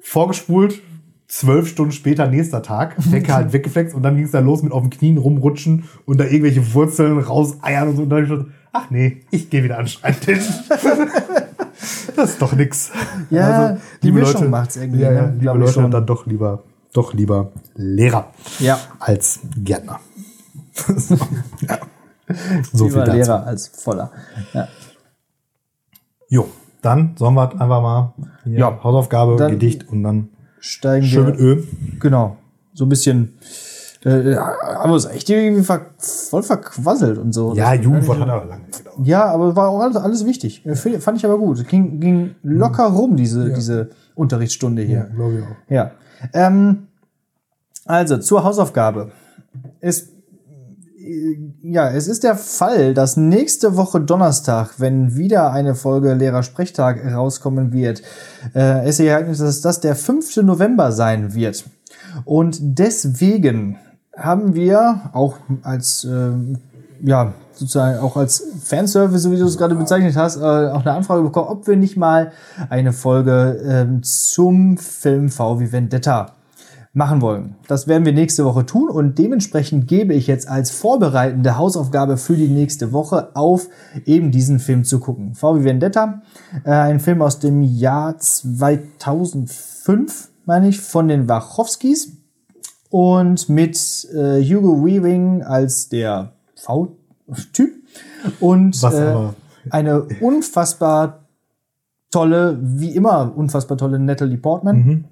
Vorgespult, 0.00 0.82
zwölf 1.28 1.68
Stunden 1.68 1.92
später, 1.92 2.28
nächster 2.28 2.62
Tag, 2.62 2.96
Decke 3.10 3.34
halt 3.34 3.52
weggeflext 3.52 3.94
und 3.94 4.02
dann 4.02 4.16
ging 4.16 4.24
es 4.24 4.30
da 4.30 4.40
los 4.40 4.62
mit 4.62 4.72
auf 4.72 4.82
den 4.82 4.90
Knien 4.90 5.18
rumrutschen 5.18 5.84
und 6.04 6.20
da 6.20 6.24
irgendwelche 6.24 6.74
Wurzeln 6.74 7.18
rauseiern 7.18 7.88
und 7.88 7.96
so. 7.96 8.02
Und 8.02 8.10
dann 8.10 8.28
dachte 8.28 8.34
ich 8.34 8.40
so, 8.40 8.46
ach 8.72 8.90
nee, 8.90 9.22
ich 9.30 9.50
gehe 9.50 9.64
wieder 9.64 9.78
an 9.78 9.84
den 9.84 9.88
Schreibtisch. 9.88 10.44
das 12.16 12.30
ist 12.30 12.42
doch 12.42 12.54
nix. 12.54 12.92
Ja, 13.30 13.68
also, 13.68 13.80
die 14.02 14.12
Mischung 14.12 14.34
Leute, 14.34 14.48
macht's 14.48 14.76
irgendwie. 14.76 15.00
Ja, 15.00 15.12
ja, 15.12 15.22
ne? 15.22 15.36
liebe 15.40 15.58
Leute, 15.58 15.72
schon. 15.72 15.90
dann 15.90 16.06
doch 16.06 16.26
lieber 16.26 16.62
doch 16.92 17.12
lieber 17.12 17.52
Lehrer 17.74 18.32
ja. 18.58 18.78
als 18.98 19.40
Gärtner. 19.56 20.00
ja. 21.60 21.78
So 22.72 22.86
lieber 22.86 23.04
viel 23.04 23.04
dazu. 23.04 23.16
Lehrer 23.16 23.46
als 23.46 23.68
Voller. 23.68 24.10
Ja. 24.52 24.68
Jo, 26.28 26.48
dann 26.82 27.14
sollen 27.16 27.34
wir 27.34 27.50
einfach 27.52 27.82
mal 27.82 28.14
ja. 28.44 28.82
Hausaufgabe, 28.82 29.36
dann 29.36 29.52
Gedicht 29.52 29.88
und 29.88 30.02
dann 30.02 30.28
steigen 30.58 31.06
schön 31.06 31.26
wir. 31.26 31.32
mit 31.32 31.40
Öl. 31.40 31.68
Genau, 32.00 32.36
so 32.74 32.84
ein 32.84 32.88
bisschen. 32.88 33.38
Äh, 34.04 34.36
haben 34.36 34.90
wir 34.90 34.94
uns 34.94 35.06
echt 35.06 35.28
irgendwie 35.28 35.64
ver 35.64 35.86
voll 35.98 36.42
verquasselt 36.42 37.18
und 37.18 37.32
so. 37.32 37.54
Ja, 37.54 37.74
Jugendwort 37.74 38.20
hat 38.20 38.28
aber 38.28 38.44
lange 38.44 38.64
gedauert. 38.66 38.98
Ja, 39.04 39.24
aber 39.24 39.56
war 39.56 39.68
auch 39.68 39.80
alles, 39.80 39.96
alles 39.96 40.24
wichtig. 40.24 40.62
Fand 41.00 41.18
ich 41.18 41.24
aber 41.24 41.38
gut. 41.38 41.66
Ging, 41.66 41.98
ging 41.98 42.34
locker 42.42 42.86
rum, 42.86 43.16
diese, 43.16 43.48
ja. 43.48 43.54
diese 43.54 43.90
Unterrichtsstunde 44.14 44.82
hier. 44.82 44.98
Ja, 44.98 45.04
glaube 45.06 45.38
ich 45.38 45.42
auch. 45.42 45.72
Ja. 45.72 45.90
Ähm, 46.32 46.88
also 47.84 48.18
zur 48.18 48.44
Hausaufgabe. 48.44 49.12
Es, 49.80 50.08
ja, 51.62 51.90
es 51.90 52.08
ist 52.08 52.24
der 52.24 52.36
Fall, 52.36 52.94
dass 52.94 53.16
nächste 53.16 53.76
Woche 53.76 54.00
Donnerstag, 54.00 54.74
wenn 54.78 55.16
wieder 55.16 55.52
eine 55.52 55.74
Folge 55.74 56.14
Lehrersprechtag 56.14 57.04
rauskommen 57.12 57.72
wird, 57.72 58.02
äh, 58.54 58.86
es 58.86 58.98
ereignet, 58.98 59.38
dass 59.38 59.60
das 59.60 59.80
der 59.80 59.94
5. 59.94 60.38
November 60.38 60.92
sein 60.92 61.34
wird. 61.34 61.64
Und 62.24 62.58
deswegen 62.60 63.78
haben 64.16 64.54
wir 64.54 65.10
auch 65.12 65.36
als 65.62 66.04
äh, 66.04 66.32
ja, 67.02 67.34
sozusagen 67.56 67.98
auch 67.98 68.16
als 68.16 68.42
Fanservice, 68.62 69.22
so 69.22 69.32
wie 69.32 69.38
du 69.38 69.46
es 69.46 69.58
gerade 69.58 69.74
bezeichnet 69.74 70.16
hast, 70.16 70.36
äh, 70.36 70.40
auch 70.40 70.80
eine 70.80 70.92
Anfrage 70.92 71.22
bekommen, 71.22 71.48
ob 71.48 71.66
wir 71.66 71.76
nicht 71.76 71.96
mal 71.96 72.32
eine 72.68 72.92
Folge 72.92 73.60
ähm, 73.66 74.02
zum 74.02 74.78
Film 74.78 75.28
V 75.28 75.60
wie 75.60 75.72
Vendetta 75.72 76.36
machen 76.96 77.20
wollen. 77.20 77.54
Das 77.68 77.86
werden 77.88 78.06
wir 78.06 78.14
nächste 78.14 78.46
Woche 78.46 78.64
tun 78.64 78.88
und 78.88 79.18
dementsprechend 79.18 79.86
gebe 79.86 80.14
ich 80.14 80.26
jetzt 80.26 80.48
als 80.48 80.70
vorbereitende 80.70 81.58
Hausaufgabe 81.58 82.16
für 82.16 82.36
die 82.36 82.48
nächste 82.48 82.90
Woche 82.90 83.36
auf, 83.36 83.68
eben 84.06 84.30
diesen 84.30 84.60
Film 84.60 84.84
zu 84.84 84.98
gucken. 84.98 85.34
V 85.34 85.60
wie 85.60 85.64
Vendetta, 85.64 86.22
äh, 86.64 86.70
ein 86.70 87.00
Film 87.00 87.20
aus 87.20 87.38
dem 87.38 87.60
Jahr 87.62 88.16
2005, 88.16 90.30
meine 90.46 90.68
ich, 90.68 90.80
von 90.80 91.08
den 91.08 91.28
Wachowskis 91.28 92.12
und 92.88 93.50
mit 93.50 94.08
äh, 94.14 94.42
Hugo 94.42 94.82
Weaving 94.82 95.42
als 95.42 95.90
der 95.90 96.32
V-Typ 97.28 97.70
und 98.40 98.82
äh, 98.82 99.14
eine 99.70 100.02
unfassbar 100.20 101.24
tolle, 102.10 102.58
wie 102.62 102.94
immer 102.94 103.36
unfassbar 103.36 103.76
tolle 103.78 103.98
Natalie 103.98 104.38
Portman. 104.38 104.76
Mhm 104.76 105.04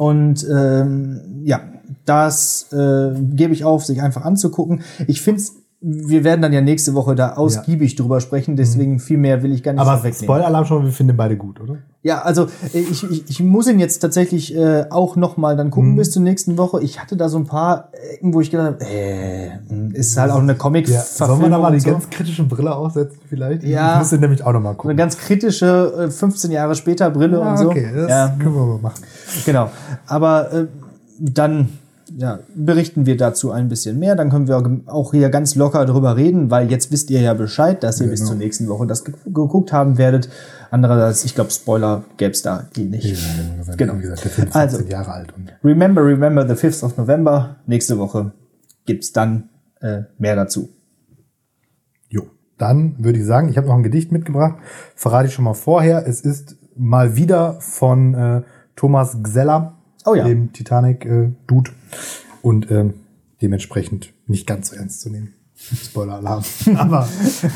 und 0.00 0.48
ähm, 0.50 1.42
ja, 1.44 1.60
das 2.06 2.72
äh, 2.72 3.12
gebe 3.34 3.52
ich 3.52 3.66
auf, 3.66 3.84
sich 3.84 4.00
einfach 4.00 4.24
anzugucken. 4.24 4.80
Ich 5.08 5.20
finde 5.20 5.42
wir 5.82 6.24
werden 6.24 6.42
dann 6.42 6.52
ja 6.52 6.60
nächste 6.60 6.92
Woche 6.94 7.14
da 7.14 7.34
ausgiebig 7.34 7.92
ja. 7.92 7.96
drüber 7.96 8.20
sprechen, 8.20 8.54
deswegen 8.54 8.94
mhm. 8.94 8.98
viel 8.98 9.16
mehr 9.16 9.42
will 9.42 9.52
ich 9.52 9.62
gar 9.62 9.72
nicht 9.72 9.80
Aber 9.80 10.12
Spoiler-Alarm 10.12 10.66
schon, 10.66 10.84
wir 10.84 10.92
finden 10.92 11.16
beide 11.16 11.38
gut, 11.38 11.58
oder? 11.58 11.78
Ja, 12.02 12.20
also 12.20 12.48
ich, 12.72 13.02
ich, 13.10 13.30
ich 13.30 13.40
muss 13.42 13.66
ihn 13.66 13.78
jetzt 13.78 13.98
tatsächlich 13.98 14.54
äh, 14.54 14.84
auch 14.90 15.16
noch 15.16 15.38
mal 15.38 15.56
dann 15.56 15.70
gucken 15.70 15.92
mhm. 15.92 15.96
bis 15.96 16.10
zur 16.10 16.22
nächsten 16.22 16.58
Woche. 16.58 16.82
Ich 16.82 17.00
hatte 17.00 17.16
da 17.16 17.30
so 17.30 17.38
ein 17.38 17.46
paar 17.46 17.90
Ecken, 18.12 18.34
wo 18.34 18.42
ich 18.42 18.50
gedacht 18.50 18.66
habe, 18.66 18.84
äh, 18.84 19.50
ist 19.94 20.18
halt 20.18 20.30
auch 20.32 20.40
eine 20.40 20.54
comic 20.54 20.86
ja. 20.88 21.00
Sollen 21.00 21.40
wir 21.40 21.48
da 21.48 21.58
mal 21.58 21.72
die 21.72 21.80
so? 21.80 21.92
ganz 21.92 22.10
kritische 22.10 22.44
Brille 22.44 22.74
aufsetzen 22.74 23.18
vielleicht? 23.26 23.62
Ja. 23.62 23.94
Ich 23.94 23.98
müsste 24.00 24.18
nämlich 24.18 24.44
auch 24.44 24.52
noch 24.52 24.60
mal 24.60 24.74
gucken. 24.74 24.90
Eine 24.90 24.98
ganz 24.98 25.16
kritische 25.16 26.08
äh, 26.08 26.10
15 26.10 26.50
Jahre 26.50 26.74
später 26.74 27.10
Brille 27.10 27.38
ja, 27.38 27.50
und 27.50 27.56
so. 27.56 27.70
okay, 27.70 27.90
das 27.94 28.10
ja. 28.10 28.28
können 28.38 28.54
wir 28.54 28.66
mal 28.66 28.78
machen. 28.78 29.02
Genau. 29.46 29.70
Aber 30.06 30.52
äh, 30.52 30.66
dann 31.18 31.68
ja, 32.16 32.40
berichten 32.54 33.06
wir 33.06 33.16
dazu 33.16 33.50
ein 33.50 33.68
bisschen 33.68 33.98
mehr. 33.98 34.16
Dann 34.16 34.30
können 34.30 34.48
wir 34.48 34.62
auch 34.86 35.12
hier 35.12 35.28
ganz 35.30 35.54
locker 35.54 35.86
drüber 35.86 36.16
reden, 36.16 36.50
weil 36.50 36.70
jetzt 36.70 36.90
wisst 36.92 37.10
ihr 37.10 37.20
ja 37.20 37.34
Bescheid, 37.34 37.82
dass 37.82 38.00
ihr 38.00 38.06
genau. 38.06 38.12
bis 38.12 38.26
zur 38.26 38.36
nächsten 38.36 38.68
Woche 38.68 38.86
das 38.86 39.04
geguckt 39.04 39.72
haben 39.72 39.98
werdet. 39.98 40.28
Andererseits, 40.70 41.24
ich 41.24 41.34
glaube, 41.34 41.50
Spoiler 41.50 42.04
gäbe 42.16 42.32
es 42.32 42.42
da 42.42 42.68
die 42.76 42.84
nicht. 42.84 43.04
Ja, 43.04 43.74
genau. 43.76 43.96
Wie 43.98 44.02
gesagt, 44.02 44.24
der 44.24 44.30
Film 44.30 44.48
ist 44.48 44.56
also, 44.56 44.80
Jahre 44.84 45.12
alt. 45.12 45.34
Remember, 45.64 46.04
remember 46.04 46.46
the 46.46 46.54
5th 46.54 46.84
of 46.84 46.96
November. 46.96 47.56
Nächste 47.66 47.98
Woche 47.98 48.32
gibt's 48.86 49.12
dann 49.12 49.48
äh, 49.80 50.02
mehr 50.18 50.36
dazu. 50.36 50.68
Jo, 52.08 52.22
dann 52.58 52.96
würde 52.98 53.18
ich 53.18 53.26
sagen, 53.26 53.48
ich 53.48 53.56
habe 53.56 53.66
noch 53.66 53.74
ein 53.74 53.82
Gedicht 53.82 54.12
mitgebracht. 54.12 54.56
Verrate 54.94 55.28
ich 55.28 55.34
schon 55.34 55.44
mal 55.44 55.54
vorher. 55.54 56.06
Es 56.06 56.20
ist 56.20 56.56
mal 56.76 57.16
wieder 57.16 57.60
von 57.60 58.14
äh, 58.14 58.42
Thomas 58.76 59.22
Gseller 59.22 59.79
oh, 60.06 60.14
ja. 60.14 60.24
dem 60.24 60.52
Titanic-Dude. 60.52 61.70
Äh, 61.70 61.74
und 62.42 62.70
ähm, 62.70 62.94
dementsprechend 63.42 64.12
nicht 64.26 64.46
ganz 64.46 64.70
so 64.70 64.76
ernst 64.76 65.00
zu 65.00 65.10
nehmen. 65.10 65.34
Spoiler-Alarm. 65.54 66.44
Aber 66.76 67.08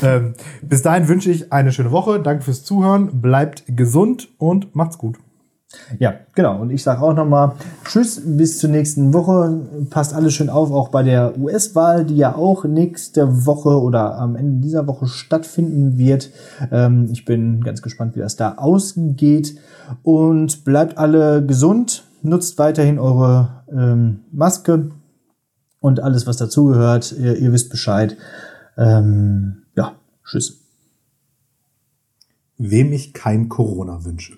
ähm, 0.03 0.33
bis 0.61 0.81
dahin 0.81 1.07
wünsche 1.07 1.31
ich 1.31 1.51
eine 1.51 1.71
schöne 1.71 1.91
Woche. 1.91 2.19
Danke 2.21 2.43
fürs 2.43 2.63
Zuhören. 2.63 3.21
Bleibt 3.21 3.63
gesund 3.67 4.29
und 4.37 4.75
macht's 4.75 4.97
gut. 4.97 5.17
Ja, 5.99 6.13
genau. 6.33 6.61
Und 6.61 6.69
ich 6.69 6.83
sage 6.83 7.01
auch 7.01 7.13
nochmal 7.13 7.53
Tschüss, 7.83 8.21
bis 8.23 8.59
zur 8.59 8.69
nächsten 8.69 9.13
Woche. 9.13 9.59
Passt 9.89 10.13
alles 10.13 10.33
schön 10.33 10.49
auf, 10.49 10.71
auch 10.71 10.89
bei 10.89 11.03
der 11.03 11.37
US-Wahl, 11.37 12.05
die 12.05 12.15
ja 12.15 12.35
auch 12.35 12.63
nächste 12.63 13.45
Woche 13.45 13.81
oder 13.81 14.17
am 14.17 14.35
Ende 14.35 14.61
dieser 14.61 14.87
Woche 14.87 15.07
stattfinden 15.07 15.97
wird. 15.97 16.29
Ähm, 16.71 17.09
ich 17.11 17.25
bin 17.25 17.61
ganz 17.61 17.81
gespannt, 17.81 18.15
wie 18.15 18.19
das 18.19 18.35
da 18.35 18.53
ausgeht. 18.55 19.57
Und 20.01 20.63
bleibt 20.63 20.97
alle 20.97 21.45
gesund 21.45 22.04
nutzt 22.25 22.57
weiterhin 22.57 22.99
eure 22.99 23.63
ähm, 23.71 24.21
Maske 24.31 24.91
und 25.79 25.99
alles, 25.99 26.27
was 26.27 26.37
dazugehört. 26.37 27.11
Ihr, 27.13 27.37
ihr 27.37 27.51
wisst 27.51 27.69
Bescheid. 27.69 28.17
Ähm, 28.77 29.63
ja, 29.75 29.95
tschüss. 30.23 30.61
Wem 32.57 32.93
ich 32.93 33.13
kein 33.13 33.49
Corona 33.49 34.03
wünsche. 34.05 34.37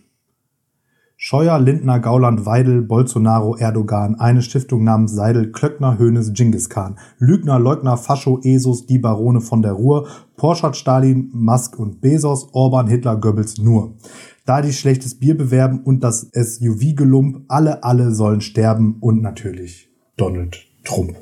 Scheuer, 1.19 1.57
Lindner, 1.57 1.99
Gauland, 1.99 2.45
Weidel, 2.45 2.83
Bolsonaro, 2.83 3.57
Erdogan, 3.57 4.19
eine 4.19 4.43
Stiftung 4.43 4.83
namens 4.83 5.13
Seidel, 5.13 5.51
Klöckner, 5.51 5.97
Hönes, 5.97 6.31
Genghis 6.33 6.69
Khan, 6.69 6.99
Lügner, 7.17 7.57
Leugner, 7.57 7.97
Fascho, 7.97 8.39
Esus, 8.43 8.85
die 8.85 8.99
Barone 8.99 9.41
von 9.41 9.63
der 9.63 9.71
Ruhr, 9.71 10.07
Porschat, 10.35 10.77
Stalin, 10.77 11.31
Musk 11.33 11.79
und 11.79 12.01
Bezos, 12.01 12.49
Orban, 12.53 12.85
Hitler, 12.85 13.15
Goebbels 13.15 13.57
nur. 13.57 13.95
Da 14.45 14.61
die 14.61 14.71
schlechtes 14.71 15.17
Bier 15.17 15.35
bewerben 15.35 15.81
und 15.83 16.03
das 16.03 16.29
SUV-Gelump, 16.33 17.45
alle, 17.47 17.83
alle 17.83 18.11
sollen 18.13 18.41
sterben 18.41 18.97
und 18.99 19.23
natürlich 19.23 19.89
Donald 20.17 20.67
Trump. 20.83 21.15